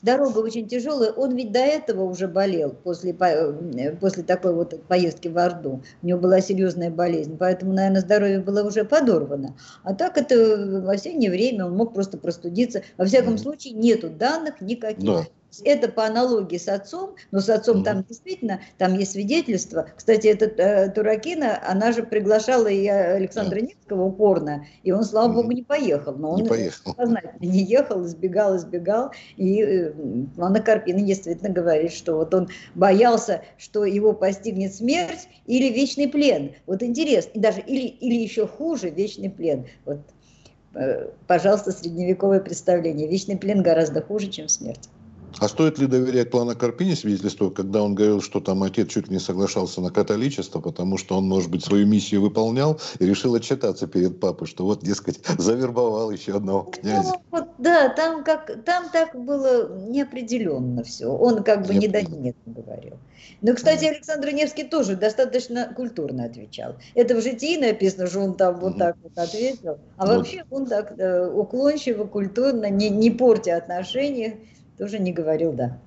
Дорога 0.00 0.38
очень 0.38 0.66
тяжелая, 0.66 1.12
он 1.12 1.36
ведь 1.36 1.52
до 1.52 1.58
этого 1.58 2.04
уже 2.04 2.28
болел, 2.28 2.70
после, 2.70 3.12
э, 3.12 3.96
после 3.96 4.22
такой 4.22 4.54
вот 4.54 4.82
поездки 4.88 5.28
в 5.28 5.36
Орду. 5.36 5.82
У 6.00 6.06
него 6.06 6.18
была 6.18 6.40
серьезная 6.40 6.90
болезнь, 6.90 7.36
поэтому, 7.36 7.74
наверное, 7.74 8.00
здоровье 8.00 8.40
было 8.40 8.66
уже 8.66 8.86
подорвано. 8.86 9.54
А 9.82 9.94
так 9.94 10.16
это 10.16 10.80
в 10.82 10.88
осеннее 10.88 11.30
время 11.30 11.66
он 11.66 11.76
мог 11.76 11.92
просто 11.92 12.16
простудиться. 12.16 12.82
Во 12.96 13.04
всяком 13.04 13.34
угу. 13.34 13.42
случае, 13.42 13.74
нету 13.74 14.08
данных 14.08 14.62
никаких. 14.62 15.04
Да. 15.04 15.26
Это 15.64 15.88
по 15.88 16.06
аналогии 16.06 16.58
с 16.58 16.68
отцом, 16.68 17.16
но 17.30 17.40
с 17.40 17.48
отцом 17.48 17.78
mm 17.78 17.84
там 17.84 18.04
действительно, 18.04 18.60
там 18.78 18.94
есть 18.94 19.12
свидетельства. 19.12 19.88
Кстати, 19.96 20.28
эта 20.28 20.46
э, 20.46 20.90
Туракина, 20.90 21.60
она 21.66 21.92
же 21.92 22.02
приглашала 22.04 22.68
и 22.68 22.86
Александра 22.86 23.58
yeah. 23.58 23.68
Невского 23.68 24.04
упорно, 24.04 24.66
и 24.82 24.92
он, 24.92 25.02
слава 25.02 25.32
mm 25.32 25.34
богу, 25.34 25.52
не 25.52 25.62
поехал. 25.62 26.14
Но 26.14 26.32
он 26.32 26.42
не 26.42 26.48
поехал. 26.48 26.94
сознательно 26.94 27.38
не 27.40 27.64
ехал, 27.64 28.04
избегал, 28.04 28.56
избегал. 28.56 29.12
И 29.36 29.62
э, 29.62 29.92
Анна 30.38 30.60
Карпина 30.60 31.00
действительно 31.00 31.50
говорит, 31.50 31.92
что 31.92 32.16
вот 32.16 32.32
он 32.32 32.48
боялся, 32.74 33.42
что 33.58 33.84
его 33.84 34.12
постигнет 34.12 34.74
смерть 34.74 35.28
или 35.46 35.72
вечный 35.72 36.08
плен. 36.08 36.52
Вот 36.66 36.82
интересно, 36.82 37.30
и 37.34 37.40
даже 37.40 37.60
или, 37.60 37.86
или 37.86 38.14
еще 38.14 38.46
хуже, 38.46 38.90
вечный 38.90 39.30
плен. 39.30 39.66
Вот, 39.84 39.98
э, 40.74 41.08
пожалуйста, 41.26 41.72
средневековое 41.72 42.40
представление. 42.40 43.08
Вечный 43.08 43.36
плен 43.36 43.62
гораздо 43.62 44.00
хуже, 44.00 44.28
чем 44.28 44.48
смерть. 44.48 44.88
А 45.38 45.48
стоит 45.48 45.78
ли 45.78 45.86
доверять 45.86 46.30
плану 46.30 46.56
Карпини 46.56 46.94
свидетельству, 46.94 47.50
когда 47.50 47.82
он 47.82 47.94
говорил, 47.94 48.20
что 48.20 48.40
там 48.40 48.62
отец 48.62 48.88
чуть 48.88 49.08
ли 49.08 49.14
не 49.14 49.20
соглашался 49.20 49.80
на 49.80 49.90
католичество, 49.90 50.60
потому 50.60 50.98
что 50.98 51.16
он, 51.16 51.28
может 51.28 51.50
быть, 51.50 51.64
свою 51.64 51.86
миссию 51.86 52.22
выполнял 52.22 52.80
и 52.98 53.06
решил 53.06 53.34
отчитаться 53.34 53.86
перед 53.86 54.20
папой, 54.20 54.46
что 54.46 54.64
вот, 54.64 54.82
дескать, 54.82 55.20
завербовал 55.38 56.10
еще 56.10 56.36
одного 56.36 56.70
князя. 56.70 57.12
Ну, 57.14 57.22
вот, 57.30 57.48
да, 57.58 57.88
там, 57.88 58.24
как, 58.24 58.64
там 58.64 58.90
так 58.92 59.14
было 59.14 59.78
неопределенно 59.88 60.82
все. 60.82 61.06
Он 61.06 61.42
как 61.42 61.66
бы 61.66 61.74
не 61.74 61.88
да 61.88 62.02
нет 62.02 62.36
говорил. 62.46 62.98
Но, 63.42 63.54
кстати, 63.54 63.86
Александр 63.86 64.32
Невский 64.32 64.64
тоже 64.64 64.96
достаточно 64.96 65.72
культурно 65.74 66.24
отвечал. 66.24 66.76
Это 66.94 67.14
в 67.14 67.22
житии 67.22 67.56
написано, 67.56 68.06
что 68.06 68.20
он 68.20 68.34
там 68.34 68.60
вот 68.60 68.76
так 68.76 68.96
вот 69.02 69.16
ответил. 69.16 69.78
А 69.96 70.06
вообще 70.06 70.44
он 70.50 70.66
так 70.66 70.98
э, 70.98 71.26
уклончиво, 71.26 72.04
культурно, 72.04 72.68
не, 72.68 72.90
не 72.90 73.10
портя 73.10 73.56
отношения, 73.56 74.36
тоже 74.80 74.98
не 74.98 75.12
говорил 75.12 75.52
«да». 75.52 75.78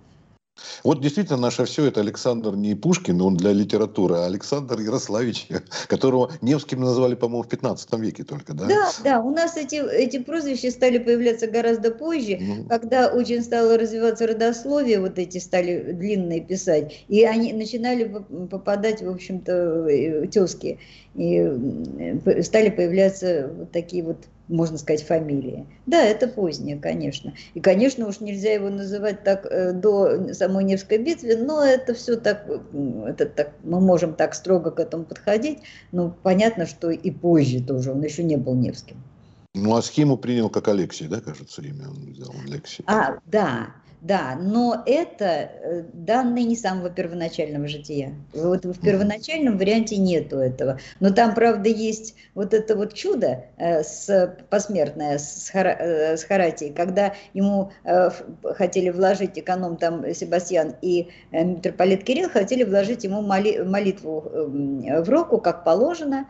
Вот 0.83 1.01
действительно 1.01 1.39
наше 1.39 1.65
все 1.65 1.87
это 1.87 2.01
Александр 2.01 2.55
не 2.55 2.75
Пушкин, 2.75 3.19
он 3.21 3.35
для 3.35 3.51
литературы, 3.53 4.17
а 4.17 4.25
Александр 4.25 4.79
Ярославич, 4.79 5.47
которого 5.87 6.31
Невским 6.41 6.81
назвали, 6.81 7.15
по-моему, 7.15 7.41
в 7.41 7.47
15 7.47 7.91
веке 7.93 8.23
только, 8.23 8.53
да? 8.53 8.67
Да, 8.67 8.91
да, 9.03 9.19
у 9.19 9.31
нас 9.31 9.57
эти, 9.57 9.77
эти 9.77 10.19
прозвища 10.19 10.69
стали 10.69 10.99
появляться 10.99 11.47
гораздо 11.47 11.89
позже, 11.89 12.37
ну. 12.39 12.65
когда 12.65 13.07
очень 13.07 13.41
стало 13.41 13.79
развиваться 13.79 14.27
родословие, 14.27 14.99
вот 14.99 15.17
эти 15.17 15.39
стали 15.39 15.91
длинные 15.91 16.41
писать, 16.41 17.03
и 17.07 17.23
они 17.23 17.51
начинали 17.51 18.23
попадать, 18.51 19.01
в 19.01 19.09
общем-то, 19.09 19.87
э, 19.89 20.27
тезки, 20.27 20.77
и 21.15 21.37
э, 21.37 22.43
стали 22.43 22.69
появляться 22.69 23.49
вот 23.57 23.71
такие 23.71 24.03
вот 24.03 24.17
можно 24.47 24.77
сказать, 24.77 25.03
фамилия. 25.03 25.65
Да, 25.85 26.03
это 26.03 26.27
позднее, 26.27 26.77
конечно. 26.77 27.33
И, 27.53 27.59
конечно, 27.59 28.07
уж 28.07 28.19
нельзя 28.19 28.53
его 28.53 28.69
называть 28.69 29.23
так 29.23 29.45
э, 29.45 29.73
до 29.73 30.33
самой 30.33 30.63
Невской 30.63 30.97
битвы, 30.97 31.35
но 31.37 31.63
это 31.63 31.93
все 31.93 32.17
так, 32.17 32.47
это 33.07 33.25
так, 33.25 33.53
мы 33.63 33.79
можем 33.79 34.13
так 34.13 34.33
строго 34.33 34.71
к 34.71 34.79
этому 34.79 35.05
подходить, 35.05 35.59
но 35.91 36.15
понятно, 36.23 36.65
что 36.65 36.91
и 36.91 37.11
позже 37.11 37.63
тоже, 37.63 37.91
он 37.91 38.01
еще 38.01 38.23
не 38.23 38.37
был 38.37 38.55
Невским. 38.55 38.97
Ну, 39.55 39.75
а 39.75 39.81
схему 39.83 40.17
принял 40.17 40.49
как 40.49 40.67
Алексей, 40.67 41.07
да, 41.07 41.21
кажется, 41.21 41.61
имя 41.61 41.87
он 41.87 42.11
взял, 42.11 42.33
Алексей. 42.47 42.83
А, 42.87 43.19
да, 43.25 43.75
да, 44.03 44.35
но 44.35 44.83
это 44.85 45.25
э, 45.25 45.83
данные 45.93 46.43
не 46.43 46.57
самого 46.57 46.89
первоначального 46.89 47.69
жития. 47.69 48.13
Вот 48.33 48.65
в 48.65 48.81
первоначальном 48.81 49.57
варианте 49.57 49.95
нету 49.95 50.39
этого. 50.39 50.77
Но 50.99 51.11
там, 51.11 51.33
правда, 51.33 51.69
есть 51.69 52.13
вот 52.35 52.53
это 52.53 52.75
вот 52.75 52.93
чудо 52.93 53.45
э, 53.55 53.81
с, 53.81 54.35
посмертное 54.49 55.17
с, 55.17 55.49
э, 55.53 56.17
с 56.17 56.23
Харатией, 56.25 56.73
когда 56.73 57.13
ему 57.33 57.71
хотели 58.43 58.89
вложить 58.89 59.39
эконом 59.39 59.77
там 59.77 60.13
Себастьян 60.13 60.75
и 60.81 61.07
митрополит 61.31 62.03
Кирилл 62.03 62.29
хотели 62.29 62.65
вложить 62.65 63.05
ему 63.05 63.21
моли, 63.21 63.59
молитву 63.59 64.25
э, 64.25 65.01
в 65.01 65.09
руку, 65.09 65.37
как 65.37 65.63
положено, 65.63 66.27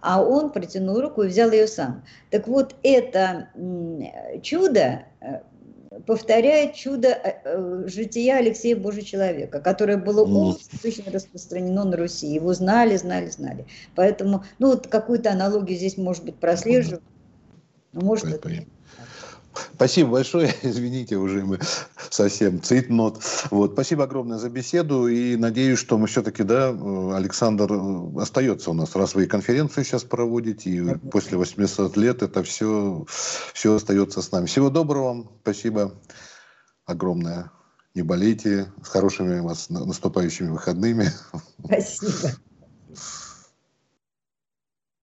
а 0.00 0.24
он 0.24 0.52
протянул 0.52 0.98
руку 1.02 1.24
и 1.24 1.28
взял 1.28 1.50
ее 1.50 1.66
сам. 1.66 2.02
Так 2.30 2.48
вот, 2.48 2.74
это 2.82 3.50
чудо 4.42 5.04
повторяет 6.06 6.74
чудо 6.74 7.08
э, 7.08 7.40
э, 7.44 7.84
жития 7.86 8.36
Алексея 8.36 8.76
Божий 8.76 9.02
человека, 9.02 9.60
которое 9.60 9.96
было 9.96 10.22
очень 10.22 11.10
распространено 11.10 11.84
на 11.84 11.96
Руси. 11.96 12.26
Его 12.26 12.52
знали, 12.54 12.96
знали, 12.96 13.30
знали. 13.30 13.66
Поэтому, 13.94 14.44
ну, 14.58 14.68
вот 14.68 14.86
какую-то 14.86 15.30
аналогию 15.32 15.76
здесь, 15.76 15.96
может 15.96 16.24
быть, 16.24 16.36
прослеживаю. 16.36 17.02
Но 17.92 18.00
может, 18.02 18.26
это... 18.26 18.50
Спасибо 19.74 20.10
большое. 20.10 20.54
Извините, 20.62 21.16
уже 21.16 21.44
мы 21.44 21.58
совсем 22.10 22.62
цитнот. 22.62 23.22
Вот. 23.50 23.72
Спасибо 23.72 24.04
огромное 24.04 24.38
за 24.38 24.48
беседу. 24.48 25.08
И 25.08 25.36
надеюсь, 25.36 25.78
что 25.78 25.98
мы 25.98 26.06
все-таки, 26.06 26.42
да, 26.42 26.68
Александр 26.68 27.72
э, 27.72 28.20
остается 28.20 28.70
у 28.70 28.74
нас, 28.74 28.94
раз 28.94 29.14
вы 29.14 29.24
и 29.24 29.26
конференцию 29.26 29.84
сейчас 29.84 30.04
проводите, 30.04 30.70
и 30.70 30.94
после 31.10 31.36
800 31.38 31.96
лет 31.96 32.22
это 32.22 32.42
все, 32.42 33.04
все 33.08 33.74
остается 33.74 34.22
с 34.22 34.30
нами. 34.32 34.46
Всего 34.46 34.70
доброго 34.70 35.04
вам. 35.04 35.30
Спасибо 35.42 35.94
огромное. 36.86 37.50
Не 37.94 38.02
болейте. 38.02 38.72
С 38.84 38.88
хорошими 38.88 39.40
вас 39.40 39.68
наступающими 39.68 40.48
выходными. 40.48 41.10
Спасибо. 41.64 42.34